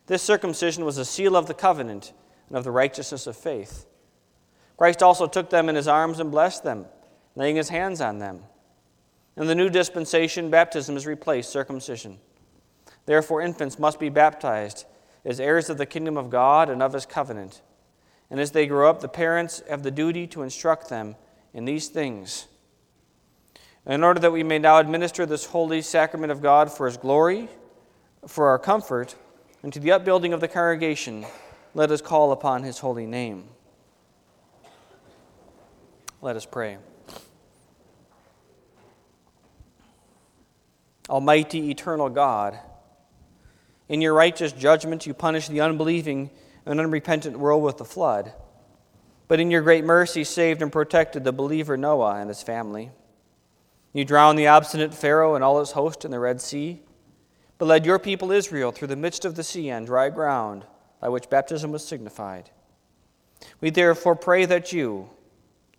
This 0.07 0.23
circumcision 0.23 0.85
was 0.85 0.99
a 0.99 1.05
seal 1.05 1.37
of 1.37 1.47
the 1.47 1.55
covenant 1.55 2.13
and 2.49 2.57
of 2.57 2.63
the 2.63 2.71
righteousness 2.71 3.27
of 3.27 3.37
faith. 3.37 3.87
Christ 4.77 5.03
also 5.03 5.27
took 5.27 5.51
them 5.51 5.69
in 5.69 5.75
his 5.75 5.89
arms 5.89 6.21
and 6.21 6.31
blessed 6.31 6.63
them, 6.63 6.87
laying 7.35 7.57
his 7.57 7.71
hands 7.71 8.01
on 8.01 8.19
them. 8.19 8.43
In 9.37 9.49
the 9.49 9.55
new 9.55 9.69
dispensation, 9.69 10.51
baptism 10.51 10.95
has 10.95 11.07
replaced 11.07 11.51
circumcision. 11.51 12.19
Therefore, 13.07 13.43
infants 13.43 13.79
must 13.79 13.99
be 13.99 14.09
baptized 14.09 14.85
as 15.27 15.41
heirs 15.41 15.69
of 15.69 15.77
the 15.77 15.85
kingdom 15.85 16.17
of 16.17 16.31
God 16.31 16.71
and 16.71 16.83
of 16.83 16.93
his 16.93 17.05
covenant. 17.05 17.61
And 18.31 18.41
as 18.41 18.53
they 18.53 18.67
grow 18.67 18.89
up, 18.89 19.01
the 19.01 19.09
parents 19.09 19.63
have 19.69 19.83
the 19.83 19.91
duty 19.91 20.27
to 20.29 20.43
instruct 20.43 20.89
them 20.89 21.17
in 21.53 21.65
these 21.65 21.89
things. 21.89 22.47
In 23.85 24.03
order 24.03 24.21
that 24.21 24.33
we 24.33 24.43
may 24.43 24.59
now 24.59 24.79
administer 24.79 25.27
this 25.27 25.47
holy 25.47 25.83
sacrament 25.83 26.33
of 26.33 26.41
God 26.41 26.73
for 26.73 26.87
his 26.87 26.97
glory, 26.97 27.49
for 28.27 28.49
our 28.49 28.59
comfort, 28.59 29.17
and 29.63 29.73
to 29.73 29.81
the 29.81 29.93
upbuilding 29.93 30.33
of 30.33 30.41
the 30.41 30.49
congregation, 30.49 31.27
let 31.75 31.91
us 31.91 32.01
call 32.01 32.33
upon 32.33 32.63
his 32.63 32.79
holy 32.79 33.07
name. 33.07 33.45
Let 36.21 36.37
us 36.37 36.47
pray. 36.47 36.79
Almighty, 41.09 41.71
eternal 41.71 42.09
God, 42.09 42.59
in 43.89 44.01
your 44.01 44.15
righteous 44.15 44.53
judgment, 44.53 45.07
you 45.07 45.15
punish 45.15 45.49
the 45.49 45.61
unbelieving 45.61 46.31
and 46.65 46.81
unrepentant 46.81 47.39
world 47.39 47.63
with 47.63 47.79
the 47.79 47.85
flood. 47.85 48.33
But 49.29 49.41
in 49.41 49.51
your 49.51 49.63
great 49.63 49.85
mercy, 49.85 50.25
saved 50.25 50.63
and 50.63 50.73
protected 50.73 51.25
the 51.25 51.33
believer 51.33 51.77
Noah 51.77 52.17
and 52.17 52.29
his 52.29 52.43
family. 52.43 52.91
You 53.93 54.05
drowned 54.05 54.39
the 54.39 54.49
obstinate 54.49 54.95
Pharaoh 54.95 55.35
and 55.35 55.43
all 55.43 55.61
his 55.61 55.73
host 55.73 56.05
in 56.05 56.11
the 56.11 56.19
Red 56.19 56.41
Sea, 56.41 56.83
but 57.59 57.67
led 57.67 57.87
your 57.87 57.99
people 57.99 58.31
Israel 58.31 58.73
through 58.73 58.89
the 58.89 58.97
midst 58.97 59.25
of 59.25 59.35
the 59.35 59.43
sea 59.43 59.71
on 59.71 59.85
dry 59.85 60.11
ground, 60.11 60.65
by 61.01 61.09
which 61.09 61.31
baptism 61.31 61.73
was 61.73 61.87
signified. 61.87 62.51
We 63.61 63.71
therefore 63.71 64.17
pray 64.17 64.45
that 64.47 64.73
you, 64.73 65.11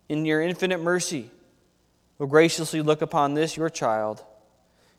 in 0.08 0.24
your 0.24 0.42
infinite 0.42 0.80
mercy, 0.80 1.30
will 2.18 2.26
graciously 2.26 2.82
look 2.82 3.02
upon 3.02 3.34
this, 3.34 3.56
your 3.56 3.70
child, 3.70 4.24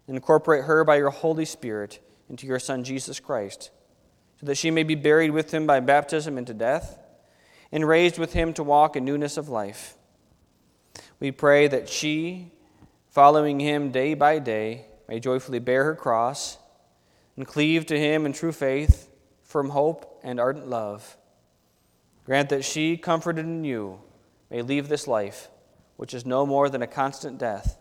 and 0.07 0.16
incorporate 0.16 0.64
her 0.66 0.84
by 0.84 0.97
your 0.97 1.10
Holy 1.10 1.45
Spirit 1.45 1.99
into 2.30 2.47
your 2.47 2.59
Son 2.59 2.84
Jesus 2.84 3.19
Christ, 3.19 3.71
so 4.39 4.45
that 4.45 4.55
she 4.55 4.71
may 4.71 4.84
be 4.84 4.95
buried 4.95 5.32
with 5.32 5.53
him 5.53 5.65
by 5.65 5.80
baptism 5.80 6.38
into 6.38 6.53
death, 6.53 6.97
and 7.71 7.88
raised 7.88 8.17
with 8.17 8.34
him 8.34 8.53
to 8.53 8.63
walk 8.63 8.95
in 8.95 9.05
newness 9.05 9.38
of 9.38 9.49
life. 9.49 9.95
We 11.19 11.32
pray 11.32 11.67
that 11.67 11.89
she, 11.89 12.53
following 13.09 13.59
him 13.59 13.91
day 13.91 14.13
by 14.13 14.39
day, 14.39 14.86
may 15.07 15.19
joyfully 15.19 15.59
bear 15.59 15.84
her 15.84 15.95
cross 15.95 16.57
and 17.36 17.45
cleave 17.45 17.86
to 17.88 17.99
him 17.99 18.25
in 18.25 18.34
true 18.34 18.51
faith, 18.51 19.09
firm 19.43 19.69
hope, 19.69 20.19
and 20.23 20.39
ardent 20.39 20.67
love. 20.67 21.17
Grant 22.25 22.49
that 22.49 22.63
she, 22.63 22.95
comforted 22.95 23.45
in 23.45 23.63
you, 23.63 23.99
may 24.49 24.61
leave 24.61 24.88
this 24.88 25.07
life, 25.07 25.49
which 25.95 26.13
is 26.13 26.25
no 26.25 26.45
more 26.45 26.69
than 26.69 26.82
a 26.82 26.88
constant 26.88 27.38
death, 27.38 27.77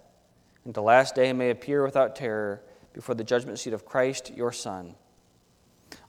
and 0.64 0.74
the 0.74 0.82
last 0.82 1.14
day 1.14 1.32
may 1.32 1.50
appear 1.50 1.84
without 1.84 2.16
terror 2.16 2.62
before 2.98 3.14
the 3.14 3.22
judgment 3.22 3.60
seat 3.60 3.72
of 3.72 3.86
Christ, 3.86 4.32
your 4.34 4.50
Son. 4.50 4.96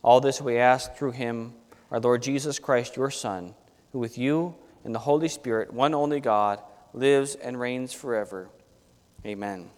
All 0.02 0.20
this 0.20 0.42
we 0.42 0.58
ask 0.58 0.96
through 0.96 1.12
him, 1.12 1.54
our 1.92 2.00
Lord 2.00 2.24
Jesus 2.24 2.58
Christ, 2.58 2.96
your 2.98 3.12
Son, 3.12 3.54
who 3.92 4.00
with 4.00 4.18
you 4.18 4.56
and 4.84 4.96
the 4.96 4.98
Holy 4.98 5.28
Spirit, 5.28 5.72
one 5.72 5.94
only 5.94 6.20
God, 6.20 6.60
lives 6.92 7.36
and 7.36 7.60
reigns 7.60 7.94
forever. 7.94 8.50
Amen. 9.24 9.70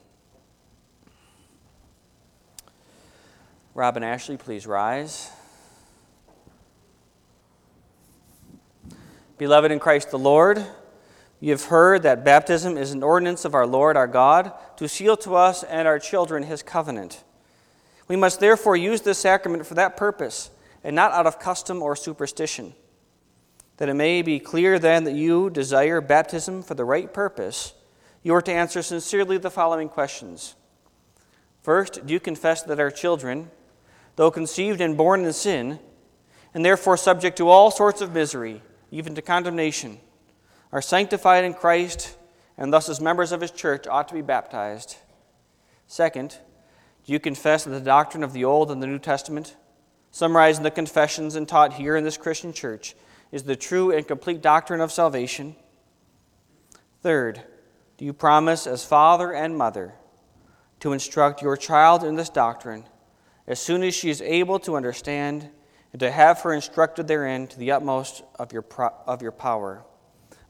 Robin 3.75 4.03
Ashley, 4.03 4.37
please 4.37 4.65
rise. 4.65 5.29
Beloved 9.37 9.69
in 9.69 9.79
Christ 9.79 10.11
the 10.11 10.17
Lord, 10.17 10.65
you 11.41 11.49
have 11.49 11.65
heard 11.65 12.03
that 12.03 12.23
baptism 12.23 12.77
is 12.77 12.91
an 12.91 13.01
ordinance 13.01 13.45
of 13.45 13.55
our 13.55 13.65
Lord 13.65 13.97
our 13.97 14.07
God 14.07 14.53
to 14.77 14.87
seal 14.87 15.17
to 15.17 15.35
us 15.35 15.63
and 15.63 15.87
our 15.87 15.97
children 15.97 16.43
his 16.43 16.61
covenant. 16.61 17.23
We 18.07 18.15
must 18.15 18.39
therefore 18.39 18.75
use 18.75 19.01
this 19.01 19.17
sacrament 19.17 19.65
for 19.65 19.73
that 19.73 19.97
purpose 19.97 20.51
and 20.83 20.95
not 20.95 21.11
out 21.11 21.25
of 21.25 21.39
custom 21.39 21.81
or 21.81 21.95
superstition. 21.95 22.75
That 23.77 23.89
it 23.89 23.95
may 23.95 24.21
be 24.21 24.39
clear 24.39 24.77
then 24.77 25.03
that 25.05 25.15
you 25.15 25.49
desire 25.49 25.99
baptism 25.99 26.61
for 26.61 26.75
the 26.75 26.85
right 26.85 27.11
purpose, 27.11 27.73
you 28.21 28.35
are 28.35 28.41
to 28.43 28.51
answer 28.51 28.83
sincerely 28.83 29.39
the 29.39 29.49
following 29.49 29.89
questions. 29.89 30.53
First, 31.63 32.05
do 32.05 32.13
you 32.13 32.19
confess 32.19 32.61
that 32.61 32.79
our 32.79 32.91
children, 32.91 33.49
though 34.15 34.29
conceived 34.29 34.79
and 34.79 34.95
born 34.95 35.25
in 35.25 35.33
sin, 35.33 35.79
and 36.53 36.63
therefore 36.63 36.97
subject 36.97 37.37
to 37.37 37.49
all 37.49 37.71
sorts 37.71 37.99
of 37.99 38.13
misery, 38.13 38.61
even 38.91 39.15
to 39.15 39.23
condemnation, 39.23 39.99
are 40.71 40.81
sanctified 40.81 41.43
in 41.43 41.53
Christ 41.53 42.17
and 42.57 42.71
thus, 42.71 42.89
as 42.89 43.01
members 43.01 43.31
of 43.31 43.41
his 43.41 43.51
church, 43.51 43.87
ought 43.87 44.07
to 44.09 44.13
be 44.13 44.21
baptized. 44.21 44.97
Second, 45.87 46.37
do 47.05 47.11
you 47.11 47.19
confess 47.19 47.63
that 47.63 47.71
the 47.71 47.79
doctrine 47.79 48.23
of 48.23 48.33
the 48.33 48.45
Old 48.45 48.69
and 48.69 48.83
the 48.83 48.87
New 48.87 48.99
Testament, 48.99 49.55
summarized 50.11 50.59
in 50.59 50.63
the 50.63 50.71
confessions 50.71 51.35
and 51.35 51.47
taught 51.47 51.73
here 51.73 51.95
in 51.95 52.03
this 52.03 52.17
Christian 52.17 52.53
church, 52.53 52.95
is 53.31 53.43
the 53.43 53.55
true 53.55 53.91
and 53.91 54.07
complete 54.07 54.41
doctrine 54.41 54.81
of 54.81 54.91
salvation? 54.91 55.55
Third, 57.01 57.41
do 57.97 58.05
you 58.05 58.13
promise 58.13 58.67
as 58.67 58.85
father 58.85 59.33
and 59.33 59.57
mother 59.57 59.95
to 60.81 60.93
instruct 60.93 61.41
your 61.41 61.57
child 61.57 62.03
in 62.03 62.15
this 62.15 62.29
doctrine 62.29 62.83
as 63.47 63.59
soon 63.59 63.81
as 63.83 63.95
she 63.95 64.09
is 64.09 64.21
able 64.21 64.59
to 64.59 64.75
understand 64.75 65.49
and 65.93 65.99
to 65.99 66.11
have 66.11 66.41
her 66.41 66.53
instructed 66.53 67.07
therein 67.07 67.47
to 67.47 67.57
the 67.57 67.71
utmost 67.71 68.23
of 68.37 68.53
your, 68.53 68.61
pro- 68.61 68.93
of 69.07 69.21
your 69.21 69.31
power? 69.31 69.83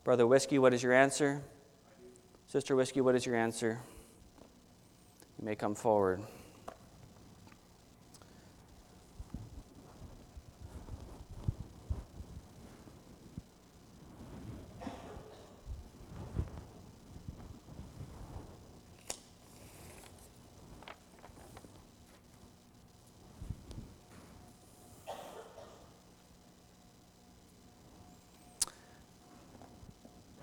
Brother 0.04 0.26
Whiskey, 0.26 0.58
what 0.58 0.74
is 0.74 0.82
your 0.82 0.94
answer? 0.94 1.44
Sister 2.48 2.76
Whiskey, 2.76 3.02
what 3.02 3.14
is 3.14 3.26
your 3.26 3.36
answer? 3.36 3.80
You 5.38 5.46
may 5.46 5.56
come 5.56 5.76
forward. 5.76 6.22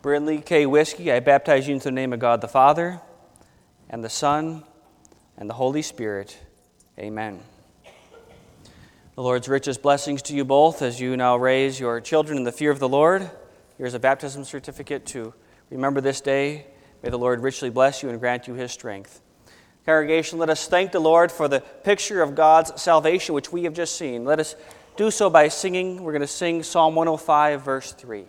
Brindley 0.09 0.38
K. 0.38 0.64
Whiskey, 0.64 1.12
I 1.12 1.20
baptize 1.20 1.68
you 1.68 1.74
into 1.74 1.84
the 1.84 1.92
name 1.92 2.14
of 2.14 2.18
God 2.18 2.40
the 2.40 2.48
Father, 2.48 2.98
and 3.90 4.02
the 4.02 4.09
Son, 4.09 4.64
and 5.36 5.50
the 5.50 5.52
Holy 5.54 5.82
Spirit. 5.82 6.38
Amen. 6.98 7.40
The 9.16 9.22
Lord's 9.22 9.50
richest 9.50 9.82
blessings 9.82 10.22
to 10.22 10.34
you 10.34 10.46
both 10.46 10.80
as 10.80 10.98
you 10.98 11.14
now 11.14 11.36
raise 11.36 11.78
your 11.78 12.00
children 12.00 12.38
in 12.38 12.44
the 12.44 12.52
fear 12.52 12.70
of 12.70 12.78
the 12.78 12.88
Lord. 12.88 13.30
Here's 13.76 13.92
a 13.92 13.98
baptism 13.98 14.44
certificate 14.44 15.04
to 15.09 15.34
remember 15.68 16.00
this 16.00 16.22
day. 16.22 16.68
May 17.02 17.11
the 17.11 17.18
Lord 17.18 17.42
richly 17.42 17.68
bless 17.68 18.02
you 18.02 18.09
and 18.09 18.18
grant 18.18 18.48
you 18.48 18.54
his 18.54 18.72
strength. 18.72 19.20
Congregation, 19.84 20.38
let 20.38 20.48
us 20.48 20.66
thank 20.66 20.90
the 20.90 21.00
Lord 21.00 21.30
for 21.30 21.48
the 21.48 21.61
picture 21.61 22.22
of 22.22 22.34
God's 22.34 22.80
salvation 22.80 23.34
which 23.34 23.52
we 23.52 23.64
have 23.64 23.74
just 23.74 23.96
seen. 23.96 24.24
Let 24.24 24.40
us 24.40 24.56
do 24.96 25.11
so 25.11 25.28
by 25.28 25.48
singing. 25.48 26.02
We're 26.02 26.12
going 26.12 26.22
to 26.22 26.26
sing 26.26 26.62
Psalm 26.62 26.94
105, 26.94 27.61
verse 27.61 27.92
3. 27.92 28.24